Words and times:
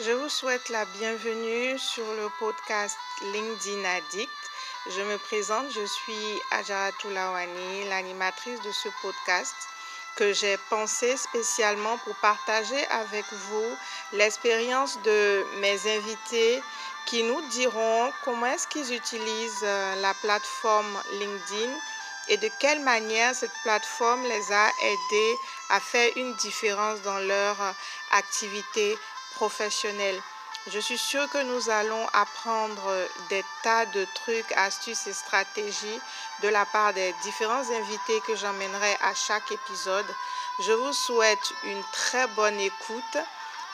Je 0.00 0.10
vous 0.10 0.30
souhaite 0.30 0.70
la 0.70 0.86
bienvenue 0.86 1.78
sur 1.78 2.06
le 2.14 2.30
podcast 2.38 2.96
LinkedIn 3.34 3.84
Addict. 3.84 4.32
Je 4.88 5.02
me 5.02 5.18
présente, 5.18 5.70
je 5.70 5.84
suis 5.84 6.40
Ajara 6.50 6.90
Toulawani, 6.92 7.88
l'animatrice 7.90 8.58
de 8.62 8.72
ce 8.72 8.88
podcast 9.02 9.54
que 10.16 10.32
j'ai 10.32 10.56
pensé 10.70 11.18
spécialement 11.18 11.98
pour 11.98 12.16
partager 12.16 12.86
avec 12.86 13.26
vous 13.30 13.76
l'expérience 14.14 14.98
de 15.02 15.44
mes 15.60 15.78
invités 15.96 16.62
qui 17.04 17.22
nous 17.22 17.42
diront 17.50 18.10
comment 18.24 18.46
est-ce 18.46 18.68
qu'ils 18.68 18.94
utilisent 18.94 19.60
euh, 19.62 19.94
la 19.96 20.14
plateforme 20.14 21.02
LinkedIn 21.12 21.72
et 22.28 22.38
de 22.38 22.48
quelle 22.60 22.80
manière 22.80 23.34
cette 23.34 23.52
plateforme 23.62 24.22
les 24.22 24.52
a 24.52 24.68
aidés 24.82 25.36
à 25.70 25.80
faire 25.80 26.10
une 26.16 26.34
différence 26.36 27.02
dans 27.02 27.18
leur 27.18 27.60
euh, 27.60 27.72
activité 28.12 28.96
professionnelle. 29.34 30.20
Je 30.68 30.78
suis 30.78 30.98
sûre 30.98 31.28
que 31.30 31.42
nous 31.42 31.70
allons 31.70 32.06
apprendre 32.12 33.08
des 33.28 33.44
tas 33.64 33.84
de 33.86 34.06
trucs, 34.14 34.52
astuces 34.52 35.08
et 35.08 35.12
stratégies 35.12 36.00
de 36.42 36.48
la 36.48 36.64
part 36.66 36.94
des 36.94 37.12
différents 37.24 37.68
invités 37.68 38.20
que 38.26 38.36
j'emmènerai 38.36 38.96
à 39.02 39.12
chaque 39.14 39.50
épisode. 39.50 40.06
Je 40.60 40.72
vous 40.72 40.92
souhaite 40.92 41.52
une 41.64 41.82
très 41.92 42.28
bonne 42.28 42.60
écoute 42.60 43.18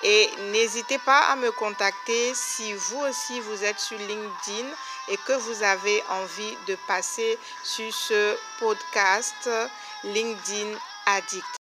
et 0.03 0.31
n'hésitez 0.53 0.99
pas 0.99 1.21
à 1.31 1.37
me 1.37 1.51
contacter 1.51 2.33
si 2.35 2.73
vous 2.73 3.01
aussi 3.01 3.41
vous 3.41 3.65
êtes 3.65 3.81
sur 3.81 3.99
LinkedIn 3.99 4.69
et 5.09 5.17
que 5.19 5.33
vous 5.33 5.63
avez 5.63 6.03
envie 6.09 6.57
de 6.69 6.77
passer 6.87 7.39
sur 7.65 7.93
ce 7.93 8.39
podcast 8.61 9.51
LinkedIn 10.05 10.79
Addict. 11.05 11.58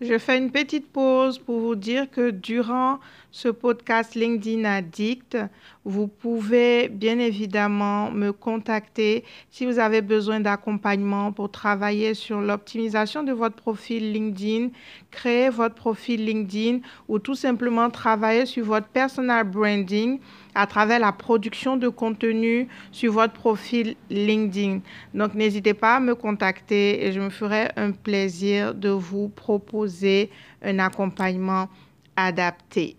Je 0.00 0.16
fais 0.16 0.38
une 0.38 0.50
petite 0.50 0.90
pause 0.90 1.38
pour 1.38 1.60
vous 1.60 1.74
dire 1.74 2.10
que 2.10 2.30
durant 2.30 3.00
ce 3.30 3.48
podcast 3.48 4.14
LinkedIn 4.14 4.64
Addict, 4.64 5.36
vous 5.84 6.06
pouvez 6.06 6.88
bien 6.88 7.18
évidemment 7.18 8.10
me 8.10 8.32
contacter 8.32 9.24
si 9.50 9.66
vous 9.66 9.78
avez 9.78 10.00
besoin 10.00 10.40
d'accompagnement 10.40 11.32
pour 11.32 11.50
travailler 11.50 12.14
sur 12.14 12.40
l'optimisation 12.40 13.24
de 13.24 13.32
votre 13.32 13.56
profil 13.56 14.10
LinkedIn, 14.14 14.68
créer 15.10 15.50
votre 15.50 15.74
profil 15.74 16.24
LinkedIn 16.24 16.78
ou 17.06 17.18
tout 17.18 17.34
simplement 17.34 17.90
travailler 17.90 18.46
sur 18.46 18.64
votre 18.64 18.88
personal 18.88 19.44
branding 19.44 20.18
à 20.54 20.66
travers 20.66 20.98
la 20.98 21.12
production 21.12 21.76
de 21.76 21.88
contenu 21.88 22.68
sur 22.92 23.12
votre 23.12 23.32
profil 23.32 23.96
LinkedIn. 24.10 24.80
Donc, 25.14 25.34
n'hésitez 25.34 25.74
pas 25.74 25.96
à 25.96 26.00
me 26.00 26.14
contacter 26.14 27.06
et 27.06 27.12
je 27.12 27.20
me 27.20 27.30
ferai 27.30 27.70
un 27.76 27.92
plaisir 27.92 28.74
de 28.74 28.90
vous 28.90 29.28
proposer 29.28 30.30
un 30.62 30.78
accompagnement 30.78 31.68
adapté. 32.16 32.96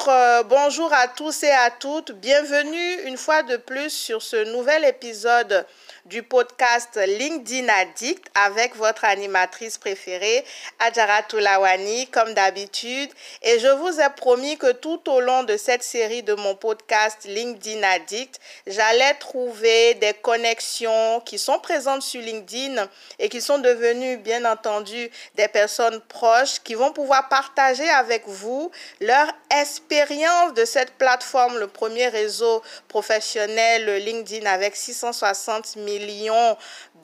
Bonjour, 0.00 0.14
euh, 0.14 0.42
bonjour 0.44 0.92
à 0.94 1.08
tous 1.08 1.42
et 1.42 1.50
à 1.50 1.70
toutes. 1.70 2.12
Bienvenue 2.12 3.02
une 3.04 3.18
fois 3.18 3.42
de 3.42 3.58
plus 3.58 3.90
sur 3.90 4.22
ce 4.22 4.50
nouvel 4.50 4.86
épisode 4.86 5.66
du 6.06 6.22
podcast 6.22 6.96
LinkedIn 6.96 7.68
Addict 7.68 8.26
avec 8.34 8.74
votre 8.76 9.04
animatrice 9.04 9.78
préférée, 9.78 10.44
Adjara 10.78 11.22
Toulawani, 11.22 12.06
comme 12.08 12.34
d'habitude. 12.34 13.10
Et 13.42 13.58
je 13.58 13.68
vous 13.68 14.00
ai 14.00 14.08
promis 14.16 14.56
que 14.56 14.72
tout 14.72 15.08
au 15.10 15.20
long 15.20 15.44
de 15.44 15.56
cette 15.56 15.82
série 15.82 16.22
de 16.22 16.34
mon 16.34 16.54
podcast 16.54 17.24
LinkedIn 17.24 17.82
Addict, 17.82 18.40
j'allais 18.66 19.14
trouver 19.14 19.94
des 19.94 20.14
connexions 20.14 21.20
qui 21.20 21.38
sont 21.38 21.58
présentes 21.58 22.02
sur 22.02 22.20
LinkedIn 22.20 22.88
et 23.18 23.28
qui 23.28 23.40
sont 23.40 23.58
devenues, 23.58 24.16
bien 24.18 24.44
entendu, 24.44 25.10
des 25.34 25.48
personnes 25.48 26.00
proches 26.08 26.60
qui 26.64 26.74
vont 26.74 26.92
pouvoir 26.92 27.28
partager 27.28 27.88
avec 27.88 28.26
vous 28.26 28.70
leur 29.00 29.26
expérience 29.60 30.54
de 30.54 30.64
cette 30.64 30.92
plateforme, 30.92 31.58
le 31.58 31.66
premier 31.66 32.08
réseau 32.08 32.62
professionnel 32.88 34.02
LinkedIn 34.04 34.46
avec 34.46 34.76
660 34.76 35.76
000 35.76 35.99
millions 36.06 36.56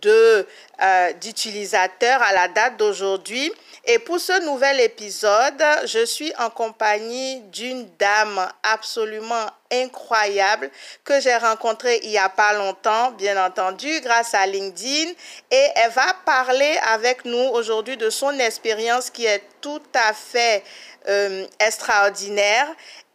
euh, 0.05 1.13
d'utilisateurs 1.23 2.21
à 2.23 2.33
la 2.33 2.49
date 2.49 2.77
d'aujourd'hui. 2.77 3.51
Et 3.87 3.99
pour 3.99 4.21
ce 4.21 4.45
nouvel 4.45 4.79
épisode, 4.81 5.63
je 5.87 6.05
suis 6.05 6.33
en 6.39 6.51
compagnie 6.51 7.41
d'une 7.53 7.89
dame 7.99 8.47
absolument 8.63 9.47
incroyable 9.73 10.71
que 11.03 11.19
j'ai 11.21 11.35
rencontrée 11.37 12.01
il 12.03 12.11
n'y 12.11 12.19
a 12.19 12.29
pas 12.29 12.53
longtemps, 12.53 13.13
bien 13.13 13.43
entendu, 13.43 14.01
grâce 14.01 14.35
à 14.35 14.47
LinkedIn. 14.47 15.11
Et 15.51 15.67
elle 15.77 15.93
va 15.93 16.15
parler 16.27 16.79
avec 16.93 17.25
nous 17.25 17.49
aujourd'hui 17.55 17.97
de 17.97 18.11
son 18.11 18.39
expérience 18.39 19.09
qui 19.09 19.25
est 19.25 19.43
tout 19.63 19.83
à 19.95 20.13
fait 20.13 20.63
euh, 21.09 21.47
extraordinaire. 21.59 22.69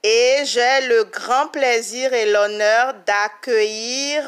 Et 0.04 0.38
j'ai 0.46 0.88
le 0.88 1.04
grand 1.04 1.48
plaisir 1.50 2.12
et 2.12 2.26
l'honneur 2.32 2.96
d'accueillir 3.06 4.28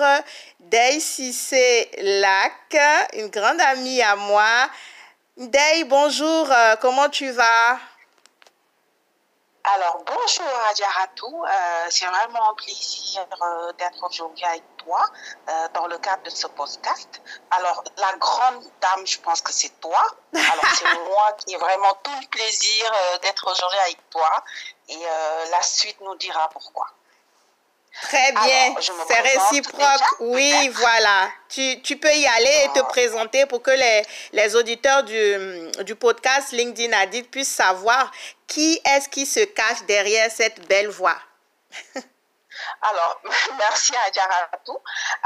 Daisy 0.74 1.34
c'est 1.34 1.92
Lac, 2.00 2.76
une 3.14 3.28
grande 3.28 3.62
amie 3.62 4.02
à 4.02 4.16
moi. 4.16 4.68
Day, 5.38 5.84
bonjour, 5.84 6.52
euh, 6.52 6.76
comment 6.82 7.10
tu 7.10 7.30
vas? 7.30 7.78
Alors, 9.66 10.04
bonjour 10.04 10.52
Adjaratou, 10.72 11.46
euh, 11.46 11.86
c'est 11.92 12.08
vraiment 12.08 12.50
un 12.50 12.54
plaisir 12.56 13.24
euh, 13.40 13.72
d'être 13.74 14.04
aujourd'hui 14.04 14.44
avec 14.46 14.64
toi 14.78 15.06
euh, 15.48 15.68
dans 15.76 15.86
le 15.86 16.00
cadre 16.00 16.24
de 16.24 16.32
ce 16.32 16.48
podcast. 16.48 17.22
Alors, 17.52 17.84
la 17.98 18.14
grande 18.18 18.64
dame, 18.82 19.06
je 19.06 19.20
pense 19.20 19.44
que 19.44 19.54
c'est 19.54 19.80
toi. 19.80 20.04
Alors, 20.34 20.66
c'est 20.74 20.92
moi 21.08 21.34
qui 21.34 21.54
ai 21.54 21.58
vraiment 21.58 21.94
tout 22.02 22.20
le 22.20 22.28
plaisir 22.30 22.92
d'être 23.22 23.46
aujourd'hui 23.48 23.80
avec 23.86 24.10
toi 24.10 24.44
et 24.90 25.04
la 25.52 25.62
suite 25.62 26.02
nous 26.02 26.16
dira 26.16 26.50
pourquoi. 26.50 26.88
Très 28.02 28.32
bien, 28.32 28.76
c'est 29.08 29.20
réciproque. 29.20 30.20
Oui, 30.20 30.70
voilà. 30.70 31.30
Tu, 31.48 31.82
tu, 31.84 31.98
peux 31.98 32.12
y 32.12 32.26
aller 32.26 32.66
et 32.66 32.80
te 32.80 32.84
présenter 32.86 33.46
pour 33.46 33.62
que 33.62 33.72
les, 33.72 34.02
les 34.32 34.56
auditeurs 34.56 35.04
du, 35.04 35.84
du 35.84 35.96
podcast 35.96 36.52
LinkedIn 36.52 36.92
Addict 36.92 37.30
puissent 37.30 37.54
savoir 37.54 38.12
qui 38.48 38.82
est-ce 38.84 39.08
qui 39.10 39.26
se 39.26 39.42
cache 39.42 39.86
derrière 39.88 40.32
cette 40.32 40.68
belle 40.68 40.90
voix. 40.90 41.18
Alors, 42.82 43.22
merci 43.58 43.96
à 43.96 44.12
Jaratou. 44.12 44.78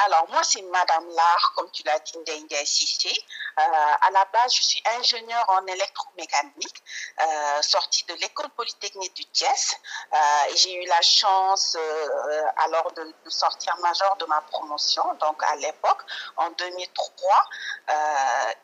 Alors, 0.06 0.28
moi, 0.30 0.44
c'est 0.44 0.62
Madame 0.64 1.08
Lar, 1.10 1.54
comme 1.56 1.70
tu 1.72 1.84
l'as 1.84 2.00
dit, 2.00 2.18
Ndenge 2.18 2.64
Sissé. 2.66 3.12
Euh, 3.60 3.64
à 3.64 4.12
la 4.12 4.26
base, 4.26 4.54
je 4.54 4.62
suis 4.62 4.84
ingénieure 5.00 5.46
en 5.50 5.66
électromécanique, 5.66 6.84
euh, 7.22 7.62
sortie 7.62 8.06
de 8.06 8.14
l'école 8.16 8.50
polytechnique 8.50 9.14
du 9.16 9.26
Thiès. 9.26 9.76
Euh, 10.14 10.18
j'ai 10.56 10.74
eu 10.84 10.86
la 10.88 11.02
chance, 11.02 11.76
euh, 11.76 12.44
alors, 12.58 12.92
de, 12.94 13.04
de, 13.04 13.30
sortir 13.30 13.76
major 13.78 14.16
de 14.18 14.26
ma 14.26 14.42
promotion, 14.42 15.04
donc 15.16 15.42
à 15.44 15.56
l'époque, 15.56 16.04
en 16.38 16.50
2003. 16.52 17.46
Euh, 17.90 17.94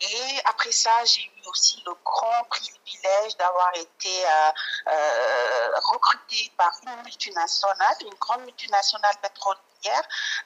et 0.01 0.41
après 0.45 0.71
ça, 0.71 0.91
j'ai 1.05 1.21
eu 1.21 1.42
aussi 1.47 1.81
le 1.85 1.93
grand 2.03 2.43
privilège 2.49 3.37
d'avoir 3.37 3.71
été 3.75 4.25
euh, 4.25 5.69
recrutée 5.91 6.51
par 6.57 6.71
une 6.83 7.03
multinationale, 7.03 7.95
une 8.01 8.13
grande 8.15 8.41
multinationale 8.41 9.15
pétrolière. 9.21 9.63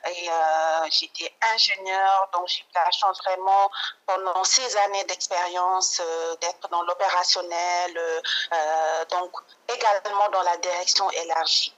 Et 0.06 0.30
euh, 0.30 0.88
j'étais 0.90 1.31
ingénieure, 1.53 2.30
donc 2.34 2.47
j'ai 2.47 2.62
eu 2.62 2.66
la 2.74 2.91
chance 2.91 3.19
vraiment 3.24 3.69
pendant 4.06 4.44
ces 4.44 4.75
années 4.78 5.03
d'expérience 5.03 6.02
euh, 6.03 6.35
d'être 6.38 6.68
dans 6.69 6.81
l'opérationnel, 6.84 7.97
euh, 7.97 9.06
donc 9.12 9.31
également 9.69 10.29
dans 10.29 10.41
la 10.41 10.58
direction 10.58 11.09
élargie 11.11 11.77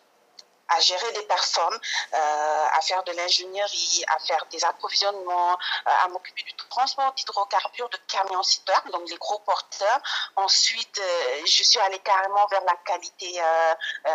à 0.70 0.80
gérer 0.80 1.12
des 1.14 1.24
personnes, 1.24 1.80
euh, 2.14 2.66
à 2.74 2.82
faire 2.82 3.04
de 3.04 3.12
l'ingénierie, 3.14 4.04
à 4.08 4.20
faire 4.20 4.46
des 4.52 4.64
approvisionnements, 4.64 5.54
euh, 5.54 5.92
à 6.06 6.08
m'occuper 6.10 6.44
du 6.44 6.54
transport 6.54 7.14
d'hydrocarbures 7.14 7.90
de 7.90 7.98
camions 8.08 8.44
citeurs, 8.44 8.84
donc 8.92 9.10
les 9.10 9.18
gros 9.18 9.40
porteurs. 9.40 10.00
Ensuite, 10.36 11.00
euh, 11.00 11.42
je 11.46 11.64
suis 11.64 11.80
allée 11.80 12.00
carrément 12.00 12.46
vers 12.48 12.64
la 12.64 12.76
qualité, 12.86 13.42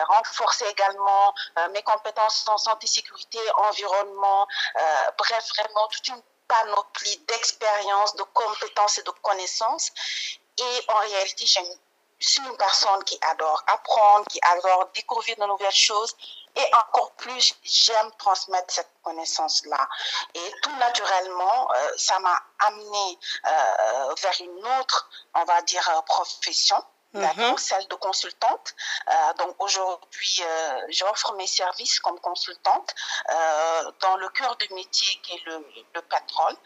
renforcer 0.09 0.65
également 0.67 1.35
mes 1.73 1.83
compétences 1.83 2.47
en 2.49 2.59
santé, 2.59 2.87
sécurité, 2.87 3.39
environnement, 3.56 4.47
bref, 5.19 5.49
vraiment 5.56 5.89
toute 5.89 6.09
une 6.09 6.23
panoplie 6.49 7.17
d'expériences, 7.29 8.15
de 8.17 8.23
compétences 8.23 8.99
et 8.99 9.03
de 9.03 9.11
connaissances. 9.23 9.91
Et 10.59 10.85
en 10.89 10.99
réalité, 10.99 11.47
je 11.47 11.61
suis 12.29 12.43
une 12.43 12.56
personne 12.56 13.03
qui 13.05 13.19
adore 13.23 13.62
apprendre, 13.67 14.27
qui 14.29 14.41
adore 14.43 14.91
découvrir 14.95 15.37
de 15.37 15.47
nouvelles 15.47 15.73
choses 15.73 16.15
et 16.56 16.75
encore 16.75 17.12
plus, 17.12 17.55
j'aime 17.62 18.11
transmettre 18.19 18.73
cette 18.73 18.91
connaissance-là. 19.03 19.89
Et 20.35 20.53
tout 20.62 20.77
naturellement, 20.77 21.71
euh, 21.73 21.93
ça 21.97 22.19
m'a 22.21 22.41
amené 22.61 23.19
euh, 23.47 24.15
vers 24.23 24.41
une 24.41 24.67
autre, 24.81 25.09
on 25.35 25.45
va 25.45 25.62
dire, 25.62 26.03
profession 26.06 26.83
d'accord, 27.12 27.61
celle 27.61 27.87
de 27.87 27.95
consultante. 27.95 28.75
donc 29.39 29.55
aujourd'hui, 29.61 30.43
j'offre 30.89 31.33
mes 31.35 31.47
services 31.47 32.01
comme 32.01 32.19
consultante 32.19 32.93
dans 34.01 34.17
le 34.17 34.29
cœur 34.31 34.56
du 34.56 34.75
métier 34.75 35.21
qui 35.23 35.35
est 35.35 35.45
le, 35.47 35.65
le 35.95 36.03
pétrole 36.03 36.56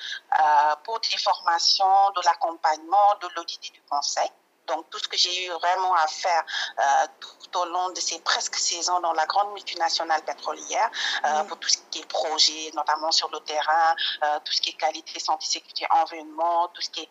pour 0.84 1.00
des 1.00 1.18
formations, 1.18 2.10
de 2.16 2.22
l'accompagnement, 2.24 3.14
de 3.20 3.28
l'audit 3.36 3.60
et 3.66 3.72
du 3.72 3.82
conseil. 3.82 4.30
Donc, 4.68 4.88
tout 4.90 4.98
ce 4.98 5.08
que 5.08 5.16
j'ai 5.16 5.46
eu 5.46 5.50
vraiment 5.50 5.94
à 5.94 6.06
faire 6.06 6.44
euh, 6.78 7.06
tout 7.20 7.58
au 7.58 7.64
long 7.66 7.88
de 7.90 8.00
ces 8.00 8.18
presque 8.20 8.56
saisons 8.56 9.00
dans 9.00 9.12
la 9.12 9.26
grande 9.26 9.52
multinationale 9.52 10.22
pétrolière, 10.22 10.90
euh, 11.24 11.44
pour 11.44 11.58
tout 11.58 11.68
ce 11.68 11.78
qui 11.90 12.00
est 12.00 12.06
projet, 12.06 12.70
notamment 12.74 13.10
sur 13.10 13.30
le 13.30 13.40
terrain, 13.40 13.94
euh, 14.22 14.38
tout 14.44 14.52
ce 14.52 14.60
qui 14.60 14.70
est 14.70 14.74
qualité, 14.74 15.18
santé, 15.18 15.46
sécurité, 15.46 15.86
environnement, 15.90 16.68
tout 16.68 16.82
ce 16.82 16.90
qui 16.90 17.00
est 17.00 17.08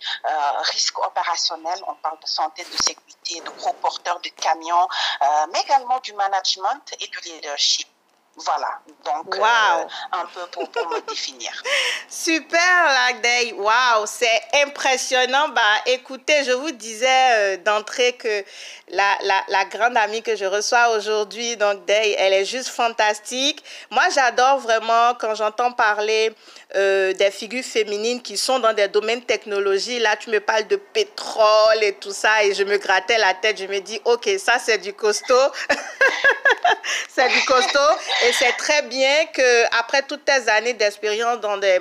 risque 0.72 1.00
opérationnel, 1.00 1.80
on 1.88 1.96
parle 1.96 2.20
de 2.20 2.28
santé, 2.28 2.64
de 2.64 2.78
sécurité, 2.78 3.42
de 3.42 3.50
gros 3.58 3.74
porteurs 3.74 4.20
de 4.20 4.30
camions, 4.30 4.88
mais 5.52 5.62
également 5.62 6.00
du 6.00 6.14
management 6.14 6.94
et 7.00 7.08
du 7.08 7.20
leadership. 7.26 7.88
Voilà, 8.40 8.80
donc 9.04 9.36
euh, 9.36 9.86
un 10.12 10.26
peu 10.28 10.42
pour, 10.52 10.70
pour 10.70 10.90
me 10.90 11.02
définir. 11.10 11.52
Super, 12.08 12.86
Lagday. 12.86 13.54
Waouh, 13.54 14.06
c'est 14.06 14.42
impressionnant. 14.64 15.50
Bah, 15.50 15.62
écoutez, 15.88 16.44
je 16.44 16.52
vous 16.52 16.70
disais 16.70 17.08
euh, 17.10 17.58
d'entrée 17.58 18.14
que 18.14 18.44
la, 18.90 19.18
la, 19.24 19.44
la, 19.48 19.66
grande 19.66 19.98
amie 19.98 20.22
que 20.22 20.36
je 20.36 20.46
reçois 20.46 20.96
aujourd'hui, 20.96 21.58
donc 21.58 21.86
Day, 21.86 22.16
elle 22.20 22.32
est 22.32 22.46
juste 22.46 22.70
fantastique. 22.70 23.64
Moi, 23.90 24.04
j'adore 24.14 24.60
vraiment 24.60 25.16
quand 25.20 25.34
j'entends 25.34 25.72
parler 25.72 26.34
euh, 26.76 27.14
des 27.14 27.32
figures 27.32 27.64
féminines 27.64 28.22
qui 28.22 28.38
sont 28.38 28.60
dans 28.60 28.74
des 28.74 28.88
domaines 28.88 29.24
technologie. 29.24 30.00
Là, 30.00 30.16
tu 30.16 30.30
me 30.30 30.40
parles 30.40 30.68
de 30.68 30.76
pétrole 30.76 31.82
et 31.82 31.94
tout 31.94 32.12
ça, 32.12 32.44
et 32.44 32.54
je 32.54 32.64
me 32.64 32.78
grattais 32.78 33.18
la 33.18 33.34
tête. 33.34 33.58
Je 33.58 33.66
me 33.66 33.80
dis, 33.80 34.00
ok, 34.06 34.30
ça 34.38 34.60
c'est 34.60 34.78
du 34.78 34.94
costaud, 34.94 35.34
c'est 37.10 37.30
du 37.30 37.46
costaud, 37.46 37.94
et 38.28 38.34
c'est 38.34 38.52
très 38.58 38.82
bien 38.82 39.26
que 39.28 39.80
après 39.80 40.02
toutes 40.02 40.26
tes 40.26 40.50
années 40.50 40.74
d'expérience 40.74 41.40
dans 41.40 41.56
des, 41.58 41.80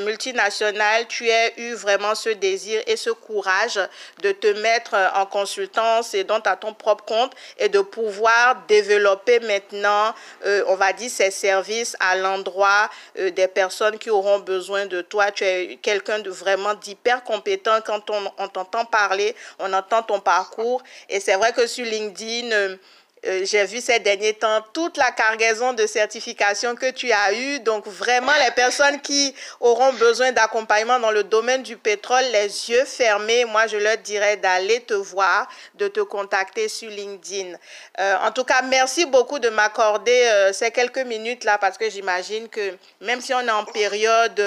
multinationales, 0.00 1.06
tu 1.06 1.28
aies 1.28 1.52
eu 1.58 1.74
vraiment 1.74 2.14
ce 2.14 2.30
désir 2.30 2.80
et 2.86 2.96
ce 2.96 3.10
courage 3.10 3.78
de 4.22 4.32
te 4.32 4.46
mettre 4.62 4.96
en 5.14 5.26
consultance 5.26 6.14
et 6.14 6.24
donc 6.24 6.46
à 6.46 6.56
ton 6.56 6.72
propre 6.72 7.04
compte 7.04 7.34
et 7.58 7.68
de 7.68 7.80
pouvoir 7.80 8.64
développer 8.68 9.40
maintenant, 9.40 10.14
euh, 10.46 10.64
on 10.68 10.76
va 10.76 10.94
dire, 10.94 11.10
ces 11.10 11.30
services 11.30 11.94
à 12.00 12.16
l'endroit 12.16 12.88
euh, 13.18 13.30
des 13.30 13.48
personnes 13.48 13.98
qui 13.98 14.10
ont 14.10 14.22
auront 14.22 14.38
besoin 14.38 14.86
de 14.86 15.02
toi. 15.02 15.30
Tu 15.30 15.44
es 15.44 15.78
quelqu'un 15.82 16.20
de 16.20 16.30
vraiment 16.30 16.74
d'hyper 16.74 17.24
compétent. 17.24 17.80
Quand 17.84 18.08
on, 18.08 18.32
on 18.38 18.48
t'entend 18.48 18.84
parler, 18.84 19.34
on 19.58 19.72
entend 19.72 20.02
ton 20.02 20.20
parcours. 20.20 20.82
Et 21.08 21.18
c'est 21.18 21.34
vrai 21.34 21.52
que 21.52 21.66
sur 21.66 21.84
LinkedIn, 21.84 22.52
euh, 22.52 22.76
euh, 23.24 23.44
j'ai 23.44 23.64
vu 23.66 23.80
ces 23.80 24.00
derniers 24.00 24.34
temps 24.34 24.64
toute 24.72 24.96
la 24.96 25.12
cargaison 25.12 25.72
de 25.72 25.86
certifications 25.86 26.74
que 26.74 26.90
tu 26.90 27.12
as 27.12 27.32
eues. 27.32 27.60
Donc 27.60 27.86
vraiment, 27.86 28.32
les 28.44 28.50
personnes 28.50 29.00
qui 29.00 29.32
auront 29.60 29.92
besoin 29.92 30.32
d'accompagnement 30.32 30.98
dans 30.98 31.12
le 31.12 31.22
domaine 31.22 31.62
du 31.62 31.76
pétrole, 31.76 32.24
les 32.32 32.70
yeux 32.70 32.84
fermés, 32.84 33.44
moi 33.44 33.68
je 33.68 33.76
leur 33.76 33.96
dirais 33.98 34.36
d'aller 34.38 34.80
te 34.80 34.94
voir, 34.94 35.48
de 35.76 35.86
te 35.86 36.00
contacter 36.00 36.68
sur 36.68 36.90
LinkedIn. 36.90 37.56
Euh, 38.00 38.16
en 38.22 38.32
tout 38.32 38.44
cas, 38.44 38.62
merci 38.62 39.06
beaucoup 39.06 39.38
de 39.38 39.50
m'accorder 39.50 40.24
euh, 40.26 40.52
ces 40.52 40.72
quelques 40.72 40.98
minutes 40.98 41.44
là 41.44 41.58
parce 41.58 41.78
que 41.78 41.88
j'imagine 41.88 42.48
que 42.48 42.76
même 43.00 43.20
si 43.20 43.32
on 43.34 43.40
est 43.40 43.50
en 43.50 43.64
période 43.64 44.40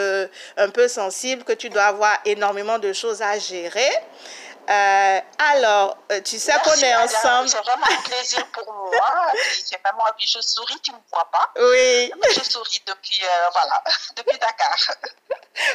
un 0.57 0.69
peu 0.69 0.89
sensible, 0.89 1.43
que 1.45 1.53
tu 1.53 1.69
dois 1.69 1.83
avoir 1.83 2.17
énormément 2.25 2.77
de 2.77 2.91
choses 2.91 3.21
à 3.21 3.39
gérer. 3.39 3.89
Euh, 4.69 5.19
alors, 5.37 5.97
euh, 6.11 6.21
tu 6.21 6.39
sais 6.39 6.53
qu'on 6.63 6.73
est 6.73 6.95
ensemble. 6.95 7.49
C'est 7.49 7.57
vraiment 7.57 7.85
un 7.85 8.01
plaisir 8.01 8.45
pour 8.47 8.73
moi. 8.73 9.31
C'est 9.63 9.79
vraiment, 9.83 10.05
je 10.17 10.41
souris, 10.41 10.79
tu 10.81 10.91
ne 10.91 10.95
me 10.95 11.01
vois 11.11 11.29
pas. 11.31 11.51
Oui. 11.57 12.11
je 12.35 12.41
souris 12.49 12.81
depuis, 12.87 13.21
euh, 13.23 13.49
voilà, 13.53 13.83
depuis 14.15 14.37
Dakar. 14.39 14.75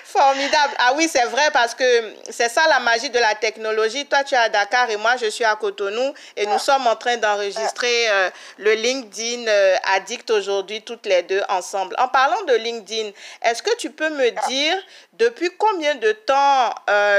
Formidable. 0.04 0.74
Ah 0.78 0.92
oui, 0.94 1.08
c'est 1.10 1.24
vrai 1.26 1.50
parce 1.52 1.74
que 1.74 2.14
c'est 2.30 2.48
ça 2.48 2.66
la 2.68 2.80
magie 2.80 3.10
de 3.10 3.18
la 3.18 3.34
technologie. 3.34 4.06
Toi, 4.06 4.24
tu 4.24 4.34
es 4.34 4.38
à 4.38 4.48
Dakar 4.48 4.90
et 4.90 4.96
moi, 4.96 5.16
je 5.16 5.26
suis 5.26 5.44
à 5.44 5.54
Cotonou 5.56 6.12
et 6.36 6.46
nous 6.46 6.58
sommes 6.58 6.86
en 6.86 6.96
train 6.96 7.16
d'enregistrer 7.16 8.08
le 8.58 8.74
LinkedIn 8.74 9.50
Addict 9.94 10.30
aujourd'hui, 10.30 10.82
toutes 10.82 11.06
les 11.06 11.22
deux 11.22 11.42
ensemble. 11.48 11.94
En 11.98 12.08
parlant 12.08 12.42
de 12.42 12.54
LinkedIn, 12.54 13.10
est-ce 13.42 13.62
que 13.62 13.74
tu 13.76 13.90
peux 13.90 14.10
me 14.10 14.30
dire 14.48 14.76
depuis 15.20 15.50
combien 15.58 15.94
de 15.96 16.12
temps 16.12 16.74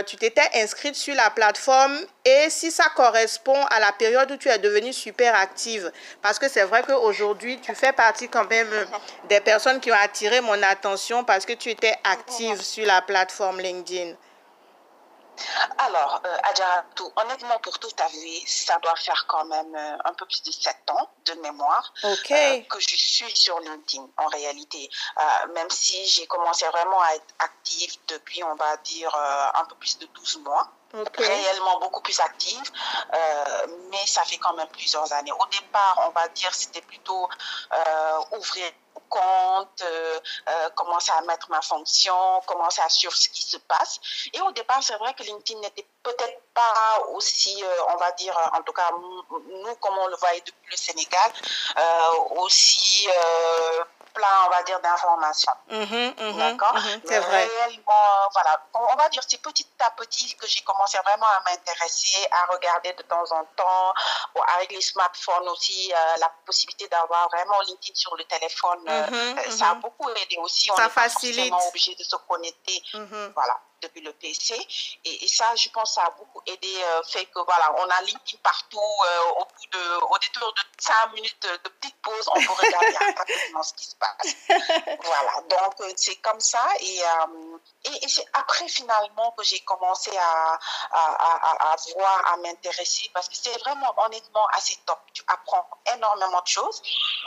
tu 0.08 0.16
t'étais 0.18 0.50
inscrite 0.56 0.96
sur 0.96 1.14
la 1.14 1.30
plateforme 1.30 1.96
et 2.26 2.50
si 2.50 2.72
ça 2.72 2.86
correspond 2.96 3.64
à 3.70 3.80
la 3.80 3.92
période 3.92 4.32
où 4.32 4.38
tu 4.38 4.50
es 4.50 4.58
devenue 4.58 4.92
super 4.92 5.36
active? 5.36 5.92
Parce 6.22 6.40
que 6.40 6.50
c'est 6.50 6.64
vrai 6.64 6.82
qu'aujourd'hui, 6.82 7.60
tu 7.62 7.76
fais 7.76 7.94
partie 7.94 8.28
quand 8.28 8.50
même 8.50 8.68
des 9.30 9.40
personnes 9.40 9.80
qui 9.80 9.92
ont 9.92 10.02
attiré 10.02 10.42
mon 10.42 10.62
attention 10.64 11.24
parce 11.24 11.46
que 11.46 11.54
tu 11.54 11.70
étais 11.70 11.94
active 12.04 12.60
sur 12.62 12.88
la 12.88 13.04
plateforme 13.04 13.60
LinkedIn. 13.62 14.16
Alors, 15.78 16.22
euh, 16.26 17.12
honnêtement, 17.16 17.58
pour 17.60 17.80
tout 17.80 17.90
avouer, 18.00 18.44
ça 18.46 18.78
doit 18.80 18.96
faire 18.96 19.26
quand 19.28 19.46
même 19.46 19.76
euh, 19.76 19.98
un 20.06 20.14
peu 20.14 20.26
plus 20.26 20.44
de 20.44 20.52
7 20.52 20.76
ans 20.92 21.10
de 21.26 21.34
mémoire 21.42 21.94
euh, 22.04 22.16
que 22.70 22.80
je 22.80 22.96
suis 22.96 23.36
sur 23.36 23.60
LinkedIn 23.60 24.08
en 24.18 24.28
réalité. 24.28 24.90
Euh, 25.20 25.54
même 25.54 25.70
si 25.70 26.06
j'ai 26.08 26.28
commencé 26.28 26.66
vraiment 26.68 27.02
à 27.02 27.16
être 27.16 27.34
active 27.40 27.96
depuis, 28.08 28.44
on 28.44 28.56
va 28.56 28.78
dire, 28.78 29.14
un 29.16 29.66
peu 29.66 29.76
plus 29.76 29.98
de 30.00 30.06
12 30.08 30.38
mois 30.40 30.72
réellement 31.18 31.80
beaucoup 31.80 32.02
plus 32.02 32.20
active, 32.20 32.72
euh, 33.14 33.68
mais 33.92 34.06
ça 34.06 34.24
fait 34.24 34.38
quand 34.38 34.54
même 34.54 34.68
plusieurs 34.68 35.12
années. 35.14 35.32
Au 35.32 35.46
départ, 35.52 36.02
on 36.08 36.12
va 36.12 36.28
dire, 36.30 36.54
c'était 36.54 36.82
plutôt 36.82 37.30
euh, 37.74 38.38
ouvrir 38.38 38.72
compte, 39.12 39.82
euh, 39.84 40.20
euh, 40.50 40.70
commencer 40.72 41.12
à 41.12 41.22
mettre 41.22 41.50
ma 41.52 41.62
fonction, 41.62 42.42
commencer 42.48 42.82
à 42.82 42.90
suivre 42.90 43.14
ce 43.14 43.30
qui 43.30 43.44
se 43.44 43.58
passe. 43.58 44.00
Et 44.34 44.42
au 44.42 44.52
départ, 44.52 44.82
c'est 44.82 44.96
vrai 44.98 45.14
que 45.14 45.24
LinkedIn 45.24 45.60
n'était 45.60 45.86
peut-être 46.02 46.42
pas 46.54 47.04
aussi, 47.10 47.62
euh, 47.64 47.94
on 47.94 47.98
va 47.98 48.12
dire, 48.14 48.36
en 48.58 48.62
tout 48.64 48.74
cas, 48.74 48.90
nous, 48.92 49.76
comme 49.76 49.98
on 50.00 50.08
le 50.08 50.16
voyait 50.16 50.42
depuis 50.42 50.72
le 50.72 50.78
Sénégal, 50.78 51.32
aussi 52.38 53.08
plein, 54.14 54.46
on 54.46 54.50
va 54.50 54.64
dire, 54.64 54.80
d'informations. 54.80 55.52
Mm-hmm, 55.70 56.16
mm-hmm, 56.16 56.38
D'accord 56.38 56.76
mm-hmm, 56.76 57.02
C'est 57.06 57.20
vrai. 57.20 57.48
Réellement, 57.48 58.30
voilà, 58.34 58.62
on 58.74 58.96
va 58.96 59.10
dire, 59.10 59.22
c'est 59.28 59.42
petit 59.42 59.68
à 59.80 59.92
petit 59.92 60.36
que 60.36 60.48
j'ai 60.48 60.62
commencé 60.62 60.98
vraiment 61.06 61.28
à 61.28 61.50
m'intéresser, 61.50 62.28
à 62.32 62.52
regarder 62.54 62.94
de 62.94 63.04
temps 63.04 63.24
en 63.32 63.44
temps, 63.56 63.94
avec 64.58 64.72
les 64.72 64.82
smartphones 64.82 65.48
aussi, 65.50 65.92
la 66.20 66.30
possibilité 66.46 66.88
d'avoir 66.88 67.30
vraiment 67.30 67.60
LinkedIn 67.62 67.96
sur 67.96 68.16
le 68.16 68.24
téléphone 68.26 68.82
euh, 68.88 69.50
ça 69.50 69.72
a 69.72 69.76
beaucoup 69.76 70.10
aidé 70.10 70.38
aussi. 70.38 70.72
On 70.72 70.76
ça 70.76 70.86
est 70.86 70.90
facilite. 70.90 71.50
Pas 71.50 71.68
obligé 71.68 71.96
de 71.96 72.04
se 72.04 72.16
connecter. 72.28 72.84
Voilà 73.34 73.60
depuis 73.82 74.02
le 74.02 74.14
PC. 74.14 74.56
Et, 75.06 75.28
ça, 75.28 75.56
je 75.56 75.70
pense, 75.70 75.96
ça 75.96 76.04
a 76.04 76.10
beaucoup 76.12 76.42
aidé, 76.46 76.74
euh, 76.84 77.04
fait 77.04 77.26
que 77.26 77.40
voilà, 77.40 77.74
on 77.78 77.90
a 77.90 78.02
LinkedIn 78.02 78.38
partout. 78.44 78.80
Euh, 78.80 79.32
au 79.38 79.46
bout 79.46 79.68
de, 79.72 80.04
au 80.04 80.18
détour 80.18 80.54
de 80.54 80.62
5 80.80 81.14
minutes 81.14 81.42
de, 81.42 81.70
petite 81.70 82.02
pause, 82.02 82.28
on 82.28 82.40
peut 82.40 82.54
regarder 82.54 82.98
rapidement 83.18 83.64
ce 83.64 83.74
qui 83.74 83.86
se 83.86 83.96
passe. 83.96 84.36
Voilà, 85.04 85.42
donc 85.50 85.94
c'est 85.96 86.18
comme 86.18 86.40
ça. 86.40 86.66
Et, 86.80 87.02
et, 87.86 88.08
c'est 88.08 88.26
après 88.34 88.68
finalement 88.68 89.32
que 89.32 89.44
j'ai 89.44 89.60
commencé 89.62 90.12
à, 90.18 90.60
à, 90.92 91.72
à, 91.72 91.76
voir, 91.96 92.34
à 92.34 92.38
m'intéresser, 92.38 93.10
parce 93.14 93.30
que 93.30 93.36
c'est 93.36 93.58
vraiment 93.60 93.94
honnêtement 94.06 94.46
assez 94.54 94.78
top. 94.86 95.00
Tu 95.14 95.24
apprends 95.28 95.68
énormément 95.96 96.42
de 96.42 96.48
choses. 96.48 96.82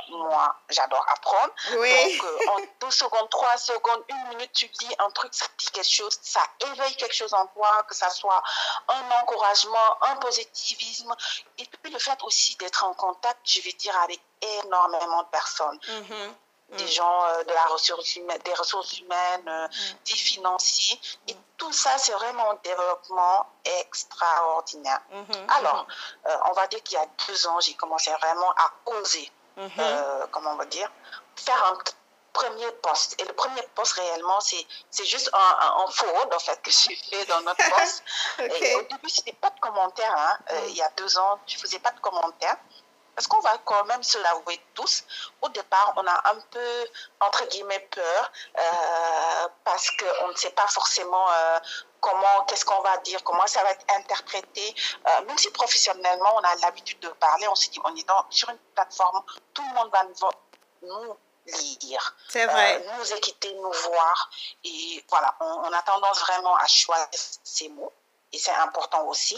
Moi, 0.08 0.54
j'adore 0.68 1.04
apprendre. 1.08 1.52
Oui. 1.78 2.18
Donc, 2.18 2.24
euh, 2.24 2.50
en 2.50 2.58
deux 2.80 2.90
secondes, 2.90 3.28
trois 3.30 3.56
secondes, 3.56 4.04
une 4.08 4.28
minute, 4.28 4.52
tu 4.52 4.68
dis 4.68 4.94
un 4.98 5.10
truc, 5.10 5.32
ça 5.34 5.46
dit 5.58 5.70
quelque 5.70 5.90
chose, 5.90 6.18
ça 6.22 6.43
éveille 6.72 6.96
quelque 6.96 7.14
chose 7.14 7.34
en 7.34 7.46
toi, 7.48 7.84
que 7.88 7.94
ça 7.94 8.10
soit 8.10 8.42
un 8.88 9.20
encouragement, 9.22 10.02
un 10.02 10.16
positivisme. 10.16 11.14
Et 11.58 11.64
puis 11.64 11.92
le 11.92 11.98
fait 11.98 12.22
aussi 12.22 12.56
d'être 12.56 12.84
en 12.84 12.94
contact, 12.94 13.40
je 13.44 13.60
vais 13.62 13.72
dire, 13.72 13.96
avec 14.02 14.20
énormément 14.40 15.22
de 15.22 15.28
personnes. 15.28 15.78
Mm-hmm 15.78 16.34
des 16.70 16.84
mm. 16.84 16.88
gens 16.88 17.24
euh, 17.26 17.44
de 17.44 17.52
la 17.52 17.64
ressource 17.66 18.16
humaine, 18.16 18.38
des 18.44 18.54
ressources 18.54 18.98
humaines, 18.98 19.48
euh, 19.48 19.66
mm. 19.66 19.96
des 20.06 20.14
financiers. 20.14 21.00
Et 21.28 21.36
tout 21.56 21.72
ça, 21.72 21.96
c'est 21.98 22.12
vraiment 22.12 22.50
un 22.50 22.58
développement 22.62 23.46
extraordinaire. 23.64 25.00
Mm-hmm. 25.12 25.58
Alors, 25.58 25.86
mm-hmm. 25.86 26.28
Euh, 26.30 26.36
on 26.46 26.52
va 26.52 26.66
dire 26.68 26.82
qu'il 26.82 26.98
y 26.98 27.00
a 27.00 27.06
deux 27.28 27.46
ans, 27.46 27.60
j'ai 27.60 27.74
commencé 27.74 28.10
vraiment 28.12 28.50
à 28.52 28.72
oser, 28.86 29.30
comment 30.30 30.52
on 30.52 30.56
va 30.56 30.64
dire, 30.66 30.90
faire 31.36 31.62
un 31.66 31.76
premier 32.34 32.70
poste. 32.82 33.18
Et 33.20 33.24
le 33.24 33.32
premier 33.32 33.62
poste, 33.74 33.94
réellement, 33.94 34.40
c'est 34.40 35.04
juste 35.06 35.30
un, 35.32 35.82
un, 35.82 35.90
forward, 35.90 36.34
en 36.34 36.38
fait, 36.38 36.60
que 36.60 36.70
j'ai 36.70 36.96
fait 36.96 37.24
dans 37.26 37.40
notre 37.40 37.70
poste. 37.78 38.04
Et 38.38 38.74
au 38.74 38.82
début, 38.82 39.08
c'était 39.08 39.32
pas 39.32 39.50
de 39.50 39.60
commentaires. 39.60 40.14
Hein. 40.14 40.38
il 40.68 40.74
y 40.74 40.82
a 40.82 40.90
deux 40.98 41.16
ans, 41.18 41.38
je 41.46 41.56
faisais 41.56 41.78
pas 41.78 41.92
de 41.92 42.00
commentaires. 42.00 42.58
Parce 43.14 43.28
qu'on 43.28 43.40
va 43.40 43.56
quand 43.64 43.84
même 43.84 44.02
se 44.02 44.18
l'avouer 44.18 44.60
tous. 44.74 45.04
Au 45.40 45.48
départ, 45.48 45.92
on 45.96 46.06
a 46.06 46.30
un 46.30 46.40
peu, 46.50 46.86
entre 47.20 47.46
guillemets, 47.46 47.86
peur 47.90 48.32
euh, 48.58 49.48
parce 49.62 49.88
qu'on 49.96 50.28
ne 50.28 50.34
sait 50.34 50.50
pas 50.50 50.66
forcément 50.66 51.30
euh, 51.30 51.60
comment, 52.00 52.44
qu'est-ce 52.48 52.64
qu'on 52.64 52.80
va 52.80 52.96
dire, 52.98 53.22
comment 53.22 53.46
ça 53.46 53.62
va 53.62 53.70
être 53.70 53.86
interprété. 53.96 54.74
Euh, 55.06 55.24
même 55.26 55.38
si 55.38 55.50
professionnellement, 55.52 56.34
on 56.36 56.40
a 56.40 56.54
l'habitude 56.56 56.98
de 57.00 57.08
parler, 57.08 57.46
on 57.48 57.54
se 57.54 57.70
dit, 57.70 57.80
on 57.84 57.94
est 57.94 58.06
dans, 58.08 58.26
sur 58.30 58.50
une 58.50 58.58
plateforme, 58.74 59.22
tout 59.52 59.62
le 59.62 59.74
monde 59.74 59.90
va 59.92 60.04
nous, 60.04 60.88
nous 60.88 61.16
lire, 61.46 62.14
C'est 62.28 62.46
vrai. 62.46 62.76
euh, 62.86 62.96
nous 62.98 63.12
écouter, 63.12 63.52
nous 63.54 63.72
voir. 63.72 64.30
Et 64.64 65.04
voilà, 65.08 65.34
on, 65.40 65.44
on 65.44 65.72
a 65.72 65.82
tendance 65.82 66.20
vraiment 66.20 66.56
à 66.56 66.66
choisir 66.66 67.06
ces 67.44 67.68
mots. 67.68 67.92
Et 68.32 68.38
c'est 68.38 68.54
important 68.54 69.04
aussi. 69.06 69.36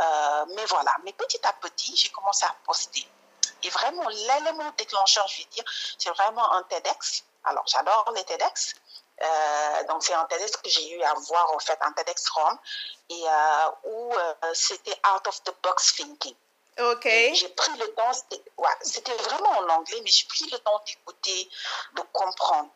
Euh, 0.00 0.44
mais 0.54 0.64
voilà, 0.66 0.92
mais 1.04 1.12
petit 1.12 1.40
à 1.46 1.52
petit, 1.52 1.94
j'ai 1.96 2.08
commencé 2.10 2.44
à 2.44 2.54
poster. 2.64 3.06
Et 3.62 3.70
vraiment, 3.70 4.08
l'élément 4.08 4.70
déclencheur, 4.76 5.26
je 5.28 5.38
vais 5.38 5.48
dire, 5.50 5.64
c'est 5.98 6.10
vraiment 6.10 6.52
un 6.52 6.62
TEDx. 6.64 7.24
Alors, 7.44 7.64
j'adore 7.66 8.10
les 8.14 8.24
TEDx. 8.24 8.74
Euh, 9.22 9.84
donc, 9.84 10.02
c'est 10.02 10.14
un 10.14 10.24
TEDx 10.24 10.56
que 10.56 10.68
j'ai 10.68 10.96
eu 10.96 11.02
à 11.02 11.14
voir, 11.14 11.52
en 11.54 11.58
fait, 11.60 11.78
un 11.82 11.92
TEDx 11.92 12.28
Rome, 12.30 12.58
et 13.10 13.22
où 13.84 14.12
c'était 14.54 14.98
out 15.14 15.26
of 15.28 15.42
the 15.44 15.54
box 15.62 15.94
thinking. 15.94 16.34
Ok. 16.78 17.04
J'ai 17.04 17.48
pris 17.50 17.76
le 17.78 17.86
temps, 17.94 18.12
c'était 18.12 19.12
ouais, 19.12 19.18
vraiment 19.18 19.50
en 19.50 19.68
anglais, 19.78 20.00
mais 20.02 20.10
j'ai 20.10 20.26
pris 20.26 20.48
le 20.50 20.58
temps 20.58 20.80
d'écouter, 20.86 21.48
de 21.96 22.02
comprendre. 22.12 22.70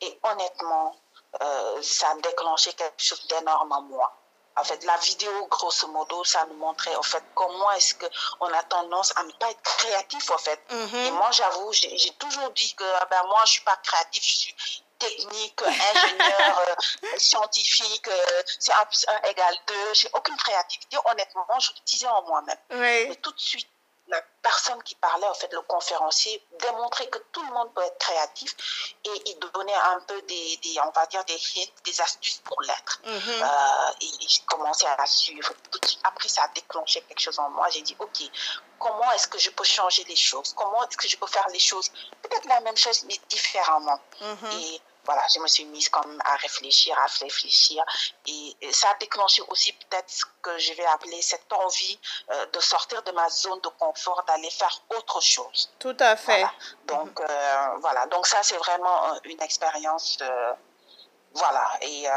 Et 0.00 0.18
honnêtement, 0.22 0.96
euh, 1.42 1.82
ça 1.82 2.10
a 2.10 2.14
déclenché 2.16 2.72
quelque 2.72 3.02
chose 3.02 3.26
d'énorme 3.26 3.72
en 3.72 3.82
moi. 3.82 4.16
En 4.56 4.64
fait, 4.64 4.84
la 4.84 4.96
vidéo, 4.98 5.46
grosso 5.46 5.86
modo, 5.88 6.24
ça 6.24 6.44
nous 6.46 6.56
montrait, 6.56 6.94
en 6.96 7.02
fait, 7.02 7.22
comment 7.34 7.70
est-ce 7.72 7.94
qu'on 7.94 8.52
a 8.52 8.62
tendance 8.64 9.12
à 9.16 9.22
ne 9.22 9.32
pas 9.32 9.50
être 9.50 9.62
créatif, 9.62 10.30
en 10.30 10.38
fait. 10.38 10.60
Mhm. 10.70 10.96
Et 11.06 11.10
moi, 11.12 11.30
j'avoue, 11.30 11.72
j'ai 11.72 12.12
toujours 12.18 12.50
dit 12.50 12.74
que 12.74 12.84
ah 13.00 13.06
ben, 13.10 13.22
moi, 13.28 13.40
je 13.46 13.52
suis 13.52 13.62
pas 13.62 13.76
créatif, 13.76 14.22
je 14.22 14.36
suis 14.36 14.84
technique, 15.00 15.60
ingénieur, 15.62 16.62
euh, 16.68 17.18
scientifique, 17.18 18.06
euh, 18.08 18.42
c'est 18.58 18.72
1 18.72 18.84
plus 18.86 19.04
1 19.08 19.28
égale 19.30 19.54
2. 19.66 19.74
J'ai 19.94 20.08
aucune 20.12 20.36
créativité. 20.36 20.96
Honnêtement, 21.10 21.46
je 21.58 21.72
le 21.72 21.80
disais 21.84 22.06
en 22.06 22.22
moi-même. 22.26 22.58
Oui. 22.70 23.12
Et 23.12 23.16
tout 23.16 23.32
de 23.32 23.40
suite, 23.40 23.68
la 24.10 24.22
personne 24.42 24.82
qui 24.82 24.94
parlait, 24.96 25.26
en 25.26 25.34
fait, 25.34 25.52
le 25.52 25.60
conférencier, 25.62 26.44
démontrait 26.60 27.08
que 27.08 27.18
tout 27.32 27.42
le 27.42 27.52
monde 27.52 27.72
peut 27.74 27.82
être 27.82 27.98
créatif 27.98 28.54
et 29.04 29.22
il 29.26 29.38
donnait 29.38 29.72
un 29.74 30.00
peu 30.00 30.20
des, 30.22 30.56
des 30.62 30.80
on 30.80 30.90
va 30.90 31.06
dire, 31.06 31.24
des 31.24 31.34
hints, 31.34 31.82
des 31.84 32.00
astuces 32.00 32.40
pour 32.44 32.60
l'être. 32.62 33.00
Mhm. 33.04 33.42
Euh, 33.42 33.92
et, 34.00 34.06
et 34.06 34.28
j'ai 34.28 34.42
commencé 34.46 34.86
à 34.86 34.96
la 34.96 35.06
suivre. 35.06 35.52
Après, 36.04 36.28
ça 36.28 36.42
a 36.42 36.48
déclenché 36.48 37.02
quelque 37.02 37.20
chose 37.20 37.38
en 37.38 37.50
moi. 37.50 37.68
J'ai 37.70 37.82
dit, 37.82 37.96
OK, 37.98 38.22
comment 38.78 39.10
est-ce 39.12 39.28
que 39.28 39.38
je 39.38 39.50
peux 39.50 39.64
changer 39.64 40.04
les 40.04 40.16
choses? 40.16 40.54
Comment 40.54 40.82
est-ce 40.84 40.96
que 40.96 41.08
je 41.08 41.16
peux 41.16 41.26
faire 41.26 41.48
les 41.48 41.60
choses? 41.60 41.90
Peut-être 42.22 42.46
la 42.46 42.60
même 42.60 42.76
chose, 42.76 43.04
mais 43.04 43.18
différemment. 43.28 44.00
Mhm. 44.20 44.50
Et 44.52 44.80
voilà, 45.10 45.26
je 45.34 45.40
me 45.40 45.48
suis 45.48 45.64
mise 45.64 45.88
comme 45.88 46.22
à 46.24 46.36
réfléchir, 46.36 46.96
à 47.00 47.06
réfléchir. 47.24 47.82
Et 48.28 48.56
ça 48.70 48.90
a 48.90 48.94
déclenché 48.94 49.42
aussi 49.48 49.72
peut-être 49.72 50.08
ce 50.08 50.24
que 50.40 50.56
je 50.58 50.72
vais 50.74 50.84
appeler 50.86 51.20
cette 51.20 51.52
envie 51.52 51.98
euh, 52.30 52.46
de 52.46 52.60
sortir 52.60 53.02
de 53.02 53.10
ma 53.10 53.28
zone 53.28 53.60
de 53.60 53.68
confort, 53.70 54.22
d'aller 54.28 54.50
faire 54.50 54.76
autre 54.96 55.20
chose. 55.20 55.68
Tout 55.80 55.96
à 55.98 56.14
fait. 56.14 56.38
Voilà. 56.42 56.52
Donc, 56.84 57.20
euh, 57.20 57.68
voilà. 57.80 58.06
Donc, 58.06 58.24
ça, 58.28 58.38
c'est 58.44 58.56
vraiment 58.58 58.98
une 59.24 59.42
expérience. 59.42 60.18
euh, 60.22 60.52
voilà. 61.34 61.66
Et 61.80 62.08
euh, 62.08 62.12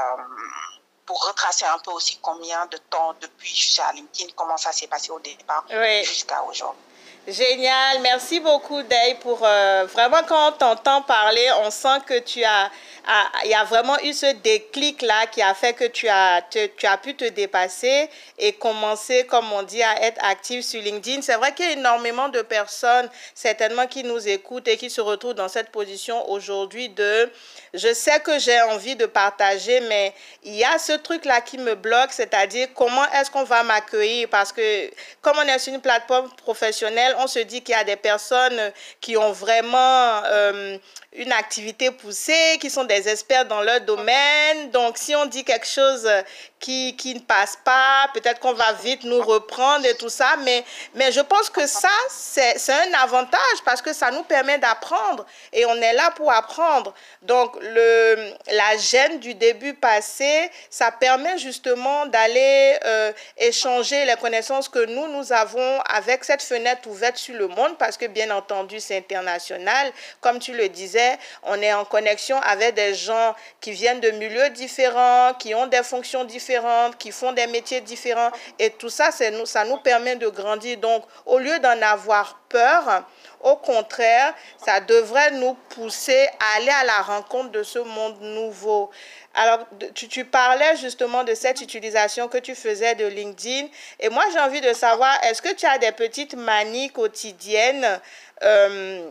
pour 1.08 1.26
retracer 1.26 1.66
un 1.66 1.80
peu 1.80 1.92
aussi 1.92 2.20
combien 2.20 2.66
de 2.68 2.78
temps 2.78 3.14
depuis 3.20 3.54
je 3.56 3.72
suis 3.72 3.82
à 3.82 3.92
LinkedIn, 3.92 4.32
comment 4.36 4.58
ça 4.58 4.72
s'est 4.72 4.88
passé 4.88 5.10
au 5.12 5.20
départ 5.20 5.66
Oui. 5.72 6.04
jusqu'à 6.04 6.44
aujourd'hui. 6.44 6.80
Génial, 7.26 8.02
merci 8.02 8.42
beaucoup 8.42 8.84
Day 8.84 9.16
pour 9.22 9.40
euh, 9.46 9.86
vraiment 9.94 10.24
quand 10.28 10.50
on 10.50 10.52
t'entend 10.52 11.02
parler, 11.04 11.48
on 11.64 11.72
sent 11.72 12.02
que 12.06 12.20
tu 12.20 12.44
as, 12.44 12.70
il 13.46 13.50
y 13.50 13.54
a 13.54 13.64
vraiment 13.64 13.98
eu 14.04 14.12
ce 14.12 14.26
déclic 14.26 15.02
là 15.02 15.26
qui 15.28 15.42
a 15.42 15.54
fait 15.54 15.72
que 15.72 15.86
tu 15.86 16.10
as, 16.10 16.42
tu 16.52 16.86
as 16.86 16.98
pu 16.98 17.16
te 17.16 17.24
dépasser 17.24 18.10
et 18.38 18.52
commencer, 18.52 19.26
comme 19.26 19.52
on 19.54 19.64
dit, 19.64 19.82
à 19.82 20.02
être 20.04 20.20
active 20.22 20.64
sur 20.64 20.82
LinkedIn. 20.82 21.22
C'est 21.22 21.36
vrai 21.36 21.54
qu'il 21.54 21.66
y 21.66 21.70
a 21.70 21.72
énormément 21.72 22.28
de 22.28 22.42
personnes 22.42 23.10
certainement 23.34 23.88
qui 23.88 24.04
nous 24.04 24.28
écoutent 24.28 24.68
et 24.68 24.76
qui 24.76 24.90
se 24.90 25.00
retrouvent 25.00 25.34
dans 25.34 25.48
cette 25.48 25.70
position 25.70 26.30
aujourd'hui 26.30 26.90
de, 26.90 27.32
je 27.74 27.94
sais 27.94 28.20
que 28.20 28.38
j'ai 28.38 28.62
envie 28.64 28.98
de 28.98 29.06
partager, 29.06 29.80
mais 29.82 30.14
il 30.44 30.56
y 30.56 30.66
a 30.66 30.78
ce 30.78 30.92
truc 30.94 31.24
là 31.24 31.40
qui 31.40 31.58
me 31.58 31.76
bloque, 31.76 32.12
c'est-à-dire 32.12 32.68
comment 32.76 33.10
est-ce 33.12 33.32
qu'on 33.32 33.44
va 33.46 33.64
m'accueillir? 33.64 34.28
Parce 34.30 34.52
que 34.52 34.92
comme 35.22 35.38
on 35.38 35.48
est 35.48 35.60
sur 35.60 35.74
une 35.74 35.82
plateforme 35.82 36.30
professionnelle, 36.36 37.13
on 37.18 37.28
se 37.28 37.40
dit 37.40 37.62
qu'il 37.62 37.74
y 37.74 37.78
a 37.78 37.84
des 37.84 37.96
personnes 37.96 38.72
qui 39.02 39.18
ont 39.18 39.32
vraiment 39.32 40.22
euh, 40.26 40.78
une 41.14 41.32
activité 41.32 41.92
poussée, 41.92 42.58
qui 42.60 42.70
sont 42.70 42.84
des 42.84 43.08
experts 43.08 43.46
dans 43.46 43.62
leur 43.62 43.82
domaine. 43.82 44.72
Donc, 44.72 44.98
si 44.98 45.16
on 45.16 45.26
dit 45.26 45.44
quelque 45.44 45.68
chose 45.68 46.08
qui, 46.64 46.96
qui 46.96 47.14
ne 47.14 47.20
passe 47.20 47.58
pas, 47.66 48.08
peut-être 48.14 48.40
qu'on 48.40 48.54
va 48.54 48.72
vite 48.72 49.04
nous 49.04 49.22
reprendre 49.22 49.86
et 49.86 49.96
tout 49.96 50.08
ça. 50.08 50.38
Mais, 50.46 50.64
mais 50.96 51.12
je 51.12 51.20
pense 51.20 51.50
que 51.50 51.68
ça, 51.68 51.90
c'est 52.10 52.58
c'est 52.58 52.72
un 52.72 52.94
avantage 53.02 53.60
parce 53.66 53.82
que 53.82 53.92
ça 53.92 54.12
nous 54.12 54.24
permet 54.24 54.58
d'apprendre 54.60 55.26
et 55.52 55.66
on 55.66 55.76
est 55.76 55.92
là 55.92 56.12
pour 56.12 56.32
apprendre. 56.32 56.94
Donc, 57.22 57.58
le, 57.60 58.34
la 58.52 58.78
gêne 58.78 59.20
du 59.20 59.34
début 59.34 59.74
passé, 59.74 60.50
ça 60.70 60.90
permet 60.92 61.38
justement 61.38 62.06
d'aller 62.06 62.80
euh, 62.86 63.12
échanger 63.38 64.06
les 64.06 64.16
connaissances 64.16 64.70
que 64.70 64.86
nous, 64.86 65.08
nous 65.08 65.34
avons 65.34 65.82
avec 65.82 66.24
cette 66.24 66.44
fenêtre 66.44 66.88
ouverte 66.88 67.18
sur 67.18 67.36
le 67.36 67.50
monde 67.50 67.78
parce 67.78 67.98
que, 67.98 68.06
bien 68.06 68.32
entendu, 68.32 68.80
c'est 68.80 68.96
international. 68.98 69.92
Comme 70.22 70.40
tu 70.40 70.54
le 70.54 70.70
disais, 70.70 71.18
on 71.44 71.62
est 71.62 71.74
en 71.74 71.84
connexion 71.84 72.40
avec 72.40 72.76
des 72.76 72.94
gens 72.96 73.36
qui 73.60 73.72
viennent 73.72 74.00
de 74.00 74.12
milieux 74.12 74.50
différents, 74.52 75.34
qui 75.34 75.54
ont 75.54 75.68
des 75.68 75.84
fonctions 75.84 76.24
différentes, 76.24 76.53
qui 76.98 77.12
font 77.12 77.32
des 77.32 77.48
métiers 77.48 77.82
différents. 77.82 78.32
Et 78.60 78.72
tout 78.72 78.90
ça, 78.90 79.12
c'est 79.12 79.32
nous, 79.32 79.46
ça 79.46 79.66
nous 79.66 79.78
permet 79.78 80.16
de 80.16 80.28
grandir. 80.28 80.78
Donc, 80.78 81.04
au 81.26 81.40
lieu 81.40 81.60
d'en 81.60 81.82
avoir 81.82 82.40
peur, 82.50 83.04
au 83.42 83.56
contraire, 83.58 84.34
ça 84.64 84.80
devrait 84.80 85.32
nous 85.32 85.54
pousser 85.70 86.28
à 86.40 86.58
aller 86.58 86.70
à 86.70 86.84
la 86.86 87.02
rencontre 87.02 87.52
de 87.52 87.64
ce 87.64 87.80
monde 87.80 88.22
nouveau. 88.22 88.90
Alors, 89.36 89.60
tu 89.96 90.26
parlais 90.26 90.76
justement 90.78 91.24
de 91.24 91.34
cette 91.34 91.60
utilisation 91.62 92.28
que 92.28 92.38
tu 92.38 92.56
faisais 92.56 92.96
de 92.96 93.06
LinkedIn. 93.06 93.68
Et 94.00 94.10
moi, 94.10 94.24
j'ai 94.32 94.40
envie 94.40 94.62
de 94.62 94.74
savoir, 94.74 95.18
est-ce 95.24 95.42
que 95.42 95.54
tu 95.54 95.66
as 95.66 95.78
des 95.80 95.92
petites 95.92 96.36
manies 96.36 96.92
quotidiennes 96.92 98.00
euh, 98.44 99.10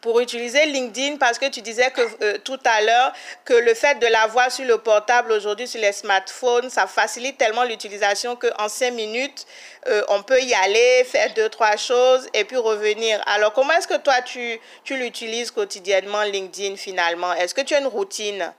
pour 0.00 0.20
utiliser 0.20 0.66
LinkedIn 0.66 1.16
parce 1.16 1.38
que 1.38 1.46
tu 1.46 1.62
disais 1.62 1.90
que 1.90 2.00
euh, 2.22 2.38
tout 2.38 2.58
à 2.64 2.80
l'heure 2.82 3.12
que 3.44 3.54
le 3.54 3.74
fait 3.74 3.98
de 3.98 4.06
l'avoir 4.06 4.50
sur 4.50 4.64
le 4.64 4.78
portable 4.78 5.32
aujourd'hui 5.32 5.66
sur 5.68 5.80
les 5.80 5.92
smartphones, 5.92 6.70
ça 6.70 6.86
facilite 6.86 7.38
tellement 7.38 7.64
l'utilisation 7.64 8.36
qu'en 8.36 8.68
cinq 8.68 8.92
minutes, 8.92 9.46
euh, 9.86 10.02
on 10.08 10.22
peut 10.22 10.40
y 10.40 10.54
aller, 10.54 11.04
faire 11.04 11.32
deux, 11.34 11.48
trois 11.48 11.76
choses 11.76 12.28
et 12.34 12.44
puis 12.44 12.56
revenir. 12.56 13.22
Alors, 13.26 13.52
comment 13.52 13.72
est-ce 13.74 13.88
que 13.88 13.98
toi, 13.98 14.22
tu, 14.22 14.60
tu 14.84 14.96
l'utilises 14.96 15.50
quotidiennement, 15.50 16.22
LinkedIn, 16.22 16.76
finalement? 16.76 17.32
Est-ce 17.34 17.54
que 17.54 17.62
tu 17.62 17.74
as 17.74 17.80
une 17.80 17.86
routine? 17.86 18.52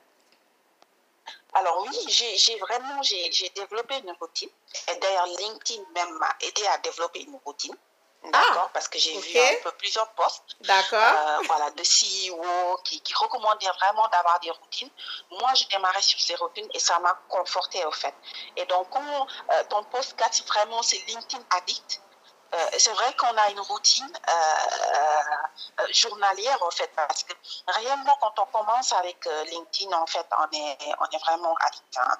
Alors 1.53 1.85
oui, 1.85 1.97
j'ai 2.07 2.57
vraiment 2.59 3.01
j'ai 3.03 3.49
développé 3.55 3.95
une 3.97 4.13
routine. 4.19 4.49
Et 4.89 4.99
d'ailleurs, 4.99 5.27
LinkedIn 5.37 5.81
même 5.93 6.17
m'a 6.17 6.33
aidé 6.39 6.61
à 6.73 6.77
développer 6.77 7.23
une 7.23 7.37
routine. 7.43 7.75
D'accord, 8.23 8.69
parce 8.71 8.87
que 8.87 8.99
j'ai 8.99 9.17
vu 9.17 9.39
ok. 9.39 9.59
un 9.59 9.63
peu 9.63 9.71
plusieurs 9.77 10.07
posts 10.09 10.55
D'accord 10.61 10.99
euh, 10.99 11.39
voilà, 11.47 11.71
de 11.71 11.81
CEO 11.81 12.77
qui, 12.83 13.01
qui 13.01 13.15
recommandaient 13.15 13.71
vraiment 13.79 14.07
d'avoir 14.09 14.39
des 14.41 14.51
routines. 14.51 14.91
Moi, 15.31 15.51
je 15.55 15.65
démarrais 15.67 16.01
sur 16.03 16.19
ces 16.19 16.35
routines 16.35 16.67
et 16.73 16.79
ça 16.79 16.99
m'a 16.99 17.19
conforté 17.27 17.83
au 17.85 17.91
fait. 17.91 18.13
Et 18.57 18.65
donc, 18.65 18.87
euh, 18.95 19.63
ton 19.69 19.83
post 19.85 20.15
4, 20.17 20.45
vraiment, 20.45 20.83
c'est 20.83 20.97
LinkedIn 21.07 21.43
Addict. 21.49 22.01
Euh, 22.53 22.57
c'est 22.77 22.91
vrai 22.91 23.13
qu'on 23.15 23.35
a 23.37 23.49
une 23.51 23.59
routine 23.61 24.11
euh, 24.29 24.31
euh, 25.79 25.87
journalière 25.91 26.61
en 26.63 26.71
fait 26.71 26.91
parce 26.95 27.23
que 27.23 27.33
réellement 27.67 28.17
quand 28.19 28.33
on 28.39 28.45
commence 28.57 28.91
avec 28.93 29.25
euh, 29.25 29.43
LinkedIn 29.45 29.91
en 29.95 30.05
fait 30.05 30.25
on 30.37 30.57
est 30.57 30.77
on 30.99 31.05
est 31.05 31.19
vraiment 31.19 31.55
addict 31.61 31.97
hein. 31.97 32.17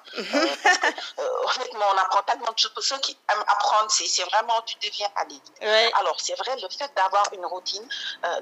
Euh, 1.18 1.28
honnêtement 1.44 1.84
on 1.94 1.98
apprend 1.98 2.22
tellement 2.22 2.50
de 2.52 2.58
choses 2.58 2.72
pour 2.72 2.82
ceux 2.82 2.98
qui 2.98 3.16
aiment 3.30 3.44
apprendre 3.46 3.90
c'est 3.90 4.22
vraiment 4.24 4.60
tu 4.62 4.74
deviens 4.76 5.08
addict 5.16 5.52
Ouais. 5.60 5.90
alors, 6.00 6.18
c'est 6.20 6.34
vrai, 6.34 6.56
le 6.56 6.68
fait 6.68 6.90
d'avoir 6.96 7.24
une 7.32 7.46
routine 7.46 7.86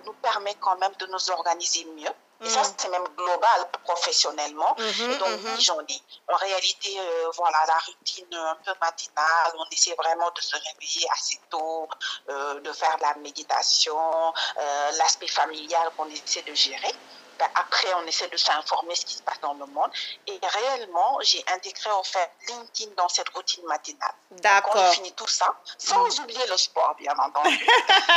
nous 0.05 0.13
permet 0.15 0.55
quand 0.55 0.77
même 0.79 0.93
de 0.99 1.07
nous 1.07 1.31
organiser 1.31 1.85
mieux. 1.97 2.11
Et 2.43 2.49
ça, 2.49 2.63
Mm. 2.63 2.75
c'est 2.79 2.89
même 2.89 3.07
global 3.17 3.69
professionnellement. 3.85 4.75
Mhm, 4.79 5.11
Et 5.11 5.17
donc, 5.19 5.29
mhm. 5.29 5.55
oui, 5.55 5.61
j'en 5.61 5.81
ai. 5.81 6.03
En 6.33 6.37
réalité, 6.37 6.99
euh, 6.99 7.31
voilà, 7.37 7.59
la 7.67 7.75
routine 7.87 8.33
un 8.35 8.57
peu 8.65 8.73
matinale, 8.81 9.53
on 9.59 9.65
essaie 9.71 9.95
vraiment 9.95 10.31
de 10.31 10.41
se 10.41 10.57
réveiller 10.57 11.07
assez 11.13 11.39
tôt, 11.51 11.89
euh, 12.31 12.61
de 12.61 12.73
faire 12.73 12.97
de 12.97 13.03
la 13.03 13.15
méditation, 13.17 14.33
euh, 14.59 14.91
l'aspect 14.93 15.27
familial 15.29 15.91
qu'on 15.97 16.09
essaie 16.09 16.43
de 16.43 16.55
gérer. 16.55 16.95
Ben, 17.41 17.49
après, 17.55 17.89
on 17.95 18.07
essaie 18.07 18.29
de 18.29 18.37
s'informer 18.37 18.95
ce 18.95 19.07
qui 19.07 19.15
se 19.15 19.23
passe 19.23 19.41
dans 19.41 19.55
le 19.55 19.65
monde. 19.65 19.91
Et 20.27 20.39
réellement, 20.43 21.19
j'ai 21.23 21.43
intégré 21.55 21.91
en 21.91 22.03
fait 22.03 22.31
LinkedIn 22.49 22.93
dans 22.99 23.09
cette 23.09 23.31
routine 23.31 23.65
matinale. 23.65 24.13
D'accord. 24.43 24.77
Je 24.77 24.97
finis 24.97 25.13
tout 25.13 25.27
ça, 25.27 25.55
sans 25.79 26.05
mm. 26.05 26.23
oublier 26.23 26.47
le 26.49 26.57
sport, 26.59 26.95
bien 26.99 27.15
entendu. 27.17 27.67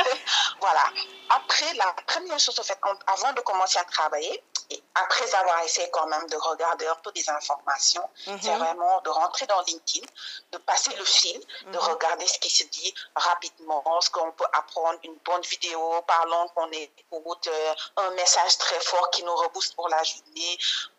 voilà. 0.60 0.84
Après, 1.30 1.74
la 1.76 1.94
première 2.06 2.38
chose, 2.38 2.60
en 2.60 2.64
fait, 2.64 2.78
avant 3.08 3.32
de 3.32 3.40
commencer 3.40 3.80
à 3.80 3.86
travailler, 3.86 4.44
et 4.70 4.84
après 4.96 5.34
avoir 5.36 5.64
essayé 5.64 5.90
quand 5.92 6.08
même 6.08 6.28
de 6.28 6.38
regarder 6.38 6.88
un 6.88 6.96
peu 6.96 7.12
des 7.12 7.30
informations, 7.30 8.08
c'est 8.16 8.32
mm-hmm. 8.32 8.58
vraiment 8.58 9.02
de 9.02 9.10
rentrer 9.10 9.46
dans 9.48 9.62
LinkedIn, 9.62 10.06
de 10.52 10.58
passer 10.60 10.94
le 10.96 11.06
fil, 11.06 11.40
de 11.40 11.72
mm-hmm. 11.72 11.78
regarder 11.78 12.28
ce 12.28 12.40
qui 12.40 12.50
se 12.50 12.64
dit 12.66 12.94
rapidement, 13.16 13.84
ce 14.02 14.10
qu'on 14.10 14.32
peut 14.32 14.46
apprendre, 14.54 15.00
une 15.04 15.16
bonne 15.26 15.42
vidéo 15.42 16.02
parlant 16.08 16.48
qu'on 16.50 16.70
écoute, 16.72 17.48
euh, 17.48 17.74
un 17.98 18.12
message 18.12 18.58
très 18.58 18.80
fort 18.82 19.10
qui 19.12 19.24
nous 19.24 19.36
rebooste 19.36 19.76
pour 19.76 19.90
la 19.90 20.02
journée. 20.04 20.58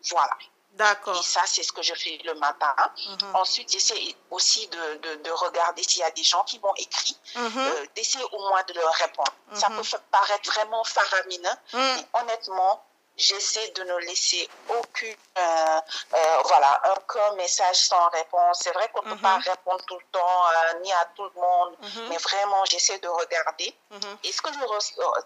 Voilà. 0.09 0.37
D'accord. 0.71 1.17
Et 1.17 1.23
ça, 1.23 1.41
c'est 1.45 1.63
ce 1.63 1.71
que 1.71 1.81
je 1.81 1.93
fais 1.93 2.19
le 2.25 2.33
matin. 2.35 2.75
Mm-hmm. 2.77 3.35
Ensuite, 3.35 3.71
j'essaie 3.71 4.15
aussi 4.29 4.67
de, 4.67 4.95
de, 4.97 5.15
de 5.15 5.31
regarder 5.31 5.81
s'il 5.83 6.01
y 6.01 6.03
a 6.03 6.11
des 6.11 6.23
gens 6.23 6.43
qui 6.43 6.59
m'ont 6.59 6.73
écrit, 6.75 7.17
euh, 7.37 7.85
d'essayer 7.95 8.25
au 8.33 8.39
moins 8.39 8.61
de 8.63 8.73
leur 8.73 8.93
répondre. 8.95 9.31
Ça 9.53 9.67
peut 9.69 9.97
paraître 10.11 10.51
vraiment 10.51 10.83
faramineux, 10.83 11.55
mais 11.73 12.05
honnêtement, 12.13 12.83
j'essaie 13.17 13.69
de 13.69 13.83
ne 13.83 13.97
laisser 13.99 14.47
aucune, 14.69 15.15
euh, 15.37 15.81
euh, 16.13 16.41
voilà, 16.43 16.81
aucun 16.95 17.35
message 17.35 17.77
sans 17.77 18.09
réponse. 18.09 18.59
C'est 18.61 18.71
vrai 18.71 18.89
qu'on 18.93 19.03
ne 19.03 19.13
peut 19.13 19.21
pas 19.21 19.37
mhm. 19.37 19.43
répondre 19.43 19.85
tout 19.85 19.97
le 19.97 20.05
temps, 20.11 20.45
euh, 20.47 20.79
ni 20.81 20.91
à 20.91 21.05
tout 21.15 21.23
le 21.23 21.41
monde, 21.41 21.75
mhm. 21.81 22.09
mais 22.09 22.17
vraiment, 22.17 22.63
j'essaie 22.65 22.99
de 22.99 23.07
regarder. 23.07 23.75
Mhm. 23.91 24.17
Et 24.23 24.31
ce 24.31 24.41
que 24.41 24.51
je 24.51 24.59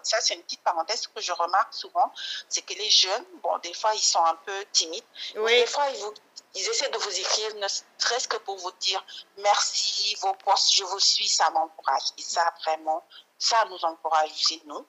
ça 0.02 0.20
c'est 0.20 0.34
une 0.34 0.42
petite 0.42 0.62
parenthèse, 0.62 1.02
ce 1.02 1.08
que 1.08 1.20
je 1.20 1.32
remarque 1.32 1.74
souvent, 1.74 2.12
c'est 2.48 2.62
que 2.62 2.74
les 2.74 2.90
jeunes, 2.90 3.24
bon, 3.42 3.58
des 3.58 3.74
fois, 3.74 3.94
ils 3.94 4.00
sont 4.00 4.24
un 4.24 4.36
peu 4.46 4.64
timides. 4.72 5.04
Oui. 5.36 5.52
Des 5.52 5.66
fois, 5.66 5.88
ils, 5.90 6.00
vous, 6.00 6.14
ils 6.54 6.68
essaient 6.68 6.90
de 6.90 6.98
vous 6.98 7.18
écrire, 7.18 7.54
ne 7.56 7.66
serait-ce 7.98 8.28
que 8.28 8.36
pour 8.38 8.56
vous 8.56 8.72
dire 8.80 9.04
merci, 9.38 10.16
vos 10.20 10.34
postes, 10.34 10.72
je 10.74 10.84
vous 10.84 11.00
suis, 11.00 11.28
ça 11.28 11.50
m'encourage. 11.50 12.02
Et 12.18 12.22
ça, 12.22 12.52
vraiment, 12.64 13.04
ça 13.38 13.64
nous 13.68 13.84
encourage 13.84 14.30
aussi, 14.30 14.62
nous. 14.66 14.86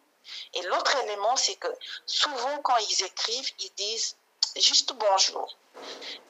Et 0.53 0.61
l'autre 0.63 0.95
élément, 1.03 1.35
c'est 1.35 1.55
que 1.55 1.67
souvent, 2.05 2.59
quand 2.63 2.77
ils 2.77 3.03
écrivent, 3.03 3.51
ils 3.59 3.71
disent 3.75 4.15
juste 4.55 4.93
bonjour. 4.93 5.57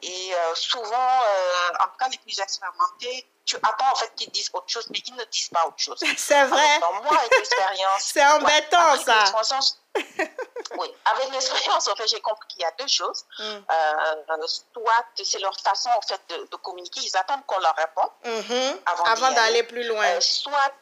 Et 0.02 0.34
euh, 0.34 0.56
souvent, 0.56 1.22
euh, 1.24 1.70
en 1.80 1.86
tout 1.86 1.98
cas, 2.00 2.10
les 2.10 2.18
plus 2.20 2.40
expérimentés, 2.40 3.28
tu 3.46 3.56
attends 3.58 3.92
en 3.92 3.96
fait 3.96 4.14
qu'ils 4.16 4.30
disent 4.32 4.50
autre 4.54 4.68
chose, 4.68 4.88
mais 4.90 5.00
ils 5.00 5.16
ne 5.16 5.24
disent 5.26 5.50
pas 5.50 5.66
autre 5.68 5.80
chose. 5.80 6.00
C'est 6.18 6.44
vrai. 6.46 6.80
moi, 6.80 7.18
avec 7.18 7.32
l'expérience. 7.32 8.02
c'est 8.02 8.26
embêtant, 8.26 8.98
ça. 9.04 9.26
oui, 10.78 10.88
avec 11.06 11.32
l'expérience, 11.32 11.88
en 11.88 11.96
fait, 11.96 12.08
j'ai 12.08 12.22
compris 12.22 12.48
qu'il 12.48 12.62
y 12.62 12.66
a 12.66 12.72
deux 12.80 12.88
choses. 12.88 13.26
Mm. 13.40 13.44
Euh, 13.44 14.48
soit 14.48 15.06
c'est 15.24 15.40
leur 15.40 15.58
façon 15.60 15.90
en 15.90 16.02
fait 16.02 16.22
de, 16.30 16.56
communiquer, 16.58 17.02
ils 17.04 17.18
attendent 17.18 17.46
qu'on 17.46 17.60
leur 17.60 17.76
réponde 17.76 18.12
mm-hmm. 18.24 18.80
avant, 18.86 19.32
d'aller 19.32 19.64
plus 19.64 19.84
loin. 19.84 20.22
soit 20.22 20.74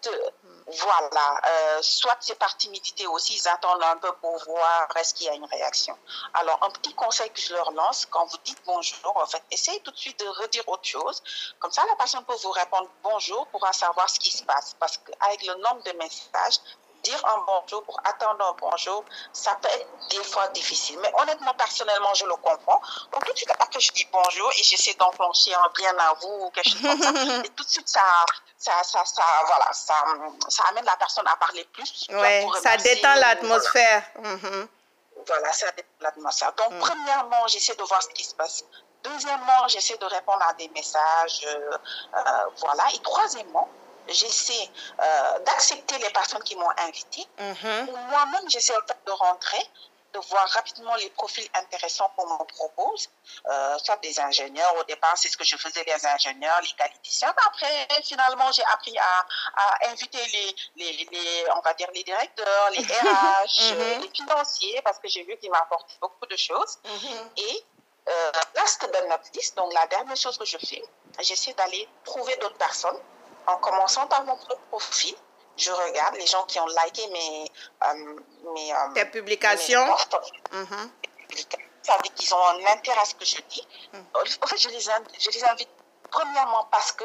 voilà, 0.78 1.42
euh, 1.48 1.80
soit 1.82 2.18
c'est 2.20 2.38
par 2.38 2.56
timidité 2.58 3.08
aussi, 3.08 3.36
ils 3.36 3.48
attendent 3.48 3.84
un 3.84 3.98
peu 3.98 4.12
pour 4.14 4.38
voir 4.46 4.88
est-ce 4.98 5.14
qu'il 5.14 5.28
y 5.28 5.30
a 5.30 5.34
une 5.34 5.46
réaction. 5.46 5.98
Alors, 6.34 6.62
un 6.64 6.70
petit 6.70 6.94
conseil 6.94 7.30
que 7.32 7.42
je 7.42 7.54
leur 7.54 7.72
lance, 7.72 8.06
quand 8.06 8.26
vous 8.26 8.38
dites 8.44 8.62
bonjour, 8.66 9.16
en 9.16 9.26
fait, 9.26 9.42
essayez 9.52 9.80
tout 9.82 9.92
de 9.92 9.98
suite 9.98 10.20
de 10.20 10.28
redire 10.28 10.68
autre 10.68 10.86
chose. 10.86 11.24
Comme 11.60 11.72
ça, 11.72 11.84
la 11.88 11.96
personne 11.96 12.24
peut 12.26 12.36
vous 12.44 12.52
répondre 12.52 12.88
bonjour 13.04 13.48
pour 13.48 13.66
savoir 13.74 14.10
ce 14.10 14.20
qui 14.20 14.32
se 14.32 14.44
passe. 14.44 14.76
Parce 14.80 14.98
qu'avec 14.98 15.46
le 15.46 15.56
nombre 15.56 15.82
de 15.84 15.92
messages, 15.94 16.60
dire 17.04 17.26
un 17.26 17.44
bonjour 17.46 17.84
pour 17.84 18.00
attendre 18.04 18.44
un 18.46 18.56
bonjour, 18.60 19.04
ça 19.34 19.56
peut 19.62 19.68
être 19.68 19.88
des 20.10 20.24
fois 20.24 20.48
difficile. 20.50 20.98
Mais 21.02 21.12
honnêtement, 21.20 21.54
personnellement, 21.54 22.14
je 22.14 22.26
le 22.26 22.36
comprends. 22.36 22.82
Donc 23.12 23.26
tout 23.26 23.34
de 23.34 23.38
suite, 23.38 23.52
après, 23.52 23.80
je 23.80 23.92
dis 23.92 24.08
bonjour 24.12 24.52
et 24.52 24.64
j'essaie 24.64 24.94
d'enclencher 24.96 25.54
un 25.54 25.70
bien 25.76 25.98
à 25.98 26.14
vous 26.22 26.46
ou 26.46 26.50
quelque 26.52 26.70
chose 26.70 26.82
comme 26.82 27.02
ça. 27.02 27.10
Et 27.44 27.50
tout 27.50 27.64
de 27.64 27.70
suite, 27.70 27.88
ça, 27.88 28.02
ça, 28.58 28.74
ça, 28.84 29.04
ça, 29.06 29.24
voilà, 29.46 29.72
ça, 29.74 29.94
ça 30.50 30.64
amène 30.70 30.86
la 30.86 30.96
personne 30.98 31.28
à 31.28 31.36
parler 31.38 31.64
plus. 31.66 32.08
Oui, 32.10 32.62
ça 32.62 32.78
détend 32.78 33.16
l'atmosphère. 33.16 34.04
Mhm. 34.20 34.68
Voilà. 35.28 35.54
ça 35.54 35.72
détend 35.72 35.90
l'atmosphère. 36.02 36.54
Donc, 36.54 36.72
mm. 36.72 36.80
premièrement, 36.80 37.48
j'essaie 37.48 37.76
de 37.76 37.84
voir 37.84 38.02
ce 38.02 38.10
qui 38.10 38.24
se 38.24 38.36
passe. 38.36 38.64
Deuxièmement, 39.04 39.68
j'essaie 39.68 39.98
de 39.98 40.06
répondre 40.06 40.44
à 40.48 40.54
des 40.54 40.68
messages. 40.70 41.46
Euh, 41.46 41.78
euh, 42.16 42.20
voilà. 42.58 42.84
Et 42.94 43.00
troisièmement, 43.00 43.70
j'essaie 44.10 44.70
euh, 45.00 45.40
d'accepter 45.40 45.98
les 46.00 46.10
personnes 46.10 46.44
qui 46.44 46.56
m'ont 46.56 46.70
invité. 46.78 47.28
Mm-hmm. 47.38 47.92
Moi-même, 48.10 48.50
j'essaie 48.50 48.74
de 49.06 49.12
rentrer, 49.12 49.64
de 50.14 50.20
voir 50.20 50.48
rapidement 50.50 50.96
les 50.96 51.10
profils 51.12 51.48
intéressants 51.54 52.12
qu'on 52.16 52.26
me 52.26 52.44
propose, 52.46 53.10
euh, 53.48 53.78
soit 53.78 53.98
des 53.98 54.20
ingénieurs. 54.20 54.76
Au 54.78 54.84
départ, 54.84 55.16
c'est 55.16 55.30
ce 55.30 55.38
que 55.38 55.44
je 55.44 55.56
faisais, 55.56 55.84
les 55.86 56.06
ingénieurs, 56.06 56.60
les 56.62 56.72
qualiticiens. 56.78 57.34
Après, 57.48 57.88
finalement, 58.04 58.52
j'ai 58.52 58.64
appris 58.66 58.98
à, 58.98 59.26
à 59.56 59.90
inviter 59.90 60.18
les, 60.18 60.56
les, 60.78 61.08
les, 61.12 61.46
on 61.56 61.62
va 61.62 61.74
dire, 61.76 61.90
les 61.94 62.04
directeurs, 62.04 62.70
les 62.72 62.84
RH, 62.84 63.74
mm-hmm. 63.74 64.02
les 64.02 64.10
financiers, 64.10 64.82
parce 64.84 65.00
que 65.00 65.08
j'ai 65.08 65.24
vu 65.24 65.38
qu'ils 65.38 65.52
m'apportaient 65.52 65.98
beaucoup 66.02 66.26
de 66.26 66.38
choses. 66.38 66.80
Mm-hmm. 66.86 67.30
Et 67.38 67.66
euh, 68.08 68.32
last 68.56 68.82
but 68.82 69.08
not 69.08 69.22
least, 69.36 69.56
donc 69.56 69.72
la 69.74 69.86
dernière 69.88 70.18
chose 70.18 70.38
que 70.38 70.46
je 70.46 70.58
fais, 70.58 70.84
j'essaie 71.20 71.54
d'aller 71.54 71.88
trouver 72.04 72.36
d'autres 72.38 72.58
personnes 72.58 72.98
en 73.48 73.58
commençant 73.58 74.08
par 74.08 74.24
mon 74.26 74.38
profil, 74.70 75.16
je 75.58 75.72
regarde 75.72 76.16
les 76.16 76.26
gens 76.26 76.44
qui 76.44 76.60
ont 76.60 76.68
liké 76.68 77.08
mes, 77.10 77.52
euh, 77.86 78.16
mes, 78.54 78.74
euh, 78.74 79.06
publications. 79.06 79.86
Mhm. 80.52 80.92
Ça 81.82 81.96
veut 81.96 82.04
dire 82.04 82.14
qu'ils 82.16 82.34
ont 82.34 82.48
un 82.48 82.66
intérêt 82.74 83.00
à 83.02 83.06
ce 83.06 83.16
que 83.16 83.26
je 83.26 83.38
dis. 83.50 83.68
En 84.14 84.48
fait, 84.48 84.58
je 84.58 84.70
les, 84.70 84.80
je 84.80 85.30
les 85.32 85.44
invite 85.46 85.70
premièrement 86.10 86.68
parce 86.72 86.92
que 86.92 87.04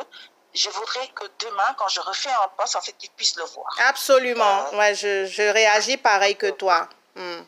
je 0.55 0.71
voudrais 0.71 1.09
que 1.09 1.25
demain, 1.45 1.75
quand 1.77 1.89
je 1.89 2.01
refais 2.01 2.31
un 2.31 2.49
poste, 2.57 2.77
en 2.77 2.81
fait, 2.81 2.93
qu'ils 2.93 3.11
puissent 3.11 3.37
le 3.37 3.45
voir. 3.45 3.67
Absolument. 3.89 4.67
Euh, 4.73 4.79
ouais, 4.79 4.95
je, 4.95 5.27
je, 5.27 5.43
réagis 5.43 5.97
pareil 5.97 6.37
que 6.37 6.51
toi. 6.51 6.89
Mhm. 7.17 7.47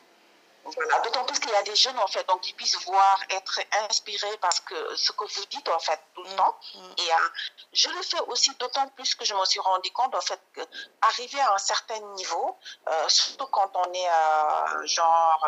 Voilà, 0.75 0.99
d'autant 0.99 1.23
plus 1.25 1.39
qu'il 1.39 1.49
y 1.51 1.55
a 1.55 1.63
des 1.63 1.75
jeunes, 1.75 1.97
en 1.99 2.07
fait, 2.07 2.27
donc 2.27 2.47
ils 2.47 2.53
puissent 2.53 2.77
voir, 2.85 3.19
être 3.29 3.59
inspirés 3.89 4.37
parce 4.41 4.59
que 4.59 4.95
ce 4.95 5.11
que 5.11 5.23
vous 5.23 5.45
dites, 5.49 5.67
en 5.69 5.79
fait, 5.79 5.99
tout 6.13 6.23
le 6.23 6.29
mm, 6.31 6.35
temps. 6.35 6.55
Mm. 6.75 6.79
Et 6.97 7.11
euh, 7.11 7.29
je 7.73 7.89
le 7.89 8.01
fais 8.01 8.19
aussi 8.27 8.53
d'autant 8.55 8.87
plus 8.89 9.15
que 9.15 9.23
je 9.25 9.33
me 9.33 9.45
suis 9.45 9.59
rendu 9.59 9.91
compte, 9.91 10.13
en 10.15 10.21
fait, 10.21 10.39
qu'arriver 10.53 11.39
à 11.39 11.53
un 11.53 11.57
certain 11.57 11.99
niveau, 12.15 12.57
euh, 12.87 13.09
surtout 13.09 13.47
quand 13.47 13.71
on 13.75 13.93
est, 13.93 14.09
euh, 14.09 14.87
genre, 14.87 15.47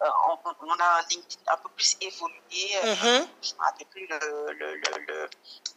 on, 0.00 0.78
a 0.78 0.98
un 0.98 1.02
LinkedIn 1.08 1.42
un 1.48 1.56
peu 1.56 1.68
plus 1.70 1.96
évolué, 2.00 2.34
mm-hmm. 2.50 3.26
je 3.42 3.52
ne 3.52 3.58
me 3.58 3.64
rappelle 3.64 3.86
plus 3.88 4.06
le, 4.06 4.52
le, 4.52 4.74
le, 4.74 5.28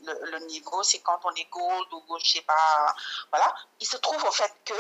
le, 0.02 0.32
le 0.32 0.40
niveau, 0.46 0.84
c'est 0.84 1.00
quand 1.00 1.20
on 1.24 1.32
est 1.32 1.50
gold 1.50 1.88
ou 1.94 2.04
je 2.20 2.24
ne 2.24 2.30
sais 2.30 2.42
pas, 2.42 2.96
voilà. 3.32 3.54
Il 3.80 3.88
se 3.88 3.98
trouve, 3.98 4.24
en 4.24 4.32
fait, 4.32 4.54
que 4.66 4.74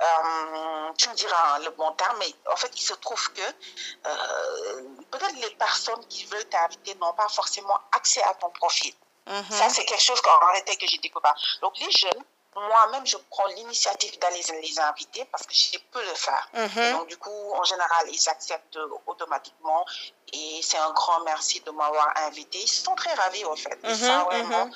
euh, 0.00 0.92
tu 0.98 1.08
me 1.08 1.14
diras 1.14 1.58
le 1.60 1.70
bon 1.70 1.90
terme, 1.92 2.16
mais 2.18 2.34
en 2.52 2.56
fait, 2.56 2.70
il 2.74 2.82
se 2.82 2.94
trouve 2.94 3.32
que 3.32 3.40
euh, 3.40 4.82
peut-être 5.10 5.36
les 5.36 5.50
personnes 5.56 6.04
qui 6.08 6.24
veulent 6.26 6.48
t'inviter 6.48 6.94
n'ont 6.96 7.14
pas 7.14 7.28
forcément 7.28 7.78
accès 7.92 8.22
à 8.24 8.34
ton 8.34 8.50
profil. 8.50 8.92
Mm-hmm. 9.26 9.52
Ça, 9.52 9.68
c'est 9.68 9.84
quelque 9.84 10.02
chose 10.02 10.20
qu'en 10.20 10.46
réalité 10.48 10.76
que 10.76 10.86
j'ai 10.86 10.98
découvert. 10.98 11.34
Donc, 11.62 11.78
les 11.78 11.90
jeunes, 11.90 12.24
moi-même, 12.54 13.06
je 13.06 13.16
prends 13.30 13.46
l'initiative 13.46 14.18
d'aller 14.18 14.42
les 14.62 14.80
inviter 14.80 15.24
parce 15.26 15.46
que 15.46 15.54
je 15.54 15.78
peux 15.90 16.02
le 16.02 16.14
faire. 16.14 16.48
Mm-hmm. 16.54 16.92
Donc, 16.92 17.08
du 17.08 17.16
coup, 17.16 17.52
en 17.54 17.64
général, 17.64 18.06
ils 18.10 18.28
acceptent 18.28 18.78
automatiquement 19.06 19.84
et 20.32 20.60
c'est 20.62 20.78
un 20.78 20.92
grand 20.92 21.20
merci 21.20 21.60
de 21.60 21.70
m'avoir 21.70 22.12
invité. 22.18 22.58
Ils 22.58 22.68
sont 22.68 22.94
très 22.94 23.14
ravis, 23.14 23.44
en 23.46 23.56
fait. 23.56 23.78
Et 23.82 23.94
ça, 23.94 24.24
vraiment, 24.24 24.70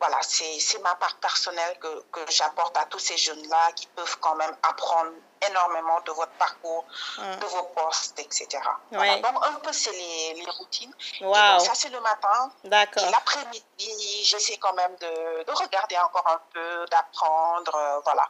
voilà, 0.00 0.18
c'est 0.22 0.82
ma 0.82 0.94
part 0.96 1.16
personnelle 1.16 1.78
que, 1.78 2.02
que 2.12 2.30
j'apporte 2.30 2.76
à 2.76 2.84
tous 2.86 2.98
ces 2.98 3.16
jeunes-là 3.16 3.72
qui 3.74 3.86
peuvent 3.88 4.18
quand 4.20 4.34
même 4.34 4.54
apprendre 4.62 5.12
énormément 5.48 6.00
de 6.00 6.12
votre 6.12 6.32
parcours, 6.32 6.84
mm. 7.18 7.36
de 7.40 7.46
vos 7.46 7.62
postes, 7.64 8.18
etc. 8.18 8.48
Donc, 8.92 9.02
un 9.02 9.52
peu, 9.60 9.72
c'est 9.72 9.92
les, 9.92 10.34
les, 10.34 10.50
routines. 10.50 10.92
Wow. 11.20 11.58
ça, 11.58 11.74
c'est 11.74 11.90
le 11.90 12.00
matin. 12.00 12.50
D'accord. 12.64 13.04
L'après-midi, 13.10 14.24
j'essaie 14.24 14.56
quand 14.58 14.74
même 14.74 14.94
de, 14.96 15.44
de, 15.44 15.52
regarder 15.52 15.98
encore 15.98 16.26
un 16.28 16.40
peu, 16.52 16.86
d'apprendre, 16.90 17.74
euh, 17.74 18.00
voilà. 18.04 18.28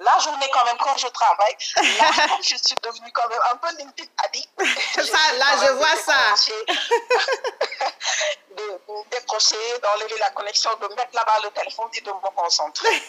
La 0.00 0.18
journée, 0.18 0.48
quand 0.50 0.64
même, 0.64 0.78
quand 0.78 0.96
je 0.96 1.06
travaille, 1.08 1.56
là, 1.76 2.10
je 2.42 2.56
suis 2.56 2.74
devenue 2.82 3.12
quand 3.12 3.28
même 3.28 3.38
un 3.52 3.56
peu 3.56 3.68
LinkedIn 3.76 4.10
addict. 4.24 4.48
ça, 4.94 5.32
là, 5.34 5.46
je 5.60 5.72
vois 5.72 5.96
ça. 5.96 6.34
de, 8.56 8.80
décrocher, 9.10 9.78
d'enlever 9.82 10.16
la 10.18 10.30
connexion, 10.30 10.70
de 10.80 10.88
mettre 10.94 11.14
là-bas 11.14 11.40
le 11.44 11.50
téléphone 11.50 11.90
et 11.92 12.00
de 12.00 12.10
me 12.10 12.30
concentrer. 12.34 13.02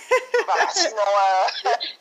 voilà, 0.46 0.70
sinon, 0.70 0.98
euh, 0.98 1.48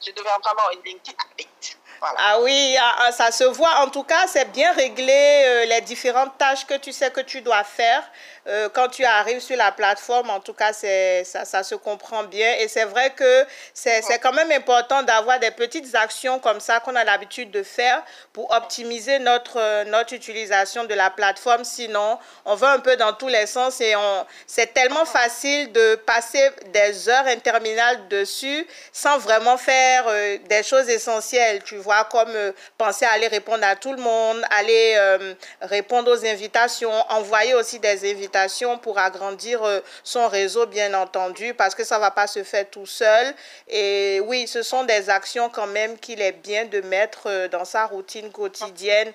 je 0.04 0.10
deviens 0.10 0.38
vraiment 0.42 0.68
une 0.72 0.82
LinkedIn 0.82 1.16
addict. 1.30 1.78
Ah 2.02 2.40
oui, 2.40 2.76
ah, 2.80 2.94
ah, 3.00 3.12
ça 3.12 3.30
se 3.30 3.44
voit. 3.44 3.80
En 3.80 3.88
tout 3.88 4.04
cas, 4.04 4.26
c'est 4.26 4.50
bien 4.52 4.72
réglé 4.72 5.42
euh, 5.44 5.64
les 5.66 5.82
différentes 5.82 6.36
tâches 6.38 6.66
que 6.66 6.74
tu 6.74 6.92
sais 6.92 7.10
que 7.10 7.20
tu 7.20 7.42
dois 7.42 7.62
faire. 7.62 8.02
Euh, 8.46 8.70
quand 8.72 8.88
tu 8.88 9.04
arrives 9.04 9.40
sur 9.40 9.56
la 9.56 9.70
plateforme, 9.70 10.30
en 10.30 10.40
tout 10.40 10.54
cas, 10.54 10.72
ça, 10.72 11.44
ça 11.44 11.62
se 11.62 11.74
comprend 11.74 12.24
bien. 12.24 12.54
Et 12.58 12.68
c'est 12.68 12.86
vrai 12.86 13.10
que 13.10 13.46
c'est, 13.74 14.02
quand 14.22 14.32
même 14.32 14.50
important 14.50 15.02
d'avoir 15.02 15.38
des 15.40 15.50
petites 15.50 15.94
actions 15.94 16.38
comme 16.38 16.58
ça 16.58 16.80
qu'on 16.80 16.96
a 16.96 17.04
l'habitude 17.04 17.50
de 17.50 17.62
faire 17.62 18.02
pour 18.32 18.50
optimiser 18.50 19.18
notre, 19.18 19.58
euh, 19.58 19.84
notre 19.84 20.14
utilisation 20.14 20.84
de 20.84 20.94
la 20.94 21.10
plateforme. 21.10 21.64
Sinon, 21.64 22.18
on 22.46 22.54
va 22.54 22.70
un 22.72 22.80
peu 22.80 22.96
dans 22.96 23.12
tous 23.12 23.28
les 23.28 23.46
sens 23.46 23.80
et 23.82 23.94
c'est 24.46 24.72
tellement 24.72 25.04
facile 25.04 25.70
de 25.72 25.96
passer 25.96 26.50
des 26.68 27.08
heures 27.10 27.26
interminables 27.26 28.08
dessus 28.08 28.66
sans 28.92 29.18
vraiment 29.18 29.58
faire 29.58 30.06
des 30.48 30.62
choses 30.62 30.88
essentielles. 30.88 31.62
Tu 31.62 31.76
vois 31.76 31.89
comme 32.10 32.30
euh, 32.34 32.52
penser 32.78 33.04
à 33.04 33.12
aller 33.12 33.26
répondre 33.26 33.64
à 33.64 33.76
tout 33.76 33.92
le 33.92 34.00
monde, 34.00 34.42
aller 34.50 34.94
euh, 34.96 35.34
répondre 35.60 36.10
aux 36.10 36.24
invitations, 36.24 36.92
envoyer 37.10 37.54
aussi 37.54 37.78
des 37.78 38.10
invitations 38.10 38.78
pour 38.78 38.98
agrandir 38.98 39.62
euh, 39.62 39.80
son 40.04 40.28
réseau, 40.28 40.66
bien 40.66 40.94
entendu, 40.94 41.54
parce 41.54 41.74
que 41.74 41.84
ça 41.84 41.96
ne 41.96 42.00
va 42.00 42.10
pas 42.10 42.26
se 42.26 42.42
faire 42.42 42.68
tout 42.70 42.86
seul. 42.86 43.34
Et 43.68 44.20
oui, 44.24 44.46
ce 44.46 44.62
sont 44.62 44.84
des 44.84 45.10
actions 45.10 45.48
quand 45.48 45.66
même 45.66 45.98
qu'il 45.98 46.20
est 46.20 46.32
bien 46.32 46.64
de 46.64 46.80
mettre 46.82 47.48
dans 47.48 47.64
sa 47.64 47.86
routine 47.86 48.30
quotidienne. 48.30 49.12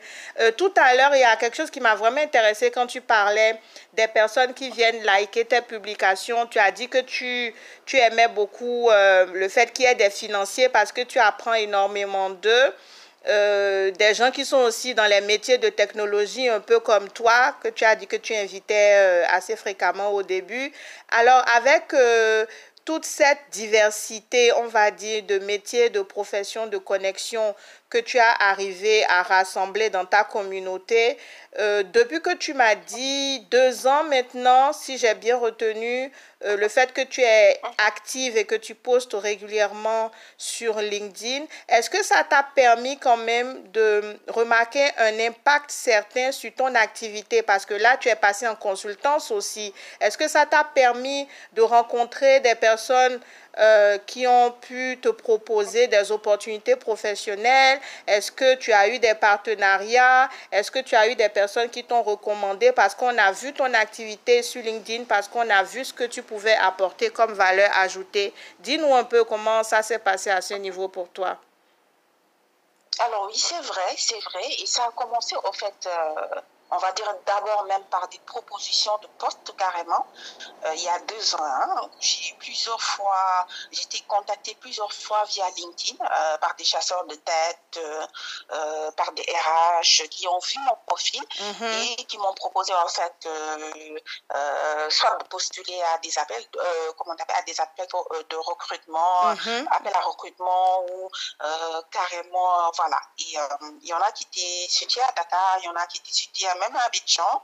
tout 0.57 0.73
à 0.77 0.95
l'heure, 0.95 1.15
il 1.15 1.21
y 1.21 1.23
a 1.23 1.35
quelque 1.35 1.55
chose 1.55 1.71
qui 1.71 1.79
m'a 1.79 1.95
vraiment 1.95 2.21
intéressé 2.21 2.71
quand 2.71 2.88
tu 2.88 3.01
parlais 3.01 3.59
des 3.93 4.07
personnes 4.07 4.53
qui 4.53 4.69
viennent 4.69 5.03
liker 5.03 5.45
tes 5.45 5.61
publications. 5.61 6.45
Tu 6.47 6.59
as 6.59 6.71
dit 6.71 6.88
que 6.88 6.99
tu, 6.99 7.53
tu 7.85 7.97
aimais 7.97 8.27
beaucoup 8.27 8.89
le 8.89 9.47
fait 9.49 9.71
qu'il 9.71 9.85
y 9.85 9.88
ait 9.88 9.95
des 9.95 10.09
financiers 10.09 10.69
parce 10.69 10.91
que 10.91 11.01
tu 11.01 11.19
apprends 11.19 11.53
énormément 11.53 12.29
d'eux. 12.29 12.64
Euh, 13.28 13.89
des 13.91 14.13
gens 14.13 14.30
qui 14.30 14.45
sont 14.45 14.60
aussi 14.60 14.93
dans 14.93 15.08
les 15.08 15.21
métiers 15.21 15.58
de 15.58 15.69
technologie, 15.69 16.47
un 16.47 16.60
peu 16.60 16.80
comme 16.80 17.10
toi, 17.10 17.56
que 17.63 17.69
tu 17.69 17.84
as 17.84 17.95
dit 17.95 18.06
que 18.06 18.17
tu 18.17 18.36
invitais 18.36 18.93
euh, 18.93 19.23
assez 19.30 19.56
fréquemment 19.56 20.12
au 20.12 20.21
début. 20.21 20.71
Alors, 21.10 21.43
avec 21.56 21.93
euh, 21.93 22.45
toute 22.86 23.04
cette 23.04 23.39
diversité, 23.51 24.54
on 24.58 24.67
va 24.67 24.91
dire, 24.91 25.23
de 25.23 25.39
métiers, 25.39 25.89
de 25.89 26.01
professions, 26.01 26.67
de 26.67 26.78
connexions 26.78 27.56
que 27.89 27.98
tu 27.98 28.17
as 28.19 28.32
arrivé 28.50 29.06
à 29.06 29.24
rassembler 29.24 29.89
dans 29.89 30.06
ta 30.06 30.24
communauté, 30.24 31.17
euh, 31.58 31.84
depuis 31.84 32.21
que 32.21 32.34
tu 32.34 32.54
m'as 32.54 32.76
dit 32.76 33.39
deux 33.52 33.88
ans 33.88 34.04
maintenant, 34.04 34.74
si 34.74 34.98
j'ai 34.98 35.13
bien 35.13 35.38
retenu, 35.38 36.12
euh, 36.43 36.58
le 36.58 36.67
fait 36.67 36.91
que 36.91 37.02
tu 37.02 37.21
es 37.21 37.60
active 37.78 38.38
et 38.38 38.43
que 38.43 38.56
tu 38.56 38.76
postes 38.76 39.13
régulièrement 39.13 40.12
sur 40.38 40.80
LinkedIn, 40.82 41.45
est-ce 41.69 41.89
que 41.89 42.04
ça 42.04 42.26
t'a 42.30 42.43
permis 42.56 42.98
quand 42.98 43.17
même 43.17 43.71
de 43.71 44.19
remarquer 44.28 44.86
un 44.98 45.17
impact 45.19 45.71
certain 45.71 46.34
sur 46.34 46.54
ton 46.54 46.76
activité? 46.76 47.41
Parce 47.41 47.65
que 47.65 47.74
là, 47.74 47.95
tu 47.98 48.10
es 48.10 48.15
passé 48.15 48.48
en 48.48 48.56
consultance 48.56 49.32
aussi. 49.32 49.74
Est-ce 50.02 50.17
que 50.17 50.28
ça 50.28 50.45
t'a 50.45 50.65
permis 50.65 51.28
de 51.54 51.62
rencontrer 51.62 52.41
des 52.41 52.56
personnes 52.56 53.19
euh, 53.58 53.98
qui 54.06 54.28
ont 54.28 54.52
pu 54.52 55.00
te 55.02 55.10
proposer 55.10 55.88
des 55.88 56.12
opportunités 56.12 56.76
professionnelles? 56.76 57.80
Est-ce 58.08 58.32
que 58.32 58.56
tu 58.56 58.74
as 58.74 58.88
eu 58.89 59.00
des 59.00 59.15
partenariats? 59.15 60.30
Est-ce 60.52 60.72
que 60.72 60.80
tu 60.80 60.96
as 60.96 61.08
eu 61.08 61.15
des 61.15 61.30
personnes 61.30 61.70
qui 61.70 61.84
t'ont 61.84 62.04
recommandé? 62.04 62.72
Parce 62.72 62.96
qu'on 62.96 63.18
a 63.18 63.32
vu 63.32 63.54
ton 63.54 63.74
activité 63.74 64.44
sur 64.44 64.62
LinkedIn, 64.62 65.06
parce 65.06 65.28
qu'on 65.28 65.50
a 65.50 65.63
vu 65.63 65.86
ce 65.86 65.94
que 65.94 66.04
tu 66.04 66.22
pouvais 66.22 66.56
apporter 66.56 67.10
comme 67.10 67.34
valeur 67.34 67.70
ajoutée? 67.78 68.34
Dis-nous 68.60 68.94
un 68.94 69.04
peu 69.04 69.24
comment 69.24 69.63
ça 69.63 69.82
s'est 69.84 70.00
passé 70.00 70.30
à 70.30 70.41
ce 70.41 70.56
niveau 70.56 70.88
pour 70.88 71.10
toi. 71.10 71.38
Alors 73.00 73.26
oui, 73.28 73.38
c'est 73.38 73.62
vrai, 73.62 73.96
c'est 73.98 74.20
vrai. 74.20 74.48
Et 74.60 74.65
ça 74.65 74.86
a 74.86 74.91
commencé 74.91 75.36
au 75.36 75.54
fait... 75.54 75.88
Euh, 75.88 76.41
on 76.71 76.78
va 76.78 76.91
dire 76.93 77.13
d'abord 77.25 77.65
même 77.65 77.84
par 77.86 78.08
des 78.10 78.19
propositions 78.19 78.97
de 79.01 79.08
poste 79.19 79.56
carrément. 79.58 80.06
Euh, 80.65 80.73
il 80.75 80.84
y 80.84 80.89
a 80.89 80.99
deux 80.99 81.36
ans, 81.36 81.43
hein, 81.43 81.89
j'ai 81.99 82.34
plusieurs 82.39 82.82
fois, 82.82 83.47
j'ai 83.71 83.84
été 83.84 84.01
contactée 84.08 84.56
plusieurs 84.60 84.91
fois 84.91 85.23
via 85.25 85.45
LinkedIn 85.58 86.04
euh, 86.04 86.38
par 86.39 86.56
des 86.56 86.63
chasseurs 86.63 87.06
de 87.06 87.15
tête, 87.15 87.80
euh, 87.80 88.91
par 88.91 89.12
des 89.13 89.23
RH 89.23 90.08
qui 90.10 90.28
ont 90.28 90.39
vu 90.39 90.60
mon 90.65 90.75
profil 90.88 91.21
mhm. 91.39 91.71
et 91.71 91.95
qui 92.06 92.17
m'ont 92.17 92.34
proposé 92.34 92.73
en 92.73 92.88
fait 92.88 93.30
soit 94.89 95.17
de 95.17 95.23
postuler 95.25 95.82
à 95.93 95.97
des 95.99 96.17
appels, 96.17 96.45
comment 96.97 97.15
on 97.17 97.21
appelle, 97.21 97.36
à 97.38 97.41
des 97.43 97.60
appels 97.60 97.88
de 98.30 98.36
recrutement, 98.38 99.34
mm 99.34 99.65
appels 99.71 99.95
à 99.95 100.01
recrutement 100.01 100.86
ou 100.86 101.10
carrément, 101.91 102.71
voilà. 102.75 102.99
Et 103.19 103.36
il 103.82 103.88
y 103.88 103.93
en 103.93 103.99
a 103.99 104.12
qui 104.12 104.25
étaient 104.25 104.69
situés 104.69 105.01
à 105.01 105.12
Tata, 105.12 105.38
il 105.60 105.65
y 105.65 105.69
en 105.69 105.75
a 105.75 105.86
qui 105.88 105.97
étaient 105.97 106.12
situés 106.12 106.47
à 106.47 106.55
même 106.56 106.76
à 106.76 106.86
Abidjan, 106.86 107.44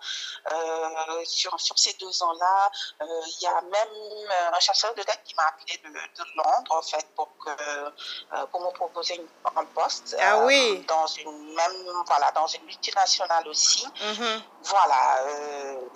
euh, 0.51 1.21
sur, 1.25 1.59
sur 1.59 1.77
ces 1.77 1.93
deux 1.93 2.23
ans-là, 2.23 2.71
euh, 3.01 3.05
il 3.27 3.43
y 3.43 3.47
a 3.47 3.61
même 3.61 3.73
euh, 3.73 4.55
un 4.55 4.59
chasseur 4.59 4.93
de 4.95 5.03
tête 5.03 5.21
qui 5.25 5.35
m'a 5.35 5.47
appelé 5.47 5.79
de, 5.83 5.89
de, 5.89 6.29
Londres, 6.35 6.71
en 6.71 6.81
fait, 6.81 7.05
pour, 7.15 7.29
que, 7.37 8.45
pour 8.51 8.61
me 8.61 8.71
proposer 8.71 9.23
un 9.55 9.65
poste. 9.65 10.15
Ah 10.19 10.39
oui. 10.45 10.83
Dans 10.87 11.07
une 11.07 11.53
même, 11.53 12.03
voilà, 12.07 12.31
dans 12.31 12.47
une 12.47 12.63
multinationale 12.65 13.47
aussi. 13.47 13.85
Mm-hmm. 13.85 14.41
Voilà. 14.63 15.25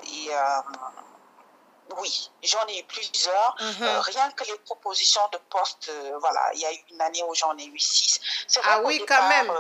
et 0.04 0.30
oui, 1.98 2.32
j'en 2.44 2.66
ai 2.68 2.80
eu 2.80 2.84
plusieurs. 2.84 3.56
Mm-hmm. 3.60 4.00
rien 4.00 4.32
que 4.32 4.44
les 4.46 4.58
propositions 4.60 5.22
de 5.32 5.38
poste, 5.50 5.92
voilà, 6.20 6.52
il 6.54 6.60
y 6.60 6.66
a 6.66 6.74
eu 6.74 6.80
une 6.92 7.02
année 7.02 7.24
où 7.24 7.34
j'en 7.36 7.56
ai 7.58 7.66
eu 7.66 7.80
six. 7.80 8.20
Ah 8.64 8.82
oui, 8.84 9.04
quand 9.08 9.30
même. 9.30 9.54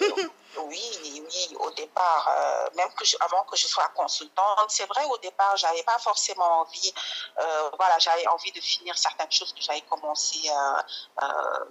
Oui, 0.58 0.98
oui, 1.04 1.56
au 1.60 1.70
départ, 1.70 2.28
euh, 2.28 2.68
même 2.74 2.90
que 2.94 3.04
avant 3.20 3.42
que 3.44 3.56
je 3.56 3.66
sois 3.66 3.88
consultante, 3.88 4.70
c'est 4.70 4.86
vrai, 4.86 5.04
au 5.04 5.18
départ, 5.18 5.56
j'avais 5.56 5.82
pas 5.82 5.98
forcément 5.98 6.60
envie, 6.60 6.94
euh, 7.38 7.70
voilà, 7.76 7.98
j'avais 7.98 8.26
envie 8.28 8.52
de 8.52 8.60
finir 8.60 8.96
certaines 8.96 9.30
choses 9.30 9.52
que 9.52 9.60
j'avais 9.60 9.82
commencé 9.82 10.38
euh, 10.48 11.24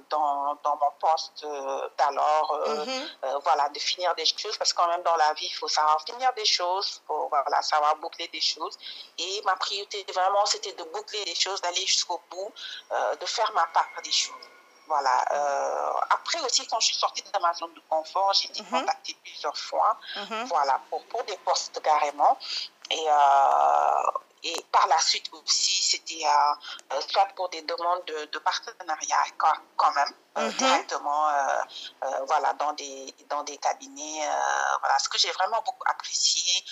dans, 0.10 0.58
dans, 0.64 0.76
mon 0.76 0.92
poste 1.00 1.46
d'alors, 1.98 2.62
mm-hmm. 2.68 3.42
voilà, 3.44 3.70
de 3.70 3.80
finir 3.80 4.14
des 4.16 4.26
choses, 4.26 4.58
parce 4.58 4.72
que 4.72 4.78
quand 4.78 4.88
même 4.88 5.04
dans 5.04 5.16
la 5.16 5.34
vie, 5.34 5.48
il 5.48 5.56
faut 5.56 5.68
savoir 5.68 6.00
finir 6.06 6.32
des 6.34 6.46
choses, 6.46 7.02
pour 7.08 7.30
voilà, 7.30 7.62
savoir 7.62 7.96
boucler 7.98 8.28
des 8.28 8.42
choses. 8.42 8.78
Et 9.18 9.42
ma 9.46 9.56
priorité, 9.56 10.06
vraiment, 10.14 10.46
c'était 10.46 10.74
de 10.74 10.84
boucler 10.84 11.24
des 11.26 11.36
choses, 11.36 11.60
d'aller 11.62 11.86
jusqu'au 11.86 12.22
bout, 12.30 12.52
de 13.20 13.26
faire 13.26 13.52
ma 13.54 13.66
part 13.68 13.90
des 14.04 14.12
choses. 14.12 14.55
Voilà. 14.88 15.26
Euh, 15.32 15.92
après 16.10 16.40
aussi, 16.42 16.66
quand 16.68 16.80
je 16.80 16.88
suis 16.88 16.96
sortie 16.96 17.22
de 17.22 17.40
ma 17.42 17.54
zone 17.54 17.74
de 17.74 17.82
confort, 17.90 18.34
j'ai 18.34 18.50
été 18.50 18.62
mhm. 18.62 18.70
contactée 18.82 19.18
plusieurs 19.24 19.58
fois, 19.58 19.98
mhm. 20.16 20.46
voilà, 20.46 20.80
pour, 20.90 21.04
pour 21.06 21.24
des 21.24 21.38
postes 21.38 21.82
carrément. 21.82 22.38
Et, 22.92 23.06
euh, 23.10 24.12
et 24.44 24.64
par 24.72 24.86
la 24.88 25.00
suite 25.00 25.28
aussi, 25.34 25.82
c'était 25.82 26.24
euh, 26.24 27.02
soit 27.08 27.26
pour 27.36 27.50
des 27.50 27.64
demandes 27.64 28.06
de, 28.06 28.26
de 28.26 28.38
partenariat 28.38 29.18
quand, 29.76 29.92
même, 29.94 30.14
mhm. 30.38 30.52
directement, 30.52 31.30
voilà, 32.28 32.54
dans 32.54 32.74
des, 32.74 33.12
dans 33.28 33.42
des 33.42 33.58
cabinets. 33.58 34.30
voilà, 34.82 35.00
ce 35.00 35.10
que 35.10 35.18
j'ai 35.18 35.32
vraiment 35.32 35.64
beaucoup 35.66 35.84
apprécié. 35.88 36.64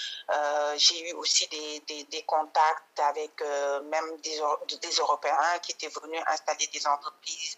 j'ai 0.75 1.09
eu 1.09 1.13
aussi 1.13 1.47
des, 1.47 1.79
des, 1.87 2.03
des 2.03 2.21
contacts 2.25 2.99
avec 2.99 3.41
même 3.41 4.17
des, 4.21 4.39
des 4.79 4.95
Européens 4.97 5.57
qui 5.63 5.71
étaient 5.71 5.89
venus 5.99 6.21
installer 6.27 6.67
des 6.67 6.85
entreprises 6.85 7.57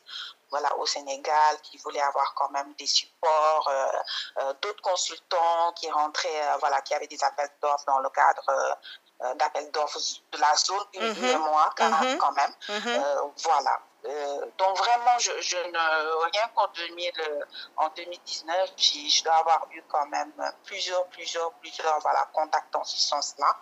voilà, 0.57 0.73
au 0.77 0.85
Sénégal 0.85 1.59
qui 1.63 1.77
voulaient 1.79 2.07
avoir 2.11 2.33
quand 2.33 2.49
même 2.51 2.73
des 2.75 2.85
supports, 2.87 3.67
euh, 3.67 3.87
euh, 4.39 4.53
d'autres 4.61 4.81
consultants 4.81 5.73
qui 5.75 5.91
rentraient, 5.91 6.43
euh, 6.43 6.57
voilà, 6.61 6.79
qui 6.79 6.93
avaient 6.93 7.07
des 7.07 7.21
appels 7.25 7.49
d'offres 7.61 7.83
dans 7.87 7.99
le 7.99 8.09
cadre 8.09 8.77
d'appels 9.35 9.71
d'offres 9.71 9.99
de 10.31 10.37
la 10.37 10.53
zone, 10.55 10.85
une 10.93 11.13
mm 11.13 11.37
mois 11.39 11.69
quand, 11.77 11.89
même. 11.89 12.53
Mm-hmm. 12.67 13.31
voilà. 13.43 13.79
donc 14.57 14.77
vraiment, 14.77 15.17
je, 15.19 15.31
je 15.39 15.57
ne 15.57 16.23
rien 16.31 16.47
qu'en 16.53 16.67
2000, 16.67 17.11
en 17.77 17.89
2019, 17.89 18.71
je 18.77 19.23
dois 19.23 19.35
avoir 19.35 19.67
eu 19.71 19.81
quand 19.89 20.05
même 20.07 20.33
plusieurs, 20.65 21.05
plusieurs, 21.07 21.51
plusieurs 21.53 21.99
voilà, 21.99 22.27
contacts 22.33 22.71
dans 22.73 22.83
ce 22.83 22.97
sens-là. 22.97 23.57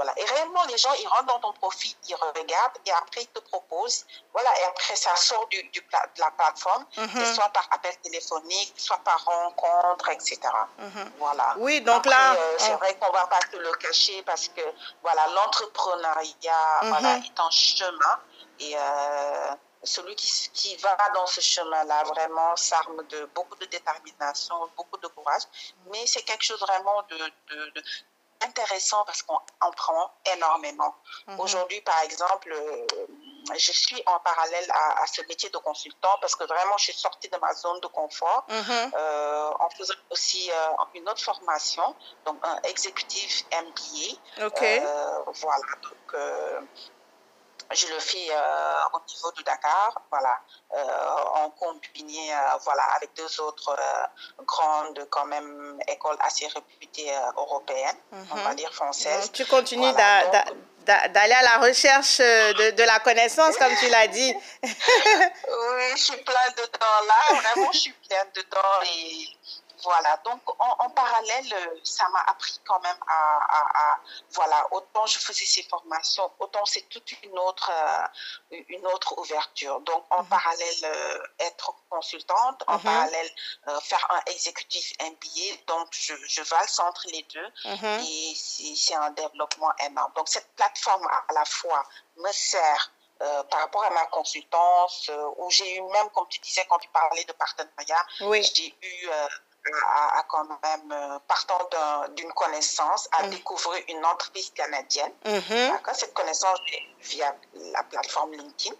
Voilà. 0.00 0.18
Et 0.18 0.24
réellement, 0.24 0.64
les 0.64 0.78
gens, 0.78 0.94
ils 0.98 1.06
rentrent 1.08 1.26
dans 1.26 1.40
ton 1.40 1.52
profil, 1.52 1.92
ils 2.08 2.14
regardent 2.14 2.78
et 2.86 2.90
après, 2.92 3.20
ils 3.20 3.26
te 3.26 3.40
proposent. 3.40 4.06
Voilà. 4.32 4.48
Et 4.58 4.64
après, 4.64 4.96
ça 4.96 5.14
sort 5.14 5.46
du, 5.48 5.62
du 5.64 5.80
de 5.80 6.20
la 6.20 6.30
plateforme, 6.30 6.86
mm-hmm. 6.96 7.34
soit 7.34 7.50
par 7.50 7.68
appel 7.70 7.94
téléphonique, 7.98 8.72
soit 8.78 8.96
par 9.04 9.22
rencontre, 9.22 10.08
etc. 10.08 10.40
Mm-hmm. 10.40 11.10
Voilà. 11.18 11.54
Oui, 11.58 11.82
donc 11.82 12.06
là. 12.06 12.32
Euh, 12.32 12.56
c'est 12.56 12.76
vrai 12.76 12.96
qu'on 12.98 13.08
ne 13.08 13.12
va 13.12 13.26
pas 13.26 13.40
te 13.40 13.58
le 13.58 13.70
cacher 13.72 14.22
parce 14.22 14.48
que, 14.48 14.62
voilà, 15.02 15.26
l'entrepreneuriat, 15.34 16.78
voilà, 16.84 17.18
mm-hmm. 17.18 17.26
est 17.26 17.40
en 17.40 17.50
chemin. 17.50 18.18
Et. 18.60 18.72
Euh, 18.78 19.54
celui 19.82 20.14
qui, 20.14 20.50
qui, 20.52 20.76
va 20.76 20.94
dans 21.14 21.26
ce 21.26 21.40
chemin-là 21.40 22.02
vraiment 22.04 22.54
s'arme 22.54 23.02
de 23.08 23.24
beaucoup 23.34 23.56
de 23.56 23.64
détermination, 23.64 24.54
beaucoup 24.76 24.98
de 24.98 25.06
courage, 25.06 25.44
mais 25.90 26.06
c'est 26.06 26.20
quelque 26.20 26.44
chose 26.44 26.60
vraiment 26.60 27.02
de, 27.08 27.16
de, 27.16 27.70
de, 27.70 27.82
intéressant 28.44 29.04
parce 29.04 29.22
qu'on 29.22 29.38
en 29.60 29.70
prend 29.72 30.10
énormément. 30.34 30.94
Mhm. 31.26 31.40
Aujourd'hui, 31.40 31.80
par 31.82 32.00
exemple, 32.02 32.52
euh, 32.52 32.86
je 33.56 33.72
suis 33.72 34.02
en 34.06 34.18
parallèle 34.20 34.70
à, 34.70 35.06
ce 35.06 35.22
métier 35.22 35.50
de 35.50 35.58
consultant 35.58 36.16
parce 36.20 36.34
que 36.36 36.44
vraiment, 36.44 36.76
je 36.78 36.84
suis 36.84 36.92
sortie 36.92 37.28
de 37.28 37.36
ma 37.38 37.52
zone 37.54 37.80
de 37.80 37.86
confort 37.88 38.44
mm-hmm. 38.48 38.94
en 39.58 39.70
faisant 39.70 39.94
aussi 40.10 40.50
une 40.94 41.08
autre 41.08 41.22
formation, 41.22 41.94
donc 42.26 42.38
un 42.42 42.60
exécutif 42.62 43.44
MBA. 43.50 44.46
OK. 44.46 44.62
voilà, 45.40 45.66
donc 45.82 46.14
je 47.72 47.86
le 47.86 47.98
fais 48.00 48.28
euh, 48.30 48.74
au 48.94 49.00
niveau 49.08 49.30
de 49.32 49.42
Dakar, 49.42 50.02
voilà, 50.10 50.38
euh, 50.74 51.44
en 51.44 51.50
combiné, 51.50 52.34
euh, 52.34 52.56
voilà, 52.64 52.82
avec 52.96 53.10
deux 53.14 53.40
autres 53.40 53.76
grandes, 54.44 55.06
quand 55.10 55.26
même, 55.26 55.78
écoles 55.86 56.16
assez 56.20 56.46
réputées 56.48 57.12
européennes, 57.36 57.96
on 58.32 58.34
va 58.36 58.50
mhm. 58.50 58.56
dire 58.56 58.72
françaises. 58.72 59.30
tu 59.32 59.44
continues 59.46 59.92
d'aller 59.92 61.32
à 61.32 61.42
la 61.42 61.58
recherche 61.58 62.18
de, 62.18 62.70
de, 62.72 62.82
la 62.82 62.98
connaissance, 63.00 63.56
comme 63.56 63.74
tu 63.76 63.88
l'as 63.88 64.08
dit. 64.08 64.34
oui, 64.62 65.90
je 65.92 66.02
suis 66.02 66.16
plein 66.16 66.50
dedans 66.56 67.06
là, 67.06 67.36
vraiment, 67.36 67.72
je 67.72 67.78
suis 67.78 67.94
plein 68.08 68.24
dedans 68.34 68.82
et 68.84 69.28
voilà, 69.82 70.16
donc 70.24 70.40
en, 70.58 70.90
parallèle, 70.90 71.52
euh, 71.52 71.80
ça 71.84 72.08
m'a 72.10 72.20
appris 72.26 72.60
quand 72.66 72.80
même 72.80 72.96
à, 73.06 73.98
voilà, 74.32 74.66
autant 74.72 75.06
je 75.06 75.18
faisais 75.18 75.44
ces 75.44 75.62
formations, 75.64 76.30
autant 76.38 76.64
c'est 76.64 76.88
toute 76.88 77.10
une 77.22 77.38
autre, 77.38 77.70
euh, 77.72 78.56
une 78.68 78.86
autre 78.86 79.18
ouverture. 79.18 79.80
Donc 79.80 80.04
en 80.10 80.22
mhm. 80.22 80.28
parallèle, 80.28 80.84
euh, 80.84 81.26
être 81.40 81.74
consultante, 81.88 82.62
en 82.66 82.76
mhm. 82.76 82.82
parallèle, 82.82 83.30
faire 83.82 84.06
un 84.10 84.20
exécutif 84.32 84.92
MBA, 85.00 85.62
donc 85.66 85.88
je, 85.92 86.14
je 86.26 86.42
valse 86.42 86.78
entre 86.80 87.06
les 87.12 87.22
deux 87.34 87.52
mhm. 87.64 88.00
et 88.00 88.34
c'est 88.34 88.94
un 88.94 89.10
développement 89.10 89.72
énorme. 89.84 90.12
Donc 90.16 90.28
cette 90.28 90.52
plateforme 90.54 91.06
à 91.06 91.32
la 91.32 91.44
fois 91.44 91.84
me 92.16 92.32
sert 92.32 92.92
par 93.50 93.60
rapport 93.60 93.84
à 93.84 93.90
ma 93.90 94.06
consultance, 94.06 95.10
où 95.36 95.50
j'ai 95.50 95.76
eu 95.76 95.82
même, 95.82 96.08
comme 96.14 96.26
tu 96.28 96.40
disais, 96.40 96.64
quand 96.70 96.78
tu 96.78 96.88
parlais 96.88 97.24
de 97.24 97.32
partenariat, 97.32 98.06
j'ai 98.18 98.74
eu 98.82 99.10
à, 99.88 100.24
quand 100.28 100.44
même, 100.44 100.92
euh, 100.92 101.18
partant 101.28 101.58
d'une 102.16 102.32
connaissance, 102.32 103.08
à 103.12 103.24
mm. 103.24 103.30
découvrir 103.30 103.82
une 103.88 104.04
entreprise 104.04 104.50
canadienne. 104.50 105.12
Mm-hmm. 105.24 105.94
Cette 105.94 106.14
connaissance 106.14 106.58
via 107.00 107.34
la 107.54 107.82
plateforme 107.84 108.32
LinkedIn. 108.32 108.74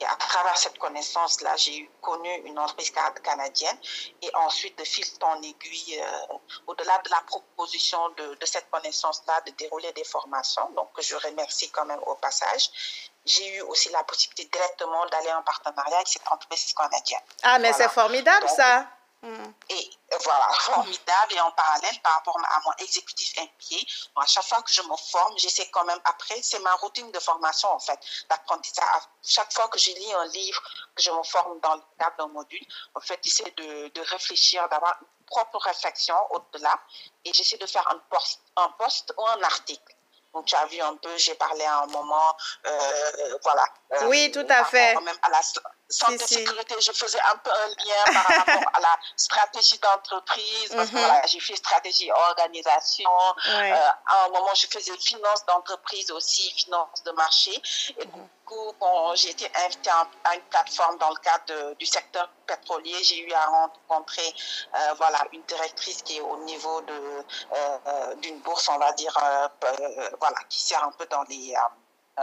Et 0.00 0.04
à 0.04 0.16
travers 0.16 0.56
cette 0.56 0.78
connaissance-là, 0.78 1.56
j'ai 1.56 1.90
connu 2.00 2.30
une 2.44 2.58
entreprise 2.58 2.92
canadienne. 3.22 3.78
Et 4.22 4.30
ensuite, 4.34 4.78
de 4.78 4.84
fil 4.84 5.04
en 5.22 5.40
aiguille, 5.42 6.00
euh, 6.00 6.34
au-delà 6.66 6.98
de 6.98 7.10
la 7.10 7.20
proposition 7.26 8.08
de, 8.10 8.34
de 8.34 8.46
cette 8.46 8.70
connaissance-là, 8.70 9.40
de 9.46 9.50
dérouler 9.52 9.92
des 9.92 10.04
formations, 10.04 10.70
donc 10.72 10.90
je 10.98 11.16
remercie 11.16 11.70
quand 11.70 11.84
même 11.84 12.00
au 12.06 12.14
passage, 12.16 12.70
j'ai 13.24 13.56
eu 13.56 13.60
aussi 13.62 13.88
la 13.90 14.04
possibilité 14.04 14.48
directement 14.52 15.04
d'aller 15.06 15.32
en 15.32 15.42
partenariat 15.42 15.96
avec 15.96 16.08
cette 16.08 16.30
entreprise 16.30 16.72
canadienne. 16.74 17.20
Ah, 17.42 17.58
mais 17.58 17.72
c'est 17.72 17.88
formidable 17.88 18.48
ça. 18.48 18.86
Mm. 19.22 19.52
Et 19.70 19.90
voilà, 20.24 20.48
formidable. 20.60 21.32
Et 21.34 21.40
en 21.40 21.50
parallèle, 21.52 22.00
par 22.02 22.14
rapport 22.14 22.38
à 22.38 22.60
mon 22.64 22.72
exécutif 22.78 23.38
impliqué, 23.38 23.86
à 24.16 24.26
chaque 24.26 24.44
fois 24.44 24.62
que 24.62 24.72
je 24.72 24.82
me 24.82 24.96
forme, 24.96 25.36
j'essaie 25.38 25.68
quand 25.70 25.84
même, 25.84 26.00
après, 26.04 26.40
c'est 26.42 26.58
ma 26.60 26.74
routine 26.74 27.10
de 27.10 27.18
formation, 27.18 27.70
en 27.70 27.78
fait, 27.78 27.98
d'apprentissage. 28.28 29.02
Chaque 29.22 29.52
fois 29.52 29.68
que 29.68 29.78
je 29.78 29.90
lis 29.90 30.12
un 30.14 30.26
livre, 30.26 30.62
que 30.94 31.02
je 31.02 31.10
me 31.10 31.22
forme 31.22 31.58
dans 31.60 31.74
le 31.76 31.82
cadre 31.98 32.16
d'un 32.18 32.28
module, 32.28 32.66
en 32.94 33.00
fait, 33.00 33.18
j'essaie 33.22 33.50
de, 33.56 33.88
de 33.88 34.00
réfléchir, 34.02 34.68
d'avoir 34.68 34.96
une 35.00 35.26
propre 35.26 35.58
réflexion 35.58 36.16
au-delà. 36.30 36.78
Et 37.24 37.32
j'essaie 37.32 37.58
de 37.58 37.66
faire 37.66 37.88
un 37.90 37.98
post, 38.10 38.40
un 38.56 38.68
post 38.70 39.12
ou 39.16 39.26
un 39.26 39.42
article. 39.42 39.95
Donc, 40.36 40.44
tu 40.44 40.54
as 40.54 40.66
vu 40.66 40.78
un 40.82 40.94
peu, 40.96 41.08
j'ai 41.16 41.34
parlé 41.34 41.64
à 41.64 41.78
un 41.78 41.86
moment, 41.86 42.36
euh, 42.66 43.38
voilà. 43.42 43.64
Euh, 43.92 44.08
oui, 44.08 44.30
tout 44.30 44.44
à 44.50 44.66
fait. 44.66 44.94
Même 44.96 45.16
à 45.22 45.30
la 45.30 45.40
santé 45.88 46.26
sécurité, 46.26 46.74
je 46.78 46.92
faisais 46.92 47.20
un 47.32 47.38
peu 47.38 47.50
un 47.50 47.68
lien 47.68 48.04
par 48.12 48.26
rapport 48.36 48.70
à 48.74 48.80
la 48.80 48.98
stratégie 49.16 49.78
d'entreprise, 49.78 50.74
parce 50.74 50.90
que 50.90 50.94
mhm. 50.96 51.00
voilà, 51.00 51.26
j'ai 51.26 51.40
fait 51.40 51.56
stratégie 51.56 52.12
organisation. 52.12 53.10
Euh, 53.48 53.72
à 54.08 54.24
un 54.26 54.28
moment, 54.28 54.52
je 54.54 54.66
faisais 54.66 54.94
finance 54.98 55.46
d'entreprise 55.46 56.10
aussi, 56.10 56.50
finance 56.50 57.02
de 57.02 57.12
marché. 57.12 57.62
Et 57.98 58.04
mhm. 58.04 58.28
Coup, 58.46 58.72
quand 58.80 59.14
j'ai 59.16 59.30
été 59.30 59.50
invitée 59.66 59.90
à 59.90 60.34
une 60.34 60.40
plateforme 60.42 60.96
dans 60.98 61.10
le 61.10 61.16
cadre 61.16 61.74
du 61.74 61.84
secteur 61.84 62.30
pétrolier, 62.46 62.94
j'ai 63.02 63.18
eu 63.18 63.32
à 63.32 63.44
rencontrer 63.46 64.34
euh, 64.74 64.94
voilà, 64.96 65.18
une 65.32 65.42
directrice 65.42 66.00
qui 66.02 66.16
est 66.16 66.20
au 66.20 66.38
niveau 66.44 66.80
de 66.82 67.24
euh, 67.52 68.14
d'une 68.22 68.38
bourse, 68.38 68.68
on 68.68 68.78
va 68.78 68.92
dire, 68.92 69.14
voilà, 70.20 70.38
qui 70.48 70.60
sert 70.60 70.82
un 70.82 70.92
peu 70.92 71.06
dans 71.06 71.24
les 71.24 71.54
euh, 72.18 72.22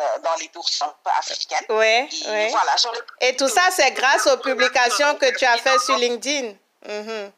euh, 0.00 0.18
dans 0.24 0.34
les 0.40 0.48
bourses 0.48 0.82
africaines. 1.18 1.66
Oui, 1.68 2.08
et, 2.28 2.48
Voilà, 2.48 2.74
et 3.20 3.36
tout 3.36 3.48
ça, 3.48 3.60
c'est 3.70 3.90
grâce 3.90 4.26
aux 4.26 4.38
publications 4.38 5.16
que 5.16 5.36
tu 5.36 5.44
as 5.44 5.58
faites 5.58 5.80
sur 5.80 5.98
LinkedIn. 5.98 6.54
Mhm. 6.88 7.32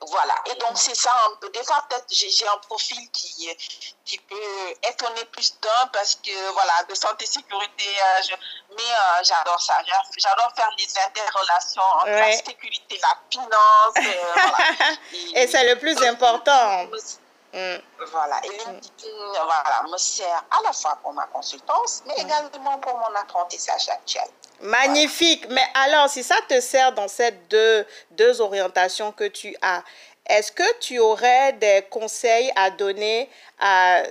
Voilà, 0.00 0.34
et 0.46 0.54
donc 0.56 0.72
c'est 0.76 0.94
ça 0.94 1.12
un 1.26 1.36
peu. 1.36 1.48
Des 1.50 1.62
fois, 1.64 1.84
peut-être 1.88 2.06
j'ai 2.08 2.48
un 2.48 2.58
profil 2.58 3.10
qui, 3.12 3.48
qui 4.04 4.18
peut 4.18 4.74
étonner 4.88 5.24
plus 5.26 5.58
d'un 5.60 5.86
parce 5.92 6.16
que, 6.16 6.52
voilà, 6.52 6.72
de 6.88 6.94
santé, 6.94 7.26
sécurité, 7.26 7.84
euh, 7.86 8.36
mais 8.76 8.82
j'adore 9.22 9.60
ça. 9.60 9.74
J'adore 10.16 10.52
faire 10.54 10.70
les 10.78 10.88
interrelations 10.98 11.82
entre 11.82 12.10
la 12.10 12.32
sécurité, 12.32 13.00
la 13.02 13.18
finance. 13.30 13.94
voilà. 13.94 14.92
et, 15.12 15.30
et 15.42 15.46
c'est 15.46 15.66
le 15.72 15.78
plus 15.78 16.02
important. 16.02 16.86
Mm. 17.52 17.78
Voilà. 18.12 18.40
Et 18.44 18.48
LinkedIn 18.48 19.32
voilà, 19.32 19.82
me 19.90 19.96
sert 19.98 20.44
à 20.50 20.62
la 20.62 20.72
fois 20.72 20.96
pour 21.02 21.12
ma 21.12 21.26
consultance, 21.26 22.02
mais 22.06 22.14
mm. 22.14 22.26
également 22.26 22.78
pour 22.78 22.96
mon 22.96 23.14
apprentissage 23.16 23.88
actuel. 23.88 24.28
Magnifique. 24.60 25.46
Mais 25.48 25.64
alors, 25.74 26.08
si 26.08 26.22
ça 26.22 26.36
te 26.48 26.60
sert 26.60 26.92
dans 26.92 27.08
ces 27.08 27.30
deux, 27.48 27.86
deux 28.12 28.40
orientations 28.40 29.12
que 29.12 29.24
tu 29.24 29.56
as, 29.62 29.82
est-ce 30.28 30.52
que 30.52 30.78
tu 30.80 30.98
aurais 30.98 31.54
des 31.54 31.82
conseils 31.90 32.52
à 32.54 32.70
donner 32.70 33.28
à 33.58 34.02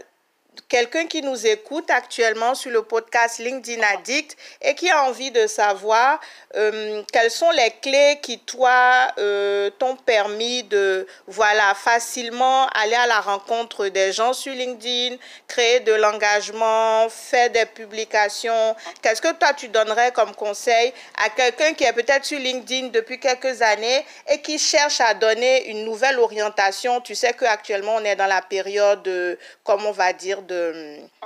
quelqu'un 0.70 1.08
qui 1.08 1.24
nous 1.24 1.48
écoute 1.48 1.90
actuellement 1.90 2.54
sur 2.54 2.70
le 2.70 2.84
podcast 2.84 3.40
LinkedIn 3.40 3.82
Addict 3.82 4.38
et 4.62 4.76
qui 4.76 4.88
a 4.90 5.04
envie 5.06 5.32
de 5.32 5.48
savoir 5.48 6.20
euh, 6.56 7.02
quelles 7.12 7.32
sont 7.32 7.50
les 7.50 7.72
clés 7.82 8.20
qui, 8.22 8.40
toi, 8.40 9.08
euh, 9.18 9.72
t'ont 9.80 9.96
permis 9.96 10.64
de, 10.64 11.08
voilà, 11.28 11.74
facilement 11.74 12.68
aller 12.68 12.96
à 12.96 13.08
la 13.08 13.20
rencontre 13.20 13.88
des 13.88 14.14
gens 14.14 14.34
sur 14.34 14.54
LinkedIn, 14.54 15.16
créer 15.48 15.80
de 15.80 15.94
l'engagement, 15.94 17.10
faire 17.10 17.50
des 17.50 17.66
publications. 17.66 18.76
Qu'est-ce 19.02 19.22
que 19.22 19.34
toi, 19.34 19.54
tu 19.54 19.70
donnerais 19.70 20.12
comme 20.12 20.36
conseil 20.36 20.94
à 21.24 21.30
quelqu'un 21.30 21.74
qui 21.74 21.84
est 21.84 21.94
peut-être 21.94 22.26
sur 22.26 22.40
LinkedIn 22.40 22.88
depuis 22.90 23.20
quelques 23.20 23.64
années 23.64 24.06
et 24.30 24.40
qui 24.42 24.60
cherche 24.60 25.02
à 25.02 25.16
donner 25.16 25.70
une 25.70 25.84
nouvelle 25.84 26.20
orientation? 26.20 27.02
Tu 27.02 27.16
sais 27.16 27.34
qu'actuellement, 27.34 27.96
on 27.96 28.04
est 28.04 28.16
dans 28.16 28.28
la 28.28 28.44
période, 28.44 29.08
euh, 29.08 29.36
comme 29.64 29.84
on 29.88 29.92
va 29.92 30.14
dire, 30.14 30.44
de, 30.44 30.59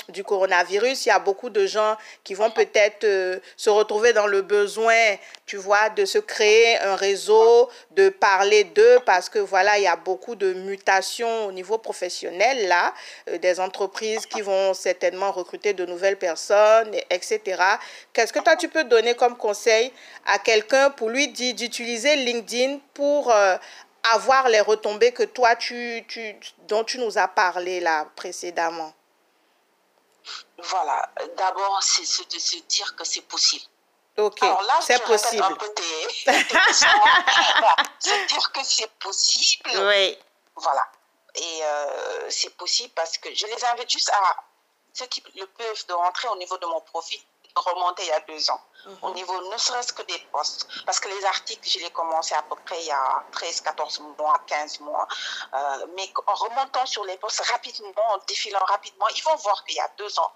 du 0.09 0.23
coronavirus. 0.23 1.05
Il 1.05 1.09
y 1.09 1.11
a 1.11 1.19
beaucoup 1.19 1.49
de 1.49 1.65
gens 1.65 1.95
qui 2.23 2.33
vont 2.33 2.51
peut-être 2.51 3.03
euh, 3.03 3.39
se 3.55 3.69
retrouver 3.69 4.13
dans 4.13 4.27
le 4.27 4.41
besoin, 4.41 5.15
tu 5.45 5.57
vois, 5.57 5.89
de 5.89 6.05
se 6.05 6.17
créer 6.17 6.77
un 6.79 6.95
réseau, 6.95 7.69
de 7.91 8.09
parler 8.09 8.65
d'eux 8.65 8.99
parce 9.05 9.29
que 9.29 9.39
voilà, 9.39 9.77
il 9.77 9.83
y 9.83 9.87
a 9.87 9.95
beaucoup 9.95 10.35
de 10.35 10.53
mutations 10.53 11.45
au 11.45 11.51
niveau 11.51 11.77
professionnel 11.77 12.67
là, 12.67 12.93
euh, 13.29 13.37
des 13.37 13.59
entreprises 13.59 14.25
qui 14.25 14.41
vont 14.41 14.73
certainement 14.73 15.31
recruter 15.31 15.73
de 15.73 15.85
nouvelles 15.85 16.17
personnes, 16.17 16.93
etc. 17.09 17.41
Qu'est-ce 18.11 18.33
que 18.33 18.39
toi 18.39 18.55
tu 18.55 18.67
peux 18.67 18.83
donner 18.83 19.15
comme 19.15 19.37
conseil 19.37 19.91
à 20.25 20.39
quelqu'un 20.39 20.89
pour 20.89 21.09
lui 21.09 21.27
dire 21.29 21.55
d'utiliser 21.55 22.15
LinkedIn 22.17 22.79
pour 22.93 23.31
euh, 23.31 23.55
avoir 24.13 24.49
les 24.49 24.61
retombées 24.61 25.11
que 25.11 25.23
toi 25.23 25.55
tu, 25.55 26.03
tu, 26.07 26.35
dont 26.67 26.83
tu 26.83 26.99
nous 26.99 27.17
as 27.17 27.27
parlé 27.27 27.79
là 27.79 28.07
précédemment? 28.15 28.93
Voilà, 30.63 31.09
d'abord, 31.37 31.81
c'est 31.81 32.29
de 32.29 32.39
se 32.39 32.57
dire 32.57 32.95
que 32.95 33.03
c'est 33.03 33.21
possible. 33.21 33.65
Ok, 34.17 34.39
c'est 34.81 35.03
possible. 35.03 35.43
Un 35.43 35.53
peu 35.53 35.73
tes, 35.73 36.31
se 36.73 38.27
dire 38.27 38.51
que 38.51 38.63
c'est 38.63 38.91
possible. 38.99 39.71
Oui. 39.73 40.17
Voilà. 40.55 40.87
Et 41.35 41.59
euh, 41.63 42.29
c'est 42.29 42.55
possible 42.55 42.93
parce 42.95 43.17
que 43.17 43.33
je 43.33 43.47
les 43.47 43.65
invite 43.65 43.89
juste 43.89 44.09
à 44.09 44.35
ceux 44.93 45.07
qui 45.07 45.23
le 45.35 45.47
peuvent 45.47 45.87
de 45.87 45.93
rentrer 45.93 46.27
au 46.27 46.35
niveau 46.37 46.57
de 46.59 46.65
mon 46.67 46.79
profil 46.81 47.19
remonter 47.55 48.03
il 48.03 48.09
y 48.09 48.11
a 48.11 48.19
deux 48.21 48.49
ans, 48.49 48.61
au 49.01 49.09
mhm. 49.09 49.15
niveau 49.15 49.51
ne 49.51 49.57
serait-ce 49.57 49.93
que 49.93 50.01
des 50.03 50.19
postes. 50.31 50.67
Parce 50.85 50.99
que 50.99 51.07
les 51.09 51.25
articles, 51.25 51.67
je 51.67 51.79
les 51.79 51.89
commencé 51.91 52.35
à 52.35 52.41
peu 52.43 52.55
près 52.65 52.79
il 52.79 52.87
y 52.87 52.91
a 52.91 53.23
13, 53.31 53.61
14 53.61 53.99
mois, 54.17 54.39
15 54.47 54.79
mois. 54.81 55.07
Euh, 55.53 55.85
mais 55.95 56.09
en 56.27 56.33
remontant 56.33 56.85
sur 56.85 57.05
les 57.05 57.17
postes 57.17 57.41
rapidement, 57.51 57.91
en 58.13 58.17
défilant 58.27 58.63
rapidement, 58.67 59.07
ils 59.15 59.23
vont 59.23 59.35
voir 59.35 59.63
qu'il 59.65 59.75
y 59.75 59.79
a 59.79 59.89
deux 59.97 60.19
ans, 60.19 60.31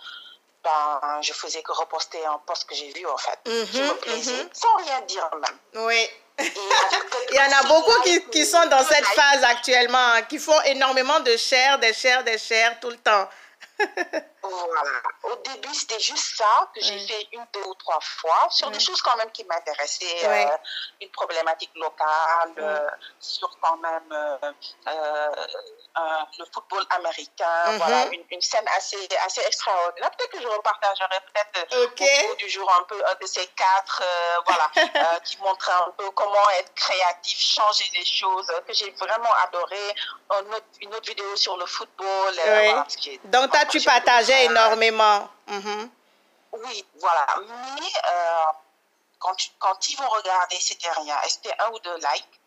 ben, 0.63 1.21
je 1.21 1.33
faisais 1.33 1.61
que 1.61 1.71
reposter 1.71 2.25
un 2.25 2.39
poste 2.39 2.67
que 2.69 2.75
j'ai 2.75 2.91
vu 2.91 3.05
en 3.07 3.17
fait. 3.17 3.39
je 3.45 3.81
me 3.81 3.87
mhm, 3.87 3.97
plaisais, 3.97 4.43
mhm. 4.43 4.49
sans 4.53 4.75
rien 4.77 5.01
dire 5.01 5.29
même. 5.35 5.85
Oui. 5.85 6.09
il 6.39 7.35
y 7.35 7.39
en 7.39 7.51
a 7.51 7.63
beaucoup 7.63 7.99
qui, 8.03 8.23
qui 8.29 8.45
sont 8.45 8.65
dans 8.67 8.83
cette 8.83 9.05
phase 9.05 9.43
actuellement, 9.43 9.97
hein, 9.97 10.21
qui 10.23 10.37
font 10.37 10.61
énormément 10.65 11.19
de 11.21 11.35
chair, 11.35 11.79
des 11.79 11.93
chairs, 11.93 12.23
des 12.23 12.37
chairs 12.37 12.79
tout 12.79 12.89
le 12.89 12.97
temps. 12.97 13.27
Voilà. 14.49 15.01
Au 15.23 15.35
début, 15.37 15.73
c'était 15.73 15.99
juste 15.99 16.37
ça 16.37 16.69
que 16.73 16.81
j'ai 16.81 16.99
fait 17.07 17.27
une, 17.31 17.45
deux 17.53 17.63
ou 17.67 17.73
trois 17.75 17.99
fois 18.01 18.47
sur 18.49 18.69
des 18.71 18.79
choses 18.79 19.01
quand 19.01 19.15
même 19.17 19.31
qui 19.31 19.43
m'intéressaient. 19.45 20.25
Euh, 20.25 20.57
une 21.01 21.09
problématique 21.09 21.71
locale, 21.75 22.53
euh, 22.57 22.89
sur 23.19 23.49
quand 23.61 23.77
même 23.77 24.11
euh, 24.11 24.37
le 26.39 26.45
football 26.53 26.83
américain. 26.89 27.45
Mm-hmm. 27.45 27.77
Voilà, 27.77 28.05
une, 28.07 28.23
une, 28.29 28.41
scène 28.41 28.65
assez, 28.75 29.07
assez 29.25 29.41
extraordinaire. 29.41 30.11
Peut-être 30.11 30.31
que 30.31 30.41
je 30.41 30.47
repartagerai 30.47 31.19
peut-être 31.33 31.83
au 31.83 31.87
cours 31.89 32.35
du 32.37 32.49
jour 32.49 32.71
un 32.79 32.83
peu 32.83 33.01
un 33.05 33.15
de 33.19 33.25
ces 33.25 33.45
quatre, 33.47 34.03
voilà, 34.45 35.19
qui 35.23 35.37
montrent 35.39 35.71
un 35.71 35.91
peu 35.91 36.09
comment 36.11 36.49
être 36.59 36.73
créatif, 36.73 37.39
changer 37.39 37.85
des 37.93 38.05
choses, 38.05 38.51
que 38.67 38.73
j'ai 38.73 38.91
vraiment 38.91 39.33
adoré. 39.45 39.95
une 40.81 40.93
autre 40.93 41.07
vidéo 41.07 41.35
sur 41.35 41.57
le 41.57 41.65
football. 41.65 42.33
Voilà, 42.45 42.85
Donc, 43.25 43.51
toi, 43.51 43.65
tu 43.65 43.81
partageais 43.81 44.36
énormément. 44.43 45.29
Mhm. 45.47 45.89
Oui, 46.53 46.85
voilà. 46.99 47.25
Mais 47.39 47.91
euh, 48.11 48.51
quand, 49.19 49.35
quand, 49.59 49.89
ils 49.89 49.97
vont 49.97 50.09
regarder, 50.09 50.57
c'était 50.59 50.91
rien. 50.91 51.15
C'était 51.27 51.53
un 51.59 51.71
ou 51.71 51.79
deux 51.79 51.95
likes? 51.95 52.41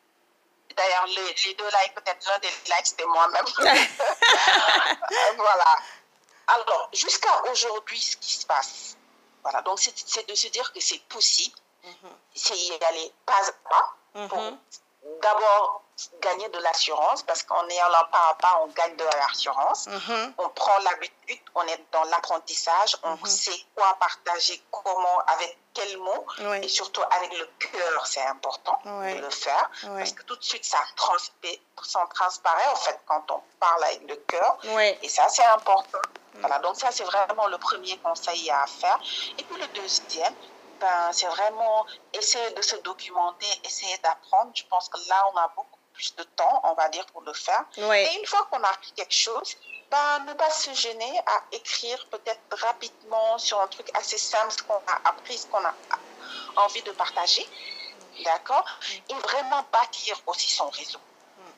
D'ailleurs, 0.77 1.07
les, 1.07 1.35
les, 1.45 1.55
deux 1.55 1.67
likes, 1.67 1.95
peut-être 1.95 2.27
l'un 2.27 2.39
des 2.39 2.49
likes, 2.49 2.87
c'était 2.87 3.07
moi-même. 3.07 3.45
voilà. 5.37 5.77
Alors, 6.47 6.89
jusqu'à 6.93 7.43
aujourd'hui, 7.51 8.01
ce 8.01 8.17
qui 8.17 8.35
se 8.35 8.47
passe, 8.47 8.97
voilà, 9.43 9.63
donc 9.63 9.79
c'est 9.81 10.29
de 10.29 10.35
se 10.35 10.49
dire 10.49 10.73
que 10.73 10.81
c'est 10.81 11.03
possible, 11.09 11.57
mhm. 11.85 12.11
c'est 12.35 12.57
y 12.57 12.85
aller 12.85 13.13
pas 13.25 13.41
à 13.49 13.53
pas, 13.69 13.95
mhm. 14.15 14.59
d'abord 15.23 15.83
gagner 16.21 16.49
de 16.49 16.59
l'assurance 16.59 17.23
parce 17.23 17.43
qu'en 17.43 17.67
ayant 17.69 17.91
pas 18.11 18.29
à 18.31 18.35
pas, 18.35 18.61
on 18.63 18.69
gagne 18.69 18.97
de 18.97 19.05
l'assurance. 19.05 19.87
Mm-hmm. 19.87 20.33
On 20.39 20.49
prend 20.51 20.79
l'habitude, 20.85 21.41
on 21.55 21.63
est 21.63 21.85
dans 21.93 22.05
l'apprentissage, 22.05 22.97
on 23.03 23.15
mm-hmm. 23.15 23.27
sait 23.27 23.65
quoi 23.75 23.97
partager, 24.01 24.63
comment, 24.71 25.19
avec 25.27 25.59
quels 25.73 25.99
mots 25.99 26.27
et 26.63 26.69
surtout 26.69 27.03
avec 27.11 27.33
le 27.39 27.49
cœur, 27.59 28.07
c'est 28.07 28.23
important 28.23 28.79
de 28.85 29.21
le 29.21 29.31
faire 29.31 29.71
parce 29.83 30.13
que 30.13 30.23
tout 30.25 30.37
de 30.37 30.43
suite, 30.43 30.65
ça, 30.65 30.79
ça 31.83 32.07
transparaît 32.13 32.69
en 32.73 32.77
fait 32.77 32.99
quand 33.07 33.31
on 33.31 33.41
parle 33.59 33.85
avec 33.85 34.09
le 34.09 34.17
cœur 34.17 34.59
et 35.03 35.09
ça, 35.09 35.29
c'est 35.29 35.45
important. 35.45 36.01
Mm. 36.35 36.41
Voilà, 36.41 36.59
donc 36.61 36.77
ça, 36.77 36.91
c'est 36.91 37.05
vraiment 37.05 37.47
le 37.49 37.59
premier 37.59 37.97
conseil 37.99 38.51
à 38.51 38.67
faire. 38.67 38.99
Et 39.39 39.43
puis 39.45 39.61
le 39.61 39.67
deuxième, 39.69 40.35
ben, 40.81 41.13
c'est 41.13 41.27
vraiment 41.27 41.87
essayer 42.13 42.51
de 42.53 42.63
se 42.63 42.77
documenter, 42.77 43.47
essayer 43.65 43.97
d'apprendre. 43.99 44.51
Je 44.55 44.65
pense 44.69 44.89
que 44.89 44.99
là, 45.09 45.27
on 45.33 45.37
a 45.37 45.49
beaucoup 45.49 45.80
plus 46.01 46.15
de 46.17 46.23
temps, 46.23 46.61
on 46.65 46.75
va 46.75 46.89
dire, 46.89 47.05
pour 47.13 47.21
le 47.21 47.35
faire. 47.35 47.63
Et 47.77 48.19
une 48.19 48.27
fois 48.27 48.47
qu'on 48.51 48.63
a 48.63 48.69
appris 48.69 48.93
quelque 48.93 49.15
chose, 49.15 49.51
ben, 49.91 50.21
ne 50.27 50.33
pas 50.33 50.51
se 50.51 50.73
gêner 50.73 51.19
à 51.27 51.37
écrire 51.53 52.07
peut-être 52.11 52.41
rapidement 52.69 53.37
sur 53.37 53.61
un 53.61 53.67
truc 53.67 53.89
assez 53.95 54.17
simple, 54.17 54.51
ce 54.51 54.63
qu'on 54.63 54.83
a 54.95 54.97
appris, 55.11 55.37
ce 55.37 55.47
qu'on 55.47 55.65
a 55.65 55.75
envie 56.57 56.83
de 56.83 56.93
partager. 56.93 57.47
D'accord? 58.25 58.65
Et 59.11 59.15
vraiment 59.15 59.63
bâtir 59.71 60.17
aussi 60.27 60.51
son 60.53 60.71
réseau. 60.71 61.01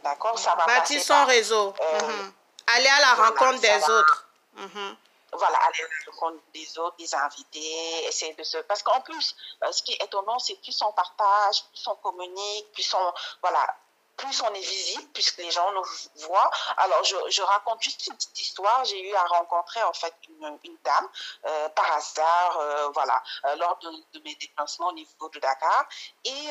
D'accord? 0.02 0.36
Ça 0.38 0.54
va 0.56 0.66
Bâtir 0.66 1.00
son 1.00 1.24
réseau. 1.24 1.74
Euh, 1.80 2.00
mhm. 2.00 2.32
Aller 2.74 2.88
à 2.88 3.00
la 3.00 3.14
rencontre 3.24 3.60
des 3.60 3.90
autres. 3.90 4.26
Mhm. 4.54 4.96
voilà, 5.34 5.58
aller 5.58 5.82
à 5.82 5.88
la 6.06 6.12
rencontre 6.12 6.42
des 6.52 6.78
autres, 6.78 6.96
des 6.96 7.14
invités, 7.14 8.04
essayer 8.06 8.34
de 8.34 8.42
se... 8.42 8.58
Parce 8.58 8.82
qu'en 8.82 9.00
plus, 9.02 9.36
euh, 9.62 9.72
ce 9.72 9.82
qui 9.82 9.92
est 9.92 10.04
étonnant, 10.04 10.38
c'est 10.38 10.56
plus 10.56 10.78
on 10.82 10.92
partage, 10.92 11.64
plus 11.70 11.86
on 11.86 11.94
communique, 11.96 12.72
plus 12.72 12.92
on... 12.94 13.12
Voilà, 13.40 13.76
plus 14.16 14.40
on 14.42 14.54
est 14.54 14.60
visible, 14.60 15.08
puisque 15.12 15.38
les 15.38 15.50
gens 15.50 15.70
nous 15.72 15.84
voient. 16.26 16.50
Alors, 16.76 17.02
je, 17.04 17.16
je 17.30 17.42
raconte 17.42 17.82
juste 17.82 18.06
une 18.06 18.14
petite 18.14 18.40
histoire. 18.40 18.84
J'ai 18.84 19.00
eu 19.08 19.14
à 19.14 19.24
rencontrer, 19.24 19.82
en 19.82 19.92
fait, 19.92 20.14
une, 20.28 20.58
une 20.64 20.76
dame, 20.84 21.08
euh, 21.46 21.68
par 21.70 21.92
hasard, 21.92 22.58
euh, 22.58 22.88
voilà, 22.90 23.22
euh, 23.46 23.56
lors 23.56 23.78
de, 23.78 23.90
de, 24.12 24.22
mes 24.24 24.34
déplacements 24.36 24.88
au 24.88 24.92
niveau 24.92 25.28
de 25.28 25.38
Dakar. 25.38 25.86
Et 26.24 26.46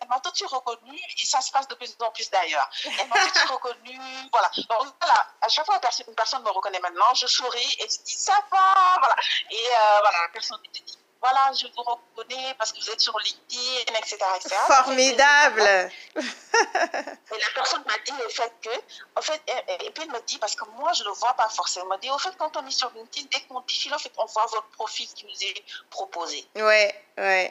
elle 0.00 0.08
m'a 0.08 0.20
tout 0.20 0.30
de 0.30 0.36
suite 0.36 0.48
reconnue, 0.48 0.98
et 1.20 1.24
ça 1.24 1.40
se 1.40 1.50
passe 1.50 1.68
de 1.68 1.74
plus 1.74 1.94
en 2.00 2.10
plus 2.10 2.30
d'ailleurs. 2.30 2.68
Elle 2.84 3.08
m'a 3.08 3.16
tout 3.16 3.30
de 3.30 3.38
suite 3.38 3.50
reconnue, 3.50 3.98
voilà. 4.32 4.50
Donc, 4.56 4.94
voilà, 5.00 5.26
à 5.40 5.48
chaque 5.48 5.66
fois 5.66 5.78
qu'une 5.78 6.14
personne 6.14 6.42
me 6.42 6.50
reconnaît 6.50 6.80
maintenant, 6.80 7.14
je 7.14 7.26
souris 7.26 7.76
et 7.78 7.88
je 7.88 8.02
dis, 8.02 8.14
ça 8.14 8.34
va, 8.50 8.98
voilà. 8.98 9.16
Et 9.50 9.66
voilà, 10.00 10.22
la 10.22 10.28
personne 10.32 10.58
me 10.60 10.72
dit, 10.72 10.98
voilà, 11.22 11.52
je 11.52 11.68
vous 11.68 11.82
reconnais 11.82 12.54
parce 12.58 12.72
que 12.72 12.80
vous 12.80 12.90
êtes 12.90 13.00
sur 13.00 13.16
LinkedIn, 13.16 13.94
etc. 13.96 14.18
Formidable. 14.66 15.90
Et 16.16 17.38
la 17.38 17.50
personne 17.54 17.84
m'a 17.86 17.96
dit 18.04 18.12
le 18.20 18.28
fait 18.28 18.52
que, 18.60 18.70
en 19.16 19.22
fait, 19.22 19.40
et, 19.46 19.90
puis 19.92 20.02
elle 20.02 20.10
me 20.10 20.20
dit, 20.26 20.38
parce 20.38 20.56
que 20.56 20.64
moi 20.76 20.92
je 20.92 21.04
ne 21.04 21.08
le 21.08 21.14
vois 21.14 21.34
pas 21.34 21.48
forcément, 21.48 21.86
elle 21.92 21.98
me 21.98 22.02
dit, 22.02 22.10
au 22.10 22.18
fait, 22.18 22.36
quand 22.36 22.56
on 22.56 22.66
est 22.66 22.72
sur 22.72 22.90
LinkedIn, 22.90 23.28
dès 23.30 23.40
qu'on 23.42 23.60
défile, 23.60 23.94
en 23.94 23.98
fait, 23.98 24.12
on 24.18 24.26
voit 24.26 24.46
votre 24.46 24.68
profil 24.70 25.06
qui 25.14 25.24
nous 25.26 25.48
est 25.48 25.62
proposé. 25.90 26.44
Oui, 26.56 26.88
oui. 27.18 27.50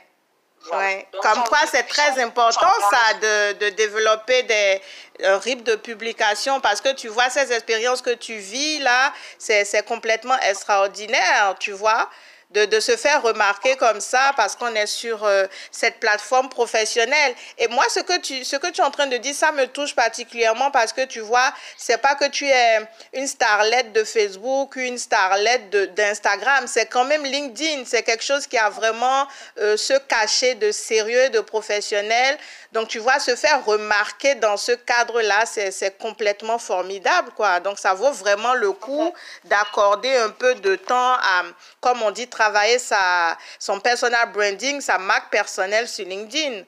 Ouais. 0.72 1.08
Comme 1.24 1.44
quoi, 1.46 1.60
c'est 1.72 1.88
très 1.88 2.22
important 2.22 2.72
ça 2.92 3.14
de, 3.16 3.54
de 3.54 3.70
développer 3.70 4.44
des 4.44 4.82
rythmes 5.20 5.64
de 5.64 5.76
publication 5.76 6.62
parce 6.62 6.82
que 6.82 6.94
tu 6.94 7.08
vois, 7.08 7.32
ces 7.32 7.52
expériences 7.52 8.04
que 8.04 8.14
tu 8.14 8.36
vis 8.36 8.78
là, 8.78 9.12
c'est 9.40 9.84
complètement 9.88 10.38
extraordinaire, 10.42 11.56
tu 11.60 11.72
vois 11.72 12.08
de, 12.52 12.66
de, 12.66 12.80
se 12.80 12.98
faire 12.98 13.22
remarquer 13.22 13.76
comme 13.78 14.02
ça 14.02 14.34
parce 14.36 14.56
qu'on 14.56 14.74
est 14.76 14.88
sur 14.88 15.24
euh, 15.24 15.46
cette 15.72 16.00
plateforme 16.00 16.50
professionnelle. 16.50 17.34
Et 17.58 17.68
moi, 17.68 17.86
ce 17.90 18.02
que, 18.02 18.20
tu, 18.20 18.44
ce 18.44 18.56
que 18.58 18.68
tu 18.68 18.82
es 18.82 18.84
en 18.84 18.92
train 18.92 19.08
de 19.08 19.18
dire, 19.18 19.34
ça 19.34 19.52
me 19.52 19.66
touche 19.68 19.96
particulièrement 19.96 20.72
parce 20.72 20.94
que 20.94 21.06
tu 21.06 21.20
vois, 21.20 21.54
c'est 21.78 21.98
pas 21.98 22.16
que 22.16 22.28
tu 22.30 22.48
es 22.48 22.80
une 23.14 23.28
starlette 23.28 23.94
de 23.94 24.04
Facebook, 24.04 24.76
une 24.76 24.98
starlette 24.98 25.70
d'Instagram, 25.96 26.66
c'est 26.68 26.88
quand 26.88 27.06
même 27.06 27.24
LinkedIn. 27.24 27.84
C'est 27.86 28.04
quelque 28.04 28.24
chose 28.24 28.48
qui 28.48 28.58
a 28.58 28.70
vraiment 28.70 29.28
euh, 29.60 29.78
ce 29.78 29.94
cachet 29.94 30.56
de 30.56 30.72
sérieux, 30.72 31.30
de 31.30 31.40
professionnel. 31.40 32.38
Donc, 32.72 32.88
tu 32.88 33.00
vois, 33.00 33.20
se 33.20 33.36
faire 33.36 33.64
remarquer 33.66 34.36
dans 34.36 34.58
ce 34.58 34.72
cadre-là, 34.72 35.46
c'est 35.46 35.98
complètement 35.98 36.58
formidable, 36.58 37.32
quoi. 37.36 37.60
Donc, 37.60 37.78
ça 37.78 37.94
vaut 37.94 38.12
vraiment 38.12 38.54
le 38.54 38.72
coup 38.72 39.14
d'accorder 39.46 40.16
un 40.16 40.30
peu 40.30 40.56
de 40.56 40.76
temps 40.76 41.14
à, 41.14 41.44
comme 41.82 42.02
on 42.02 42.12
dit, 42.12 42.28
travailler 42.28 42.41
sa, 42.80 43.38
son 43.60 43.80
personal 43.80 44.32
branding, 44.32 44.82
sa 44.82 44.98
marque 44.98 45.30
personnelle 45.30 45.88
sur 45.88 46.06
LinkedIn. 46.06 46.64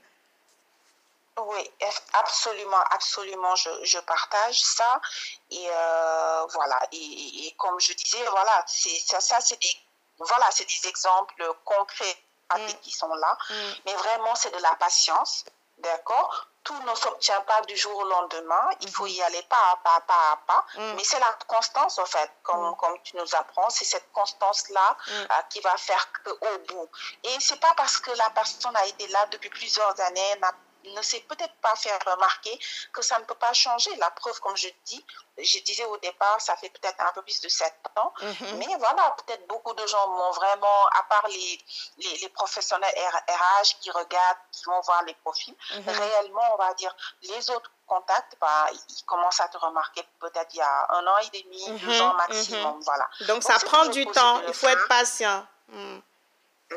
Oui, 1.38 1.72
absolument, 2.14 2.84
absolument, 2.92 3.56
je, 3.56 3.70
je 3.84 3.98
partage 4.00 4.62
ça. 4.62 5.02
Et 5.50 5.68
euh, 5.68 6.46
voilà, 6.54 6.80
et, 6.92 7.48
et, 7.48 7.56
comme 7.58 7.80
je 7.80 7.94
disais, 7.94 8.24
voilà, 8.30 8.64
c'est 8.68 9.00
ça, 9.00 9.20
ça 9.20 9.38
c'est 9.40 9.60
des, 9.60 9.76
voilà, 10.20 10.46
c'est 10.52 10.66
des 10.66 10.88
exemples 10.88 11.44
concrets 11.66 12.18
mm. 12.56 12.68
qui 12.82 12.92
sont 12.92 13.14
là. 13.16 13.38
Mm. 13.50 13.54
Mais 13.86 13.94
vraiment, 13.96 14.36
c'est 14.36 14.52
de 14.52 14.62
la 14.62 14.76
patience. 14.76 15.46
D'accord 15.84 16.48
Tout 16.64 16.82
ne 16.84 16.96
s'obtient 16.96 17.42
pas 17.42 17.62
du 17.64 17.76
jour 17.76 17.96
au 17.96 18.08
lendemain. 18.08 18.70
Il 18.82 18.90
faut 18.90 19.06
y 19.06 19.22
aller 19.22 19.42
pas 19.44 19.72
à 19.74 19.76
pas, 19.78 20.00
pas 20.08 20.32
à 20.32 20.38
pas. 20.48 20.66
Mm. 20.76 20.94
Mais 20.96 21.04
c'est 21.04 21.20
la 21.20 21.34
constance, 21.48 22.00
en 22.00 22.06
fait, 22.06 22.32
comme, 22.42 22.72
mm. 22.72 22.76
comme 22.78 22.98
tu 23.04 23.18
nous 23.18 23.36
apprends. 23.36 23.70
C'est 23.70 23.86
cette 23.86 24.10
constance-là 24.14 24.98
mm. 25.08 25.12
euh, 25.12 25.42
qui 25.50 25.60
va 25.60 25.76
faire 25.76 26.08
qu'au 26.24 26.58
bout. 26.70 26.90
Et 27.24 27.36
c'est 27.40 27.60
pas 27.60 27.74
parce 27.76 27.98
que 27.98 28.12
la 28.12 28.30
personne 28.30 28.76
a 28.78 28.86
été 28.86 29.08
là 29.08 29.26
depuis 29.32 29.50
plusieurs 29.50 30.00
années, 30.00 30.36
n'a 30.40 30.54
ne 30.86 31.02
sait 31.02 31.22
peut-être 31.22 31.56
pas 31.62 31.76
faire 31.76 31.98
remarquer 32.06 32.58
que 32.92 33.02
ça 33.02 33.20
ne 33.20 33.24
peut 33.26 33.36
pas 33.36 33.54
changer. 33.54 33.96
La 33.98 34.10
preuve, 34.12 34.40
comme 34.40 34.56
je 34.58 34.68
dis, 34.86 35.06
je 35.38 35.60
disais 35.60 35.86
au 35.86 35.98
départ, 35.98 36.40
ça 36.42 36.56
fait 36.58 36.70
peut-être 36.70 37.00
un 37.02 37.12
peu 37.14 37.22
plus 37.22 37.42
de 37.42 37.50
sept 37.50 37.76
ans, 37.96 38.14
mhm. 38.22 38.58
mais 38.58 38.68
voilà, 38.78 39.16
peut-être 39.26 39.48
beaucoup 39.48 39.74
de 39.74 39.86
gens 39.88 40.08
m'ont 40.08 40.32
vraiment, 40.32 40.86
à 40.94 41.04
part 41.04 41.28
les, 41.28 41.60
les, 41.98 42.18
les, 42.18 42.30
professionnels 42.30 42.94
RH 42.96 43.80
qui 43.82 43.92
regardent, 43.92 44.38
qui 44.52 44.64
vont 44.66 44.80
voir 44.82 45.04
les 45.04 45.14
profils, 45.16 45.56
mhm. 45.76 45.90
réellement, 45.90 46.54
on 46.54 46.58
va 46.58 46.74
dire, 46.76 46.96
les 47.24 47.50
autres 47.50 47.72
contacts, 47.88 48.38
bah, 48.40 48.68
ils 48.72 49.06
commencent 49.06 49.42
à 49.42 49.48
te 49.48 49.58
remarquer 49.58 50.04
peut-être 50.20 50.54
il 50.54 50.58
y 50.58 50.62
a 50.62 50.88
un 50.92 51.08
an 51.08 51.18
et 51.18 51.42
demi, 51.42 51.80
deux 51.80 51.96
mhm. 51.96 52.02
ans 52.02 52.14
maximum, 52.16 52.80
voilà. 52.82 53.10
Donc, 53.28 53.44
ça 53.44 53.58
prend 53.60 53.86
du 53.88 54.06
temps, 54.08 54.42
il 54.48 54.54
faut 54.54 54.68
être 54.68 54.88
patient. 54.88 55.46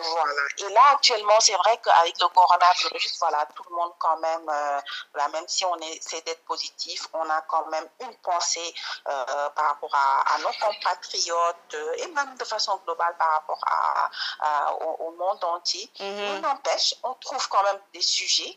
Voilà. 0.03 0.43
Et 0.59 0.73
là, 0.73 0.81
actuellement, 0.93 1.39
c'est 1.41 1.55
vrai 1.55 1.79
qu'avec 1.83 2.19
le 2.21 2.29
coronavirus, 2.29 3.19
voilà, 3.19 3.47
tout 3.55 3.63
le 3.69 3.77
monde 3.77 3.93
quand 3.99 4.17
même, 4.19 4.49
euh, 4.49 4.81
même 5.33 5.45
si 5.47 5.65
on 5.65 5.77
essaie 5.77 6.21
d'être 6.23 6.45
positif, 6.45 7.07
on 7.13 7.29
a 7.31 7.41
quand 7.43 7.67
même 7.67 7.89
une 8.01 8.15
pensée 8.19 8.75
euh, 9.09 9.51
par 9.51 9.67
rapport 9.69 9.95
à, 9.95 10.39
nos 10.39 10.53
compatriotes 10.61 11.75
euh, 11.75 11.95
et 11.99 12.07
même 12.09 12.37
de 12.37 12.45
façon 12.45 12.81
globale 12.85 13.17
par 13.19 13.31
rapport 13.33 13.61
à, 13.67 14.73
au, 15.01 15.11
monde 15.13 15.43
entier. 15.45 15.91
Mm 16.01 16.41
n'empêche, 16.41 16.95
on 17.03 17.15
trouve 17.15 17.49
quand 17.49 17.63
même 17.63 17.81
des 17.95 18.03
sujets 18.03 18.57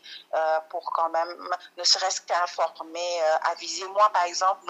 pour 0.68 0.92
quand 0.92 1.08
même, 1.08 1.56
ne 1.76 1.84
serait-ce 1.84 2.20
qu'informer, 2.22 3.22
aviser. 3.44 3.86
Moi, 3.88 4.08
par 4.10 4.24
exemple, 4.24 4.60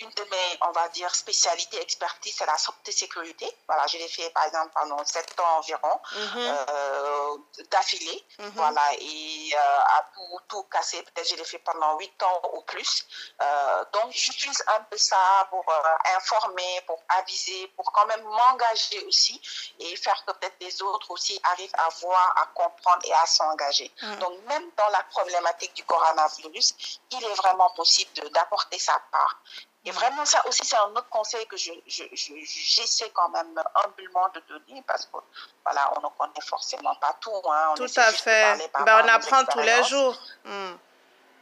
une 0.00 0.10
de 0.10 0.22
mes, 0.24 0.58
on 0.62 0.72
va 0.72 0.88
dire, 0.90 1.14
spécialités, 1.14 1.80
expertise, 1.80 2.34
c'est 2.36 2.46
la 2.46 2.58
santé 2.58 2.92
sécurité. 2.92 3.50
Voilà, 3.66 3.86
je 3.86 3.98
l'ai 3.98 4.08
fait, 4.08 4.30
par 4.30 4.44
exemple, 4.44 4.72
pendant 4.74 5.04
sept 5.04 5.38
ans 5.40 5.58
environ, 5.58 6.00
mhm. 6.14 6.32
euh, 6.36 7.36
d'affilée. 7.70 8.24
Mhm. 8.38 8.50
Voilà, 8.54 8.82
et 8.98 9.50
euh, 9.54 9.58
voilà, 9.58 10.10
tout, 10.14 10.40
tout 10.48 10.62
casser. 10.64 11.02
Peut-être 11.02 11.28
je 11.28 11.36
l'ai 11.36 11.44
fait 11.44 11.58
pendant 11.58 11.98
huit 11.98 12.22
ans 12.22 12.42
ou 12.54 12.62
plus. 12.62 13.06
Euh, 13.42 13.84
donc, 13.92 14.12
j'utilise 14.12 14.62
un 14.76 14.82
peu 14.84 14.96
ça 14.96 15.46
pour 15.50 15.64
euh, 15.68 16.16
informer, 16.16 16.80
pour 16.86 17.02
aviser, 17.08 17.68
pour 17.76 17.90
quand 17.92 18.06
même 18.06 18.22
m'engager 18.22 19.04
aussi 19.04 19.40
et 19.78 19.96
faire 19.96 20.24
que 20.26 20.32
peut-être 20.32 20.56
les 20.60 20.82
autres 20.82 21.10
aussi 21.10 21.38
arrivent 21.44 21.74
à 21.74 21.88
voir, 22.00 22.34
à 22.36 22.46
comprendre 22.46 23.02
et 23.04 23.12
à 23.12 23.26
s'engager. 23.26 23.90
Mm. 24.02 24.16
Donc, 24.16 24.38
même 24.46 24.70
dans 24.76 24.88
la 24.88 25.02
problématique 25.04 25.74
du 25.74 25.84
coronavirus, 25.84 26.74
il 27.10 27.24
est 27.24 27.34
vraiment 27.34 27.70
possible 27.70 28.12
de- 28.14 28.28
d'apporter 28.28 28.78
sa 28.78 28.98
part. 29.10 29.40
Et 29.86 29.92
vraiment, 29.92 30.24
ça 30.24 30.44
aussi, 30.48 30.64
c'est 30.66 30.76
un 30.76 30.90
autre 30.90 31.08
conseil 31.08 31.46
que 31.46 31.56
je, 31.56 31.72
je, 31.86 32.02
je- 32.12 32.34
j'essaie 32.44 33.08
quand 33.10 33.28
même 33.28 33.54
humblement 33.84 34.28
de 34.34 34.40
donner 34.40 34.82
parce 34.86 35.06
que, 35.06 35.16
voilà, 35.64 35.92
on 35.96 36.00
ne 36.00 36.08
connaît 36.18 36.44
forcément 36.44 36.94
pas 36.96 37.12
tout. 37.20 37.30
Hein. 37.48 37.68
On 37.70 37.74
Tout 37.76 37.90
à 37.96 38.12
fait. 38.12 38.68
par 38.72 38.84
Ben, 38.84 39.02
on 39.04 39.08
apprend 39.08 39.44
tous 39.44 39.60
les 39.60 39.82
jours. 39.84 40.18
Hmm. 40.44 40.74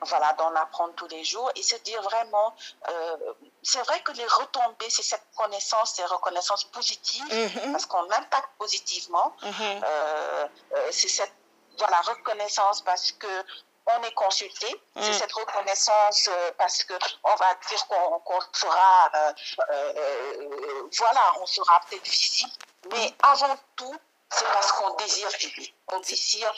voilà, 0.07 0.34
d'en 0.34 0.55
apprendre 0.57 0.92
tous 0.95 1.07
les 1.09 1.24
jours 1.24 1.51
et 1.55 1.62
se 1.62 1.76
dire 1.76 2.03
vraiment, 2.03 2.55
euh, 2.90 3.16
c'est 3.62 3.80
vrai 3.86 4.03
que 4.03 4.12
les 4.12 4.26
retombées, 4.26 4.90
c'est 4.90 5.03
cette 5.03 5.24
connaissance, 5.34 5.95
ces 5.95 6.05
reconnaissances 6.05 6.64
positives, 6.64 7.24
Mhm. 7.32 7.72
parce 7.72 7.86
qu'on 7.86 8.05
impacte 8.11 8.51
positivement, 8.59 9.34
Mhm. 9.42 9.53
euh, 9.82 10.47
euh, 10.74 10.88
c'est 10.90 11.09
cette 11.09 11.32
voilà, 11.78 11.99
reconnaissance 12.03 12.82
parce 12.82 13.12
que 13.12 13.45
on 13.87 14.03
est 14.03 14.14
consulté, 14.14 14.68
c'est 14.97 15.11
Mm. 15.11 15.12
cette 15.12 15.32
reconnaissance 15.32 16.28
euh, 16.28 16.51
parce 16.59 16.82
que 16.85 16.95
on 17.22 17.35
va 17.37 17.55
dire 17.68 17.87
qu'on 17.87 18.41
sera, 18.53 19.11
euh, 19.14 19.32
euh, 19.70 20.89
voilà, 20.99 21.20
on 21.41 21.47
sera 21.47 21.80
peut-être 21.89 22.07
visible, 22.07 22.51
mais 22.91 23.14
avant 23.22 23.57
tout, 23.76 23.95
c'est 24.30 24.47
parce 24.47 24.72
qu'on 24.72 24.95
désire 24.97 25.28
aider, 25.41 25.74
on 25.89 25.99
désire 26.01 26.53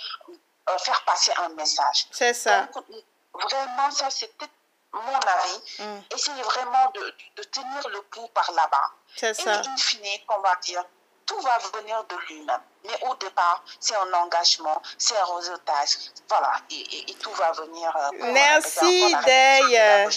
faire 0.85 1.05
passer 1.05 1.33
un 1.39 1.49
message. 1.51 2.07
C'est 2.11 2.35
ça. 2.35 2.63
Donc, 2.75 2.85
vraiment, 3.35 3.91
ça, 3.91 4.09
c'est 4.11 4.29
peut-être 4.37 4.53
mon 4.93 5.15
avis. 5.15 5.63
Hmm. 5.83 6.01
Essayez 6.11 6.43
vraiment 6.43 6.91
de, 6.95 7.15
de 7.37 7.43
tenir 7.45 7.89
le 7.89 8.03
pouls 8.03 8.29
par 8.29 8.51
là-bas. 8.53 8.91
C'est 9.17 9.31
Et 9.31 9.35
ça. 9.43 9.61
in 9.61 9.77
fine, 9.77 10.25
qu'on 10.27 10.41
va 10.41 10.57
dire, 10.57 10.83
tout 11.27 11.39
va 11.41 11.59
venir 11.75 12.03
de 12.05 12.17
lui-même. 12.29 12.63
Mais 12.87 13.09
au 13.09 13.15
départ, 13.17 13.65
c'est 13.81 13.95
un 13.97 14.13
engagement, 14.23 14.81
c'est 14.99 15.17
un 15.17 15.37
réseautage. 15.37 15.91
Voilà, 16.29 16.53
et, 16.71 16.75
et- 16.75 17.11
et 17.11 17.15
tout 17.15 17.31
va 17.33 17.53
venir. 17.53 17.93
euh, 17.97 18.19
pour 18.19 18.33
Merci, 18.33 19.15
Day. 19.25 20.09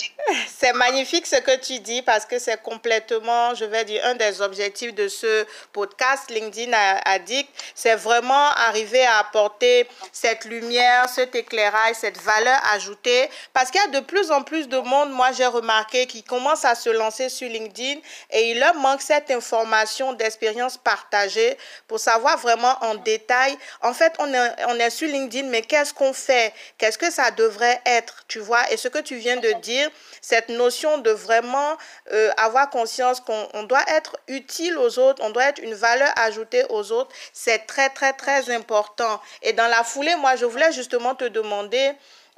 C'est 0.48 0.74
magnifique 0.74 1.26
ce 1.26 1.38
que 1.38 1.56
tu 1.58 1.80
dis 1.80 2.02
parce 2.02 2.26
que 2.26 2.38
c'est 2.40 2.62
complètement, 2.62 3.54
je 3.56 3.66
vais 3.66 3.86
dire, 3.86 4.04
un 4.06 4.16
des 4.16 4.42
objectifs 4.42 4.94
de 4.94 5.08
ce 5.08 5.46
podcast 5.72 6.30
LinkedIn 6.30 6.72
Addict. 7.06 7.50
C'est 7.74 7.96
vraiment 7.96 8.48
arriver 8.68 9.06
à 9.06 9.20
apporter 9.20 9.88
cette 10.12 10.46
lumière, 10.46 11.08
cet 11.10 11.36
éclairage, 11.36 11.96
cette 11.96 12.20
valeur 12.22 12.60
ajoutée. 12.74 13.30
Parce 13.54 13.72
qu'il 13.72 13.82
y 13.82 13.84
a 13.84 13.88
de 13.88 14.00
plus 14.06 14.32
en 14.32 14.44
plus 14.44 14.68
de 14.68 14.78
monde, 14.80 15.12
moi 15.12 15.32
j'ai 15.32 15.46
remarqué, 15.46 16.06
qui 16.08 16.24
commencent 16.24 16.66
à 16.66 16.76
se 16.76 16.90
lancer 16.90 17.30
sur 17.30 17.48
LinkedIn 17.50 18.00
et 18.32 18.52
il 18.52 18.60
leur 18.60 18.76
manque 18.76 19.02
cette 19.02 19.32
information 19.32 20.14
d'expérience 20.14 20.78
partagée 20.78 21.58
pour 21.88 22.00
savoir 22.00 22.38
vraiment 22.38 22.59
en 22.66 22.96
détail. 22.96 23.58
En 23.82 23.94
fait, 23.94 24.14
on 24.20 24.34
est, 24.34 24.66
on 24.68 24.80
est 24.80 24.90
sur 24.90 25.08
LinkedIn, 25.08 25.48
mais 25.50 25.62
qu'est-ce 25.62 25.94
qu'on 25.94 26.14
fait? 26.14 26.54
Qu'est-ce 26.78 26.98
que 26.98 27.12
ça 27.12 27.32
devrait 27.32 27.82
être? 27.86 28.24
Tu 28.28 28.40
vois? 28.40 28.70
Et 28.72 28.78
ce 28.78 28.88
que 28.88 29.00
tu 29.00 29.16
viens 29.16 29.38
de 29.38 29.52
dire, 29.62 29.90
cette 30.22 30.50
notion 30.50 30.98
de 31.00 31.12
vraiment 31.12 31.78
euh, 32.12 32.32
avoir 32.38 32.70
conscience 32.70 33.20
qu'on 33.20 33.48
on 33.54 33.64
doit 33.64 33.84
être 33.88 34.18
utile 34.28 34.78
aux 34.78 35.00
autres, 35.00 35.24
on 35.24 35.30
doit 35.30 35.46
être 35.46 35.60
une 35.60 35.74
valeur 35.74 36.12
ajoutée 36.18 36.64
aux 36.70 36.92
autres, 36.92 37.12
c'est 37.34 37.66
très, 37.66 37.90
très, 37.90 38.14
très 38.14 38.50
important. 38.52 39.22
Et 39.42 39.54
dans 39.54 39.68
la 39.68 39.84
foulée, 39.84 40.16
moi, 40.16 40.36
je 40.36 40.46
voulais 40.46 40.72
justement 40.72 41.16
te 41.16 41.26
demander, 41.26 41.94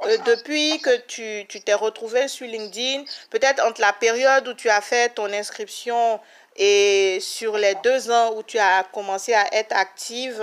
euh, 0.06 0.18
depuis 0.26 0.80
que 0.80 0.98
tu 1.08 1.46
tu 1.48 1.62
t'es 1.62 1.74
retrouvé 1.74 2.28
sur 2.28 2.48
LinkedIn, 2.48 3.04
peut-être 3.30 3.64
entre 3.66 3.82
la 3.82 3.94
période 3.94 4.48
où 4.48 4.54
tu 4.54 4.70
as 4.70 4.82
fait 4.82 5.10
ton 5.10 5.32
inscription 5.32 6.20
et 6.56 7.20
sur 7.22 7.58
les 7.58 7.76
deux 7.76 8.12
ans 8.12 8.34
où 8.36 8.44
tu 8.44 8.60
as 8.60 8.84
commencé 8.92 9.34
à 9.34 9.54
être 9.54 9.74
active 9.74 10.42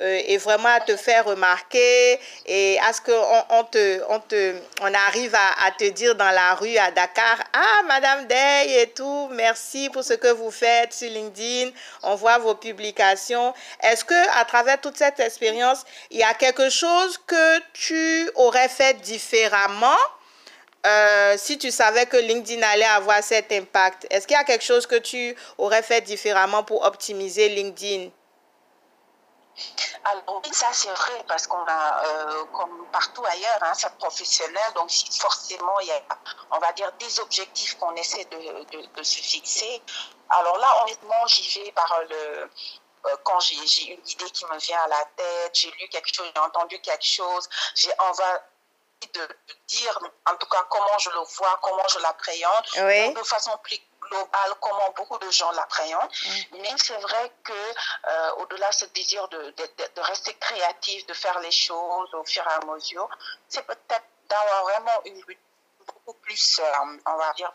euh, 0.00 0.22
et 0.26 0.36
vraiment 0.36 0.68
à 0.68 0.80
te 0.80 0.96
faire 0.96 1.24
remarquer 1.24 2.18
et 2.46 2.78
à 2.80 2.92
ce 2.92 3.00
qu'on 3.00 3.56
on 3.56 3.64
te, 3.64 4.02
on 4.08 4.18
te, 4.18 4.54
on 4.80 4.92
arrive 4.92 5.34
à, 5.34 5.66
à 5.66 5.70
te 5.70 5.88
dire 5.90 6.16
dans 6.16 6.30
la 6.30 6.54
rue 6.54 6.76
à 6.76 6.90
Dakar, 6.90 7.38
ah, 7.52 7.82
Madame 7.86 8.26
Day 8.26 8.82
et 8.82 8.90
tout, 8.90 9.28
merci 9.30 9.88
pour 9.90 10.02
ce 10.02 10.14
que 10.14 10.32
vous 10.32 10.50
faites 10.50 10.92
sur 10.92 11.08
LinkedIn, 11.08 11.70
on 12.02 12.16
voit 12.16 12.38
vos 12.38 12.56
publications. 12.56 13.54
Est-ce 13.82 14.04
que 14.04 14.40
à 14.40 14.44
travers 14.44 14.80
toute 14.80 14.96
cette 14.96 15.20
expérience, 15.20 15.84
il 16.10 16.18
y 16.18 16.24
a 16.24 16.34
quelque 16.34 16.68
chose 16.68 17.18
que 17.26 17.60
tu 17.72 18.28
aurais 18.34 18.68
fait 18.68 18.94
différemment 19.00 19.96
euh, 20.86 21.36
si 21.38 21.58
tu 21.58 21.70
savais 21.70 22.06
que 22.06 22.16
LinkedIn 22.16 22.62
allait 22.62 22.84
avoir 22.84 23.22
cet 23.22 23.52
impact, 23.52 24.06
est-ce 24.10 24.26
qu'il 24.26 24.36
y 24.36 24.40
a 24.40 24.44
quelque 24.44 24.64
chose 24.64 24.86
que 24.86 24.96
tu 24.96 25.36
aurais 25.58 25.82
fait 25.82 26.02
différemment 26.02 26.62
pour 26.62 26.84
optimiser 26.84 27.48
LinkedIn? 27.48 28.10
Alors 30.04 30.42
ça 30.52 30.66
c'est 30.72 30.90
vrai 30.90 31.24
parce 31.26 31.46
qu'on 31.46 31.64
a, 31.66 32.04
euh, 32.04 32.44
comme 32.52 32.86
partout 32.92 33.24
ailleurs, 33.24 33.58
hein, 33.62 33.72
c'est 33.74 33.94
professionnel, 33.96 34.62
donc 34.74 34.90
forcément 35.18 35.78
il 35.80 35.88
y 35.88 35.92
a, 35.92 36.00
on 36.50 36.58
va 36.58 36.72
dire, 36.72 36.92
des 36.98 37.20
objectifs 37.20 37.78
qu'on 37.78 37.94
essaie 37.94 38.24
de, 38.24 39.02
se 39.02 39.20
fixer. 39.20 39.80
Alors 40.28 40.58
là, 40.58 40.82
honnêtement, 40.82 41.26
j'y 41.26 41.60
vais 41.60 41.72
par 41.72 42.00
le, 42.10 42.50
euh, 43.06 43.16
quand 43.22 43.38
j'ai 43.40 43.54
une 43.92 44.06
idée 44.06 44.30
qui 44.30 44.44
me 44.46 44.58
vient 44.58 44.80
à 44.82 44.88
la 44.88 45.04
tête, 45.16 45.50
j'ai 45.54 45.70
lu 45.70 45.88
quelque 45.88 46.12
chose, 46.12 46.30
j'ai 46.34 46.40
entendu 46.40 46.78
quelque 46.80 47.04
chose, 47.06 47.48
j'ai 47.74 47.90
envie 47.98 48.22
de, 49.12 49.28
dire, 49.66 49.98
en 50.26 50.36
tout 50.36 50.48
cas, 50.48 50.64
comment 50.68 50.98
je 50.98 51.10
le 51.10 51.20
vois, 51.36 51.58
comment 51.62 51.86
je 51.88 51.98
l'appréhende, 52.00 52.66
Oui. 52.78 53.14
de 53.14 53.22
façon 53.22 53.56
plus 53.62 53.78
globale, 54.00 54.54
comment 54.60 54.90
beaucoup 54.96 55.18
de 55.18 55.30
gens 55.30 55.50
l'appréhendent. 55.52 56.10
Mais 56.52 56.72
c'est 56.76 56.98
vrai 56.98 57.32
que 57.42 57.52
euh, 57.52 58.32
au-delà 58.38 58.68
de 58.68 58.74
ce 58.74 58.84
désir 58.86 59.26
de, 59.28 59.50
de, 59.50 60.00
rester 60.00 60.34
créatif, 60.34 61.06
de 61.06 61.14
faire 61.14 61.38
les 61.40 61.50
choses 61.50 62.12
au 62.14 62.24
fur 62.24 62.44
et 62.46 62.62
à 62.62 62.66
mesure, 62.66 63.08
c'est 63.48 63.66
peut-être 63.66 64.04
d'avoir 64.28 64.62
vraiment 64.64 65.00
une 65.04 65.20
lutte 65.26 65.40
beaucoup 65.86 66.14
plus, 66.20 66.60
euh, 66.60 66.98
on 67.06 67.16
va 67.16 67.32
dire. 67.34 67.52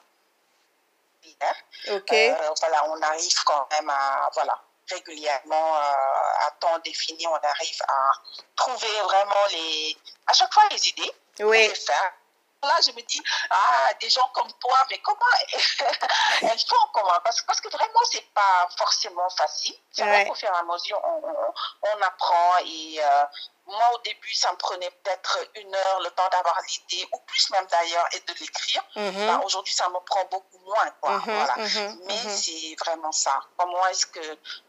Ok. 1.92 2.14
Euh, 2.14 2.50
voilà, 2.60 2.86
on 2.90 3.02
arrive 3.02 3.44
quand 3.46 3.68
même 3.72 3.90
à, 3.90 4.30
voilà, 4.34 4.62
régulièrement, 4.90 5.76
euh, 5.76 6.48
à 6.48 6.52
temps 6.60 6.80
défini, 6.80 7.26
on 7.28 7.36
arrive 7.36 7.82
à 7.88 8.12
trouver 8.56 9.02
vraiment 9.04 9.46
les, 9.52 9.98
à 10.28 10.34
chaque 10.34 10.54
fois 10.54 10.64
les 10.72 10.90
idées 10.90 11.14
Oui. 11.40 11.68
les 11.68 11.76
faire. 11.76 12.14
Là, 12.62 12.76
je 12.86 12.92
me 12.92 13.02
dis, 13.04 13.24
ah, 13.50 13.90
des 14.02 14.10
gens 14.10 14.28
comme 14.34 14.52
toi, 14.60 14.78
mais 14.90 14.98
comment 15.00 15.20
elles 16.42 16.60
font 16.60 16.76
comment? 16.94 17.18
Parce, 17.24 17.42
parce 17.44 17.62
que 17.62 17.70
vraiment, 17.70 18.00
c'est 18.12 18.34
pas 18.34 18.68
forcément 18.78 19.30
facile. 19.30 19.76
C'est 19.92 20.04
vrai 20.04 20.26
qu'au 20.28 20.36
fur 20.36 20.50
et 20.50 20.58
à 20.58 20.64
mesure, 20.64 21.00
on, 21.06 21.22
on, 21.26 21.54
on 21.94 22.02
apprend 22.02 22.58
et 22.66 23.00
euh, 23.02 23.24
moi, 23.70 23.92
au 23.96 24.00
début, 24.00 24.34
ça 24.34 24.52
me 24.52 24.58
prenait 24.58 24.90
peut-être 25.04 25.40
une 25.56 25.74
heure, 25.74 26.00
le 26.04 26.10
temps 26.12 26.28
d'avoir 26.32 26.60
l'idée, 26.68 27.08
ou 27.14 27.20
plus 27.28 27.50
même 27.52 27.66
d'ailleurs, 27.70 28.06
et 28.14 28.20
de 28.20 28.40
l'écrire. 28.40 28.84
Mhm. 28.96 29.28
Bah, 29.28 29.42
Aujourd'hui, 29.46 29.74
ça 29.74 29.88
me 29.90 30.00
prend 30.06 30.26
beaucoup 30.32 30.60
moins. 30.66 30.90
Quoi. 31.02 31.12
Mhm, 31.12 31.22
voilà. 31.26 31.56
mhm, 31.58 32.00
Mais 32.08 32.18
c'est 32.30 32.76
vraiment 32.80 33.12
ça. 33.12 33.40
Comment 33.58 33.88
est-ce 33.88 34.06
que 34.06 34.20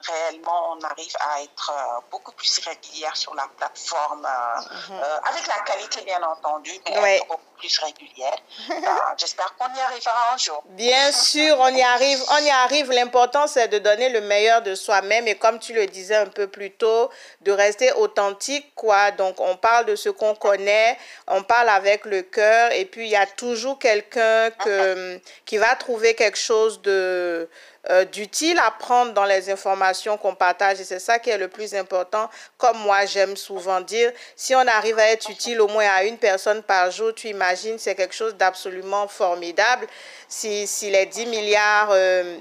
réellement 0.01 0.73
on 0.73 0.81
arrive 0.83 1.15
à 1.21 1.43
être 1.43 1.71
euh, 1.75 2.01
beaucoup 2.11 2.33
plus 2.33 2.59
régulière 2.61 3.17
sur 3.17 3.35
la 3.35 3.47
plateforme, 3.57 4.27
euh, 4.27 4.61
euh, 4.93 5.19
avec 5.25 5.47
la 5.47 5.61
qualité 5.61 6.03
bien 6.03 6.23
entendu, 6.23 6.73
mais. 6.87 6.99
Ouais. 6.99 7.17
être 7.17 7.27
beaucoup 7.29 7.43
plus 7.59 7.79
régulière. 7.79 8.37
Bah, 8.69 9.15
J'espère 9.19 9.55
qu'on 9.57 9.73
y 9.75 9.81
arrivera 9.81 10.33
un 10.35 10.37
jour. 10.39 10.63
Bien 10.71 11.13
sûr, 11.13 11.57
on 11.59 11.69
y 11.69 11.83
arrive, 11.83 12.23
on 12.31 12.39
y 12.39 12.51
arrive. 12.51 12.91
L'important, 12.91 13.47
c'est 13.47 13.69
de 13.69 13.79
donner 13.79 14.09
le 14.09 14.21
meilleur 14.21 14.63
de 14.63 14.75
soi-même 14.75 15.29
et 15.29 15.37
comme 15.37 15.59
tu 15.59 15.73
le 15.75 15.87
disais 15.87 16.17
un 16.17 16.27
peu 16.27 16.47
plus 16.49 16.71
tôt, 16.73 17.11
de 17.43 17.53
rester 17.53 17.93
authentique, 17.93 18.75
quoi. 18.75 18.90
Donc, 19.17 19.41
on 19.41 19.57
parle 19.57 19.87
de 19.87 19.97
ce 19.97 20.09
qu'on 20.09 20.35
connaît, 20.35 20.97
on 21.27 21.43
parle 21.43 21.69
avec 21.69 22.05
le 22.05 22.23
cœur 22.23 22.73
et 22.73 22.85
puis 22.85 23.07
il 23.07 23.11
y 23.11 23.17
a 23.17 23.27
toujours 23.27 23.79
quelqu'un 23.79 24.51
que, 24.51 25.21
qui 25.45 25.59
va 25.59 25.75
trouver 25.77 26.15
quelque 26.15 26.39
chose 26.39 26.83
de 26.83 27.49
euh, 27.89 28.05
d'utile 28.05 28.59
à 28.59 28.71
prendre 28.71 29.15
dans 29.15 29.25
les 29.25 29.49
informations 29.49 30.19
qu'on 30.19 30.35
partage 30.35 30.83
et 30.83 30.85
c'est 30.85 30.99
ça 30.99 31.19
qui 31.19 31.31
est 31.31 31.39
le 31.39 31.49
plus 31.49 31.75
important. 31.75 32.29
Comme 32.59 32.77
moi, 32.81 33.07
j'aime 33.07 33.39
souvent 33.39 33.81
dire, 33.81 34.13
si 34.37 34.55
on 34.55 34.67
arrive 34.67 34.99
à 34.99 35.07
être 35.07 35.31
utile 35.31 35.63
au 35.63 35.67
moins 35.67 35.89
à 35.89 36.05
une 36.05 36.19
personne 36.19 36.63
par 36.63 36.91
jour, 36.91 37.15
tu 37.15 37.29
imagines, 37.29 37.79
c'est 37.79 37.95
quelque 37.95 38.15
chose 38.15 38.35
d'absolument 38.35 39.09
formidable. 39.09 39.87
Si, 40.29 40.67
si 40.67 40.91
les 40.91 41.07
10 41.07 41.25
milliards 41.27 41.89
euh, 41.93 42.37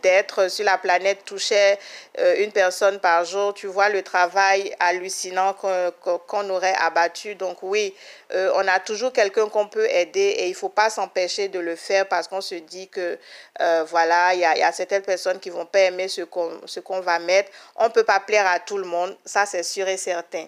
d'êtres 0.00 0.48
sur 0.48 0.64
la 0.64 0.78
planète 0.78 1.24
touchaient 1.24 1.76
euh, 2.20 2.36
une 2.44 2.52
personne 2.52 3.00
par 3.00 3.24
jour, 3.24 3.52
tu 3.52 3.66
vois 3.66 3.88
le 3.88 4.02
travail 4.02 4.72
hallucinant 4.78 5.54
qu'on 5.54 6.50
aurait 6.50 6.76
abattu. 6.76 7.34
Donc 7.34 7.58
oui, 7.62 7.92
euh, 8.34 8.50
on 8.56 8.66
a 8.66 8.80
toujours 8.80 9.12
quelqu'un 9.12 9.48
qu'on 9.48 9.66
peut 9.66 9.88
aider 9.88 10.34
et 10.38 10.48
il 10.48 10.54
faut 10.54 10.68
pas 10.68 10.90
s'empêcher 10.90 11.48
de 11.48 11.58
le 11.58 11.76
faire 11.76 12.08
parce 12.08 12.26
qu'on 12.26 12.40
se 12.40 12.56
dit 12.56 12.88
que 12.88 13.18
euh, 13.60 13.84
voilà, 13.88 14.34
il 14.34 14.40
y 14.40 14.44
a, 14.44 14.72
certaines 14.72 15.02
personnes 15.02 15.38
qui 15.38 15.50
vont 15.50 15.66
pas 15.66 15.80
aimer 15.80 16.08
ce 16.08 16.22
qu'on 16.22 17.00
va 17.00 17.18
mettre. 17.18 17.50
On 17.76 17.90
peut 17.90 18.02
pas 18.02 18.20
plaire 18.20 18.46
à 18.46 18.58
tout 18.58 18.78
le 18.78 18.84
monde, 18.84 19.16
ça 19.24 19.46
c'est 19.46 19.62
sûr 19.62 19.86
et 19.88 19.96
certain. 19.96 20.46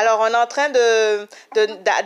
Alors, 0.00 0.20
on 0.20 0.26
est 0.26 0.36
en 0.36 0.46
train 0.46 0.68
de 0.70 1.28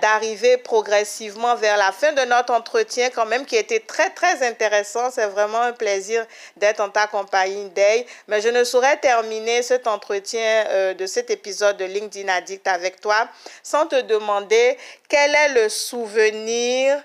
d'arriver 0.01 0.59
progressivement 0.59 1.55
vers 1.57 1.77
la 1.77 1.93
fin 1.93 2.13
de 2.13 2.23
notre 2.23 2.53
entretien 2.53 3.11
quand 3.11 3.27
même 3.27 3.47
qui 3.47 3.57
était 3.57 3.81
très 3.81 4.11
très 4.11 4.47
intéressant. 4.47 5.11
C'est 5.11 5.27
vraiment 5.27 5.63
un 5.63 5.73
plaisir 5.73 6.27
d'être 6.57 6.81
en 6.81 6.91
ta 6.91 7.07
compagnie, 7.07 7.71
Day. 7.71 8.07
Mais 8.29 8.41
je 8.41 8.49
ne 8.49 8.65
saurais 8.65 8.99
terminer 8.99 9.63
cet 9.63 9.87
entretien 9.87 10.65
euh, 10.69 10.95
de 10.95 11.07
cet 11.07 11.31
épisode 11.31 11.77
de 11.77 11.85
LinkedIn 11.85 12.29
Addict 12.29 12.67
avec 12.69 13.01
toi 13.01 13.29
sans 13.63 13.87
te 13.87 14.01
demander 14.03 14.77
quel 15.09 15.22
est 15.31 15.49
le 15.51 15.69
souvenir 15.69 17.03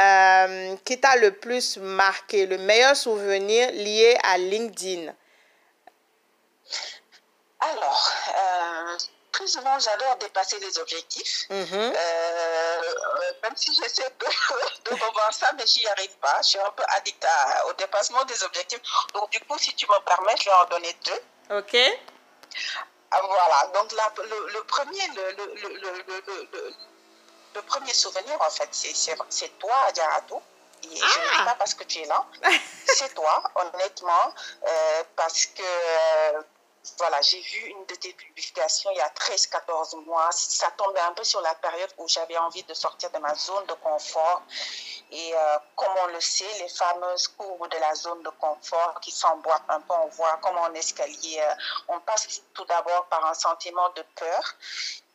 euh, 0.00 0.76
qui 0.84 1.00
t'a 1.00 1.16
le 1.16 1.32
plus 1.32 1.76
marqué, 1.78 2.46
le 2.46 2.56
meilleur 2.58 2.94
souvenir 2.94 3.72
lié 3.72 4.16
à 4.22 4.38
LinkedIn? 4.38 5.12
Alors, 7.58 8.12
euh, 8.28 8.96
très 9.32 9.46
souvent, 9.48 9.76
j'adore 9.80 10.16
dépasser 10.18 10.60
les 10.60 10.78
objectifs. 10.78 11.48
Mm-hmm. 11.50 11.96
Euh, 11.96 12.80
même 13.42 13.56
si 13.56 13.74
j'essaie 13.74 14.08
de, 14.20 14.26
de, 14.84 14.94
revoir 15.04 15.34
ça, 15.34 15.50
mais 15.58 15.66
j'y 15.66 15.84
arrive 15.88 16.16
pas. 16.18 16.38
Je 16.42 16.50
suis 16.50 16.60
un 16.60 16.70
peu 16.70 16.84
addict 16.96 17.26
au 17.68 17.72
dépassement 17.72 18.24
des 18.26 18.40
objectifs. 18.44 18.80
Donc, 19.14 19.30
du 19.30 19.40
coup, 19.40 19.58
si 19.58 19.74
tu 19.74 19.86
me 19.86 19.98
permets, 20.04 20.36
je 20.40 20.44
vais 20.44 20.54
en 20.54 20.64
donner 20.66 20.96
deux. 21.04 21.56
OK. 21.56 21.76
Ah, 23.10 23.20
voilà. 23.20 23.66
Donc, 23.74 23.90
le, 23.90 24.62
premier, 24.62 25.08
le, 25.16 25.32
le 25.32 25.74
le 26.54 26.74
premier 27.62 27.94
souvenir, 27.94 28.40
en 28.40 28.50
fait, 28.50 28.68
c'est 28.72 29.58
toi, 29.58 29.74
Adjaratou. 29.88 30.40
Et 30.84 30.86
je 30.86 30.92
ne 30.92 30.98
dis 30.98 31.36
ah! 31.40 31.44
pas 31.44 31.54
parce 31.56 31.74
que 31.74 31.84
tu 31.84 31.98
es 32.00 32.06
là. 32.06 32.24
c'est 32.86 33.14
toi, 33.14 33.42
honnêtement, 33.54 34.32
euh, 34.66 35.02
parce 35.16 35.46
que 35.46 35.62
euh, 35.62 36.42
voilà, 36.98 37.20
j'ai 37.20 37.40
vu 37.40 37.58
une 37.66 37.84
de 37.86 37.94
tes 37.96 38.12
publications 38.12 38.90
il 38.92 38.98
y 38.98 39.00
a 39.00 39.08
13-14 39.08 40.04
mois. 40.04 40.28
Ça 40.30 40.70
tombait 40.76 41.00
un 41.00 41.12
peu 41.12 41.24
sur 41.24 41.40
la 41.40 41.54
période 41.56 41.92
où 41.98 42.08
j'avais 42.08 42.38
envie 42.38 42.62
de 42.62 42.74
sortir 42.74 43.10
de 43.10 43.18
ma 43.18 43.34
zone 43.34 43.66
de 43.66 43.74
confort. 43.74 44.42
Et 45.10 45.34
euh, 45.34 45.58
comme 45.74 45.92
on 46.04 46.06
le 46.06 46.20
sait, 46.20 46.52
les 46.60 46.68
fameuses 46.68 47.28
courbes 47.28 47.68
de 47.68 47.78
la 47.78 47.94
zone 47.94 48.22
de 48.22 48.30
confort 48.30 49.00
qui 49.00 49.10
s'emboîtent 49.10 49.68
un 49.68 49.80
peu, 49.80 49.94
on 49.94 50.08
voit 50.08 50.38
comme 50.42 50.58
en 50.58 50.72
escalier. 50.74 51.42
on 51.88 51.98
passe 52.00 52.40
tout 52.54 52.64
d'abord 52.66 53.06
par 53.06 53.24
un 53.26 53.34
sentiment 53.34 53.88
de 53.90 54.02
peur. 54.14 54.54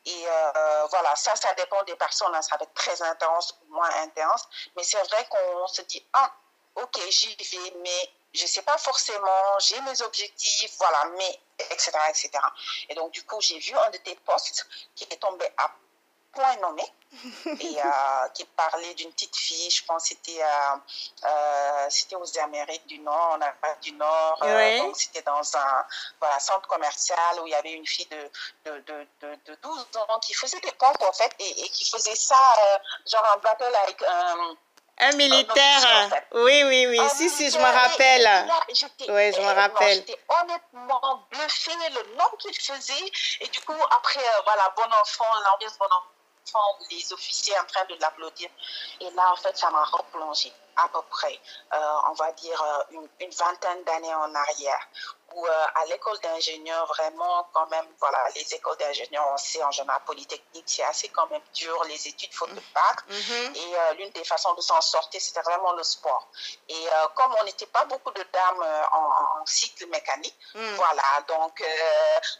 Et 0.05 0.27
euh, 0.27 0.85
voilà, 0.89 1.15
ça, 1.15 1.35
ça 1.35 1.53
dépend 1.53 1.81
des 1.83 1.95
personnes. 1.95 2.33
Hein. 2.35 2.41
Ça 2.41 2.57
va 2.57 2.63
être 2.63 2.73
très 2.73 3.01
intense 3.01 3.57
ou 3.61 3.73
moins 3.73 3.89
intense. 4.03 4.47
Mais 4.75 4.83
c'est 4.83 5.01
vrai 5.03 5.27
qu'on 5.29 5.67
se 5.67 5.81
dit, 5.83 6.05
ah, 6.13 6.31
ok, 6.75 6.99
j'y 7.09 7.35
vais, 7.35 7.73
mais 7.81 8.11
je 8.33 8.43
ne 8.43 8.47
sais 8.47 8.63
pas 8.63 8.77
forcément, 8.77 9.59
j'ai 9.59 9.79
mes 9.81 10.01
objectifs, 10.01 10.73
voilà, 10.79 11.05
mais, 11.17 11.39
etc., 11.69 11.91
etc. 12.09 12.31
Et 12.89 12.95
donc, 12.95 13.11
du 13.11 13.23
coup, 13.23 13.39
j'ai 13.39 13.59
vu 13.59 13.75
un 13.77 13.89
de 13.91 13.97
tes 13.97 14.15
posts 14.15 14.65
qui 14.95 15.03
est 15.05 15.17
tombé 15.17 15.47
à 15.57 15.71
point 16.33 16.55
nommé 16.57 16.83
et 17.59 17.77
euh, 17.77 18.27
qui 18.33 18.43
parlait 18.45 18.93
d'une 18.95 19.11
petite 19.11 19.35
fille, 19.35 19.69
je 19.69 19.85
pense 19.85 20.05
c'était 20.05 20.41
euh, 20.41 20.75
euh, 21.25 21.85
c'était 21.89 22.15
aux 22.15 22.39
Amériques 22.39 22.87
du 22.87 22.99
Nord, 22.99 23.37
en 23.37 23.41
Amérique 23.41 23.81
du 23.81 23.91
Nord, 23.93 24.39
donc 24.41 24.97
c'était 24.97 25.21
dans 25.21 25.55
un 25.55 25.85
voilà, 26.19 26.39
centre 26.39 26.67
commercial 26.67 27.39
où 27.41 27.47
il 27.47 27.51
y 27.51 27.55
avait 27.55 27.73
une 27.73 27.85
fille 27.85 28.07
de, 28.07 28.71
de, 28.71 29.07
de, 29.21 29.35
de, 29.45 29.55
12 29.61 29.87
ans 30.09 30.19
qui 30.19 30.33
faisait 30.33 30.59
des 30.61 30.71
pompes 30.71 31.03
en 31.07 31.13
fait 31.13 31.31
et, 31.39 31.65
et 31.65 31.69
qui 31.69 31.89
faisait 31.89 32.15
ça 32.15 32.35
genre 33.05 33.35
en 33.35 33.39
battle 33.39 33.75
avec 33.83 34.01
un 34.03 34.55
un 34.99 35.11
militaire. 35.13 36.21
Oui, 36.33 36.63
oui, 36.65 36.85
oui. 36.87 36.99
si, 37.15 37.27
si, 37.27 37.49
je 37.49 37.57
me 37.57 37.63
rappelle. 37.63 38.47
Oui, 39.09 39.33
je 39.33 39.41
me 39.41 39.53
rappelle. 39.53 39.95
J'étais 39.95 40.19
honnêtement 40.29 41.25
bluffée 41.31 41.71
le 41.89 42.15
nom 42.15 42.29
qu'il 42.37 42.55
faisait. 42.55 43.11
Et 43.41 43.47
du 43.47 43.59
coup, 43.61 43.73
après, 43.89 44.23
voilà, 44.45 44.71
bon 44.77 44.83
enfant, 45.01 45.25
l'ambiance 45.45 45.79
bon 45.79 45.85
enfant 45.85 46.13
les 46.91 47.13
officiers 47.13 47.57
en 47.59 47.65
train 47.65 47.85
de 47.85 47.95
l'applaudir. 47.99 48.49
Et 48.99 49.09
là, 49.11 49.31
en 49.31 49.35
fait, 49.35 49.55
ça 49.57 49.69
m'a 49.69 49.83
replongé 49.83 50.51
à 50.75 50.87
peu 50.89 51.01
près, 51.09 51.39
euh, 51.73 51.77
on 52.09 52.13
va 52.13 52.31
dire, 52.33 52.61
euh, 52.61 52.83
une, 52.91 53.07
une 53.21 53.31
vingtaine 53.31 53.83
d'années 53.83 54.13
en 54.15 54.33
arrière, 54.33 54.87
où 55.35 55.45
euh, 55.45 55.65
à 55.75 55.85
l'école 55.85 56.19
d'ingénieur, 56.19 56.85
vraiment, 56.87 57.47
quand 57.53 57.67
même, 57.67 57.85
voilà, 57.99 58.17
les 58.35 58.53
écoles 58.53 58.77
d'ingénieur, 58.77 59.25
on 59.31 59.37
sait, 59.37 59.63
en 59.63 59.71
général, 59.71 60.01
polytechnique, 60.05 60.65
c'est 60.65 60.83
assez 60.83 61.09
quand 61.09 61.27
même 61.27 61.41
dur, 61.53 61.83
les 61.85 62.07
études, 62.07 62.33
faut 62.33 62.47
te 62.47 62.59
battre. 62.73 63.03
Mm-hmm. 63.09 63.57
Et 63.57 63.75
euh, 63.75 63.93
l'une 63.93 64.09
des 64.11 64.23
façons 64.23 64.53
de 64.53 64.61
s'en 64.61 64.79
sortir, 64.81 65.21
c'était 65.21 65.41
vraiment 65.41 65.73
le 65.73 65.83
sport. 65.83 66.27
Et 66.67 66.87
euh, 66.87 67.07
comme 67.15 67.33
on 67.39 67.43
n'était 67.43 67.65
pas 67.67 67.85
beaucoup 67.85 68.11
de 68.11 68.23
dames 68.31 68.63
en, 68.91 69.41
en, 69.41 69.45
cycle 69.45 69.87
mécanique, 69.87 70.37
mm. 70.55 70.75
voilà, 70.75 71.03
donc 71.27 71.63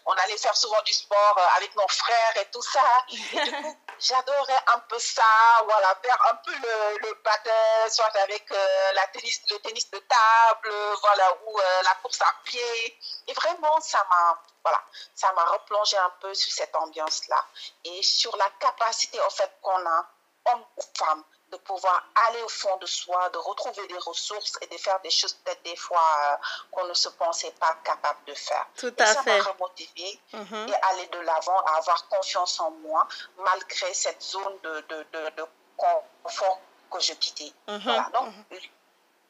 on 0.06 0.14
allait 0.14 0.38
faire 0.38 0.56
souvent 0.56 0.82
du 0.86 0.94
sport 0.94 1.38
avec 1.58 1.76
nos 1.76 1.88
frères 1.88 2.38
et 2.42 2.46
tout 2.52 2.62
ça. 2.62 2.82
Et 3.10 3.18
du 3.18 3.52
coup, 3.52 3.78
j'adorais 4.00 4.60
un 4.74 4.80
peu 4.80 5.00
ça, 5.00 5.24
voilà, 5.66 5.98
faire 6.02 6.18
un 6.32 6.36
peu 6.36 6.52
le, 6.52 7.08
le 7.08 7.16
patin, 7.24 7.90
soit 7.90 8.12
avec 8.24 8.50
la 8.94 9.08
tennis, 9.08 9.42
le 9.52 9.60
tennis 9.60 9.90
de 9.92 10.00
table, 10.00 10.74
voilà, 11.02 11.38
ou 11.46 11.58
la 11.84 11.94
course 12.02 12.22
à 12.22 12.34
pied, 12.44 12.83
et, 13.28 13.34
vraiment, 13.34 13.80
ça 13.82 14.06
m'a 14.10 14.42
voilà, 14.64 14.82
ça 15.14 15.32
m'a 15.34 15.44
replongé 15.46 15.98
un 15.98 16.12
peu 16.22 16.34
sur 16.34 16.52
cette 16.52 16.76
ambiance-là 16.76 17.46
et 17.84 18.02
sur 18.02 18.36
la 18.38 18.50
capacité 18.60 19.20
en 19.22 19.30
fait 19.30 19.52
qu'on 19.62 19.86
a, 19.86 20.08
homme 20.46 20.66
ou 20.78 20.82
femme, 20.98 21.24
de 21.54 21.58
pouvoir 21.58 22.04
aller 22.28 22.42
au 22.42 22.50
fond 22.50 22.76
de 22.78 22.86
soi, 22.86 23.30
de 23.30 23.38
retrouver 23.38 23.86
des 23.88 23.98
ressources 24.00 24.54
et 24.62 24.68
de 24.68 24.78
faire 24.78 25.00
des 25.02 25.10
choses 25.12 25.34
peut-être 25.34 25.62
des 25.64 25.76
fois 25.76 26.00
euh, 26.00 26.36
qu'on 26.72 26.86
ne 26.86 26.94
se 26.94 27.10
pensait 27.10 27.54
pas 27.60 27.76
capable 27.84 28.24
de 28.26 28.34
faire. 28.34 28.66
Tout 28.76 28.94
à 28.98 29.04
et 29.04 29.14
ça 29.14 29.22
m'a 29.24 29.42
remotivé 29.44 30.20
mm-hmm. 30.34 30.70
et 30.70 30.74
aller 30.90 31.08
de 31.08 31.20
l'avant, 31.20 31.60
à 31.66 31.78
avoir 31.78 32.08
confiance 32.08 32.60
en 32.60 32.72
moi 32.72 33.08
malgré 33.38 33.94
cette 33.94 34.22
zone 34.22 34.60
de, 34.64 34.82
de, 34.90 35.06
de, 35.38 35.46
confort 35.78 36.60
que 36.92 37.00
je 37.00 37.14
quittais. 37.14 37.52
Mm-hmm. 37.68 37.84
Voilà, 37.84 38.10
donc 38.14 38.34
mm-hmm. 38.34 38.70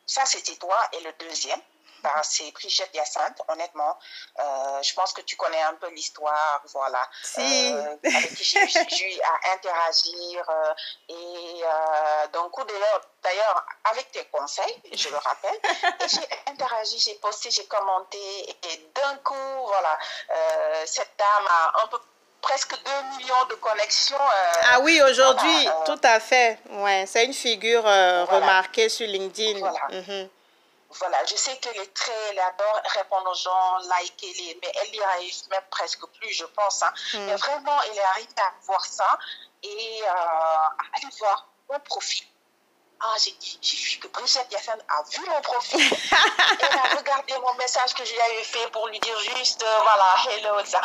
ça 0.06 0.26
c'était 0.26 0.56
toi 0.56 0.78
et 0.93 1.01
le 1.01 1.12
deuxième 1.14 1.62
c'est 2.24 2.51
Brigitte 2.51 2.89
Hyacinthe, 2.93 3.41
honnêtement. 3.47 3.97
Euh, 4.39 4.82
je 4.82 4.93
pense 4.93 5.14
que 5.14 5.22
tu 5.22 5.36
connais 5.36 5.62
un 5.62 5.74
peu 5.76 5.89
l'histoire, 5.89 6.62
voilà. 6.74 7.08
Si. 7.24 7.72
Euh, 7.74 7.95
avec 8.04 8.36
qui 8.36 8.43
j'ai 8.43 9.16
eu 9.16 9.20
à 9.22 9.54
interagir. 9.54 10.49
Euh, 10.49 10.74
et 11.10 11.64
donc, 12.34 12.51
d'ailleurs, 13.24 13.66
avec 13.91 14.12
tes 14.12 14.26
conseils, 14.26 14.82
je 14.91 15.10
le 15.10 15.18
rappelle, 15.18 15.60
j'ai 16.08 16.51
interagi, 16.51 16.99
j'ai 16.99 17.16
posté, 17.16 17.51
j'ai 17.51 17.66
commenté. 17.66 18.18
Et 18.49 18.89
d'un 18.95 19.18
coup, 19.18 19.66
voilà, 19.68 19.97
cette 20.86 21.12
dame 21.18 21.47
a 21.47 21.84
un 21.84 21.88
peu 21.88 21.97
presque 22.41 22.72
2 22.72 23.18
millions 23.18 23.45
de 23.49 23.56
connexions. 23.56 24.18
ah 24.20 24.80
oui, 24.82 25.01
aujourd'hui, 25.01 25.68
tout 25.86 25.99
à 26.04 26.20
fait. 26.20 26.60
Ouais, 26.72 27.06
c'est 27.08 27.26
une 27.26 27.34
figure 27.34 27.84
remarquée 27.84 28.89
sur 28.89 29.08
LinkedIn. 29.08 29.60
Voilà. 29.60 29.88
Mhm. 29.89 30.30
Voilà, 30.99 31.23
je 31.25 31.35
sais 31.35 31.57
qu'elle 31.57 31.77
est 31.77 31.93
très, 31.93 32.29
elle 32.29 32.39
adore 32.39 32.81
répondre 32.95 33.29
aux 33.31 33.35
gens, 33.35 33.77
liker 33.89 34.33
les, 34.33 34.59
mais 34.61 34.71
elle 34.81 34.91
n'y 34.91 35.01
arrive 35.01 35.35
même 35.49 35.63
presque 35.69 36.05
plus, 36.19 36.31
je 36.33 36.45
pense. 36.45 36.83
Hein. 36.83 36.93
Hmm. 37.13 37.25
Mais 37.25 37.35
vraiment, 37.35 37.81
elle 37.83 37.99
arrive 37.99 38.27
à 38.37 38.53
voir 38.65 38.85
ça 38.85 39.17
et 39.63 40.01
euh, 40.03 40.07
à 40.07 40.75
aller 40.95 41.07
voir 41.19 41.47
mon 41.69 41.79
profil. 41.79 42.25
Ah, 43.05 43.15
j'ai 43.17 43.31
vu 43.31 43.99
que 43.99 44.07
Brigitte 44.07 44.47
Yassine 44.49 44.81
a 44.87 45.03
vu 45.03 45.29
mon 45.29 45.41
profil. 45.41 45.81
elle 46.61 46.77
a 46.77 46.95
regardé 46.95 47.37
mon 47.39 47.53
message 47.55 47.93
que 47.93 48.05
je 48.05 48.13
lui 48.13 48.21
avais 48.21 48.43
fait 48.43 48.71
pour 48.71 48.87
lui 48.87 48.99
dire 48.99 49.19
juste, 49.35 49.61
euh, 49.61 49.79
voilà, 49.81 50.15
hello, 50.29 50.63
ça. 50.63 50.81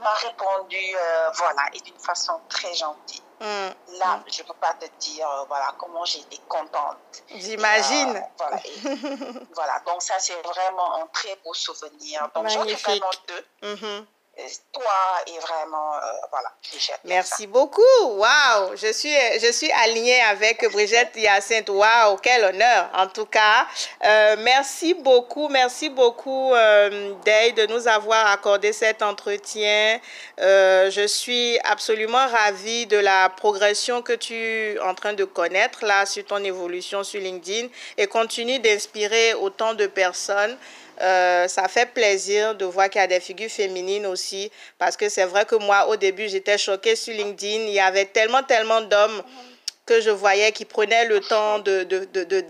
M'a 0.00 0.12
répondu, 0.14 0.76
euh, 0.76 1.30
voilà, 1.34 1.62
et 1.72 1.80
d'une 1.80 1.98
façon 1.98 2.40
très 2.48 2.74
gentille. 2.74 3.22
Mm. 3.40 3.98
Là, 3.98 4.22
je 4.26 4.42
ne 4.42 4.46
peux 4.46 4.54
pas 4.54 4.74
te 4.74 4.86
dire 4.98 5.28
euh, 5.28 5.44
voilà, 5.48 5.74
comment 5.78 6.04
j'étais 6.04 6.38
contente. 6.48 6.96
J'imagine. 7.34 8.16
Euh, 8.16 9.40
voilà, 9.54 9.80
donc 9.86 10.02
ça, 10.02 10.18
c'est 10.18 10.40
vraiment 10.42 11.02
un 11.02 11.06
très 11.08 11.36
beau 11.44 11.54
souvenir. 11.54 12.28
Donc, 12.34 12.48
j'en 12.48 12.64
ai 12.64 12.74
vraiment 12.74 13.10
deux. 13.28 13.74
Mm-hmm 13.74 14.06
toi 14.72 14.82
et 15.26 15.38
vraiment, 15.38 15.94
euh, 15.94 16.00
voilà, 16.30 16.52
Brigitte. 16.68 17.00
Merci 17.04 17.46
beaucoup. 17.46 17.82
Waouh, 18.02 18.76
je 18.76 18.92
suis, 18.92 19.14
je 19.40 19.50
suis 19.50 19.70
alignée 19.72 20.20
avec 20.22 20.70
Brigitte 20.70 21.16
Hyacinthe. 21.16 21.70
Waouh, 21.70 22.18
quel 22.18 22.44
honneur, 22.44 22.90
en 22.94 23.06
tout 23.06 23.24
cas. 23.26 23.66
Euh, 24.04 24.36
merci 24.38 24.94
beaucoup, 24.94 25.48
merci 25.48 25.88
beaucoup, 25.88 26.52
euh, 26.52 27.14
Day, 27.24 27.52
de 27.52 27.66
nous 27.66 27.88
avoir 27.88 28.26
accordé 28.26 28.72
cet 28.72 29.02
entretien. 29.02 30.00
Euh, 30.40 30.90
je 30.90 31.06
suis 31.06 31.58
absolument 31.64 32.26
ravie 32.26 32.86
de 32.86 32.98
la 32.98 33.30
progression 33.30 34.02
que 34.02 34.12
tu 34.12 34.34
es 34.34 34.78
en 34.80 34.94
train 34.94 35.14
de 35.14 35.24
connaître 35.24 35.84
là 35.84 36.04
sur 36.04 36.24
ton 36.26 36.44
évolution 36.44 37.02
sur 37.04 37.20
LinkedIn 37.20 37.68
et 37.96 38.06
continue 38.06 38.58
d'inspirer 38.58 39.34
autant 39.34 39.72
de 39.74 39.86
personnes. 39.86 40.58
Euh, 41.00 41.46
ça 41.48 41.68
fait 41.68 41.86
plaisir 41.92 42.54
de 42.54 42.64
voir 42.64 42.88
qu'il 42.88 43.00
y 43.00 43.04
a 43.04 43.06
des 43.06 43.20
figures 43.20 43.50
féminines 43.50 44.06
aussi, 44.06 44.50
parce 44.78 44.96
que 44.96 45.08
c'est 45.08 45.26
vrai 45.26 45.44
que 45.44 45.56
moi, 45.56 45.88
au 45.88 45.96
début, 45.96 46.28
j'étais 46.28 46.58
choquée 46.58 46.96
sur 46.96 47.14
LinkedIn. 47.14 47.64
Il 47.64 47.72
y 47.74 47.80
avait 47.80 48.06
tellement, 48.06 48.42
tellement 48.42 48.80
d'hommes 48.80 49.22
que 49.86 50.00
je 50.00 50.10
voyais 50.10 50.50
qui 50.50 50.64
prenaient 50.64 51.04
le 51.04 51.20
temps 51.20 51.60
de, 51.60 51.84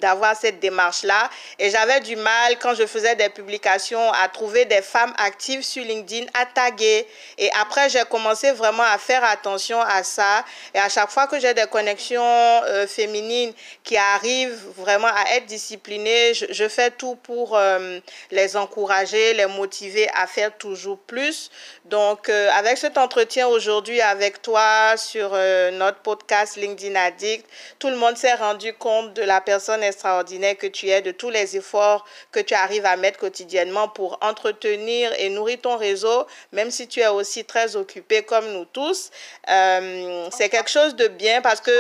d'avoir 0.01 0.35
cette 0.35 0.59
démarche-là. 0.59 1.29
Et 1.59 1.71
j'avais 1.71 2.01
du 2.01 2.17
mal, 2.17 2.59
quand 2.59 2.75
je 2.75 2.87
faisais 2.87 3.15
des 3.15 3.29
publications, 3.29 4.11
à 4.13 4.27
trouver 4.29 4.65
des 4.65 4.81
femmes 4.81 5.13
actives 5.19 5.63
sur 5.63 5.85
LinkedIn, 5.85 6.27
à 6.33 6.47
taguer. 6.47 7.07
Et 7.37 7.51
après, 7.61 7.91
j'ai 7.91 8.03
commencé 8.11 8.53
vraiment 8.53 8.83
à 8.83 8.97
faire 8.97 9.23
attention 9.23 9.81
à 9.83 10.03
ça. 10.03 10.45
Et 10.75 10.79
à 10.79 10.89
chaque 10.89 11.11
fois 11.11 11.27
que 11.27 11.39
j'ai 11.39 11.53
des 11.53 11.67
connexions 11.67 12.23
euh, 12.23 12.87
féminines 12.87 13.53
qui 13.85 13.99
arrivent 13.99 14.59
vraiment 14.75 15.09
à 15.09 15.37
être 15.37 15.45
disciplinées, 15.45 16.33
je, 16.33 16.69
fais 16.69 16.91
tout 16.91 17.17
pour 17.17 17.57
euh, 17.57 18.01
les 18.31 18.57
encourager, 18.57 19.35
les 19.35 19.47
motiver 19.47 20.09
à 20.15 20.27
faire 20.27 20.57
toujours 20.57 20.99
plus. 20.99 21.51
Donc, 21.85 22.31
euh, 22.31 22.49
avec 22.55 22.79
cet 22.79 22.97
entretien 22.97 23.47
aujourd'hui 23.47 24.01
avec 24.01 24.41
toi 24.41 24.97
sur 24.97 25.31
notre 25.73 25.99
podcast 25.99 26.57
LinkedIn 26.57 26.97
Addict, 26.97 27.26
tout 27.79 27.89
le 27.89 27.97
monde 27.97 28.17
s'est 28.17 28.35
rendu 28.35 28.73
compte 28.75 29.15
de 29.15 29.23
la 29.23 29.41
personne 29.41 29.83
extraordinaire 29.83 30.57
que 30.57 30.67
tu 30.67 30.89
es, 30.89 31.03
de 31.03 31.11
tous 31.11 31.31
les 31.31 31.57
efforts 31.57 32.05
que 32.33 32.41
tu 32.41 32.55
arrives 32.55 32.87
à 32.87 32.97
mettre 32.97 33.19
quotidiennement 33.19 33.89
pour 33.89 34.19
entretenir 34.23 35.13
et 35.19 35.29
nourrir 35.29 35.59
ton 35.63 35.77
réseau, 35.77 36.27
même 36.53 36.71
si 36.71 36.89
tu 36.89 37.01
es 37.01 37.09
aussi 37.09 37.45
très 37.45 37.77
occupé 37.77 38.23
comme 38.23 38.47
nous 38.53 38.65
tous. 38.65 39.11
Euh, 39.49 40.29
c'est 40.37 40.49
quelque 40.49 40.71
chose 40.71 40.95
de 40.97 41.09
bien 41.09 41.41
parce 41.41 41.61
que 41.61 41.71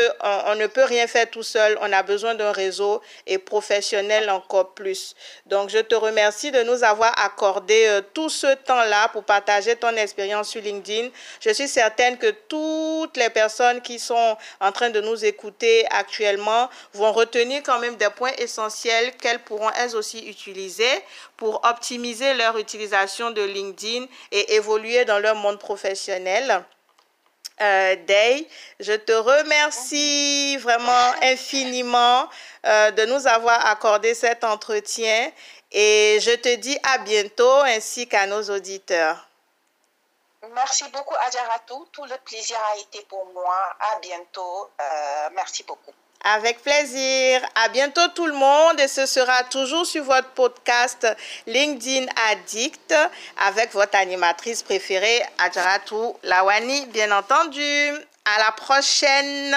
on, 0.50 0.54
ne 0.54 0.66
peut 0.66 0.84
rien 0.84 1.06
faire 1.06 1.28
tout 1.30 1.42
seul. 1.42 1.78
On 1.80 1.92
a 1.92 2.02
besoin 2.02 2.34
d'un 2.34 2.52
réseau 2.52 3.02
et 3.26 3.38
professionnel 3.38 4.30
encore 4.30 4.74
plus. 4.74 5.14
Donc, 5.46 5.70
je 5.70 5.78
te 5.78 5.94
remercie 5.94 6.50
de 6.50 6.62
nous 6.62 6.84
avoir 6.84 7.12
accordé 7.24 7.86
euh, 7.86 8.00
tout 8.14 8.28
ce 8.28 8.54
temps-là 8.54 9.08
pour 9.08 9.24
partager 9.24 9.76
ton 9.76 9.94
expérience 9.96 10.48
sur 10.48 10.62
LinkedIn. 10.62 11.08
Je 11.40 11.50
suis 11.50 11.68
certaine 11.68 12.16
que 12.18 12.30
toutes 12.48 13.16
les 13.16 13.30
personnes 13.30 13.80
qui 13.80 13.98
sont 13.98 14.36
en 14.60 14.72
train 14.72 14.90
de 14.90 15.00
nous 15.00 15.24
écouter 15.24 15.35
écouter 15.36 15.84
actuellement 15.90 16.70
vont 16.94 17.12
retenir 17.12 17.62
quand 17.62 17.78
même 17.78 17.96
des 17.96 18.08
points 18.10 18.32
essentiels 18.38 19.12
qu'elles 19.18 19.40
pourront 19.40 19.70
elles 19.76 19.94
aussi 19.94 20.26
utiliser 20.26 20.94
pour 21.36 21.60
optimiser 21.64 22.32
leur 22.34 22.56
utilisation 22.56 23.30
de 23.30 23.42
LinkedIn 23.42 24.06
et 24.32 24.54
évoluer 24.54 25.04
dans 25.04 25.18
leur 25.18 25.34
monde 25.34 25.58
professionnel. 25.58 26.64
Euh, 27.60 27.96
Day, 28.06 28.46
je 28.80 28.92
te 28.92 29.12
remercie 29.12 30.56
vraiment 30.58 31.12
infiniment 31.22 32.28
euh, 32.66 32.90
de 32.90 33.04
nous 33.06 33.26
avoir 33.26 33.66
accordé 33.66 34.14
cet 34.14 34.44
entretien 34.44 35.30
et 35.72 36.18
je 36.20 36.34
te 36.36 36.54
dis 36.56 36.78
à 36.82 36.98
bientôt 36.98 37.60
ainsi 37.76 38.06
qu'à 38.06 38.26
nos 38.26 38.42
auditeurs. 38.50 39.25
Merci 40.54 40.84
beaucoup, 40.92 41.14
Adjaratou. 41.26 41.86
Tout 41.92 42.04
le 42.04 42.16
plaisir 42.24 42.56
a 42.72 42.78
été 42.78 43.04
pour 43.08 43.26
moi. 43.32 43.56
À 43.80 43.98
bientôt. 44.00 44.70
Euh, 44.80 45.28
merci 45.34 45.62
beaucoup. 45.64 45.92
Avec 46.24 46.62
plaisir. 46.62 47.40
À 47.54 47.68
bientôt 47.68 48.08
tout 48.08 48.26
le 48.26 48.32
monde 48.32 48.80
et 48.80 48.88
ce 48.88 49.06
sera 49.06 49.44
toujours 49.44 49.86
sur 49.86 50.02
votre 50.04 50.30
podcast 50.30 51.06
LinkedIn 51.46 52.06
Addict 52.30 52.94
avec 53.46 53.72
votre 53.72 53.96
animatrice 53.96 54.62
préférée, 54.62 55.22
Adjaratou 55.38 56.18
Lawani, 56.24 56.86
bien 56.86 57.16
entendu. 57.16 57.92
À 58.24 58.38
la 58.38 58.52
prochaine. 58.52 59.56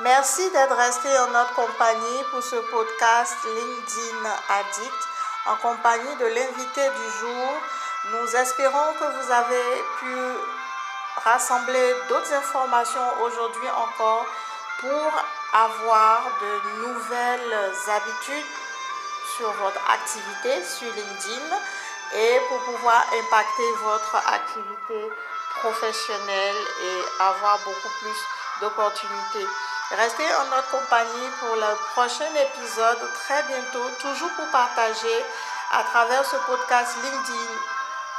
Merci 0.00 0.48
d'être 0.50 0.76
resté 0.76 1.08
en 1.18 1.26
notre 1.28 1.54
compagnie 1.54 2.22
pour 2.30 2.40
ce 2.40 2.56
podcast 2.70 3.34
LinkedIn 3.44 4.30
Addict 4.50 5.17
en 5.48 5.56
compagnie 5.56 6.16
de 6.20 6.26
l'invité 6.26 6.82
du 6.82 7.18
jour. 7.20 7.48
Nous 8.12 8.36
espérons 8.36 8.92
que 8.98 9.04
vous 9.04 9.32
avez 9.32 9.84
pu 10.00 10.14
rassembler 11.24 11.94
d'autres 12.08 12.32
informations 12.32 13.22
aujourd'hui 13.22 13.68
encore 13.70 14.26
pour 14.80 15.12
avoir 15.52 16.22
de 16.40 16.86
nouvelles 16.86 17.72
habitudes 17.88 18.52
sur 19.36 19.50
votre 19.52 19.80
activité 19.90 20.62
sur 20.64 20.92
LinkedIn 20.92 21.56
et 22.14 22.40
pour 22.48 22.58
pouvoir 22.60 23.04
impacter 23.12 23.70
votre 23.82 24.16
activité 24.16 25.12
professionnelle 25.60 26.56
et 26.82 27.22
avoir 27.22 27.58
beaucoup 27.64 27.92
plus 28.00 28.18
d'opportunités. 28.60 29.46
Restez 29.90 30.34
en 30.34 30.44
notre 30.54 30.68
compagnie 30.70 31.30
pour 31.40 31.56
le 31.56 31.74
prochain 31.92 32.28
épisode 32.36 32.98
très 33.14 33.42
bientôt, 33.44 33.88
toujours 33.98 34.28
pour 34.36 34.46
partager 34.50 35.24
à 35.72 35.82
travers 35.82 36.24
ce 36.26 36.36
podcast 36.46 36.94
LinkedIn 37.02 37.52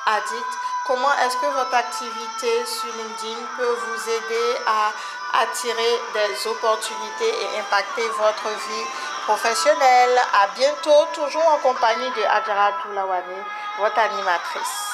Addict 0.08 0.52
comment 0.88 1.14
est-ce 1.14 1.38
que 1.38 1.46
votre 1.46 1.76
activité 1.76 2.66
sur 2.66 2.92
LinkedIn 2.92 3.46
peut 3.56 3.78
vous 3.86 4.10
aider 4.10 4.58
à 4.66 4.92
attirer 5.44 6.02
des 6.16 6.48
opportunités 6.48 7.30
et 7.30 7.60
impacter 7.60 8.08
votre 8.18 8.50
vie 8.50 8.88
professionnelle. 9.26 10.20
À 10.34 10.48
bientôt, 10.56 11.06
toujours 11.14 11.48
en 11.50 11.58
compagnie 11.58 12.10
de 12.10 12.24
Adjara 12.24 12.72
Toulawane, 12.82 13.46
votre 13.78 14.00
animatrice. 14.00 14.89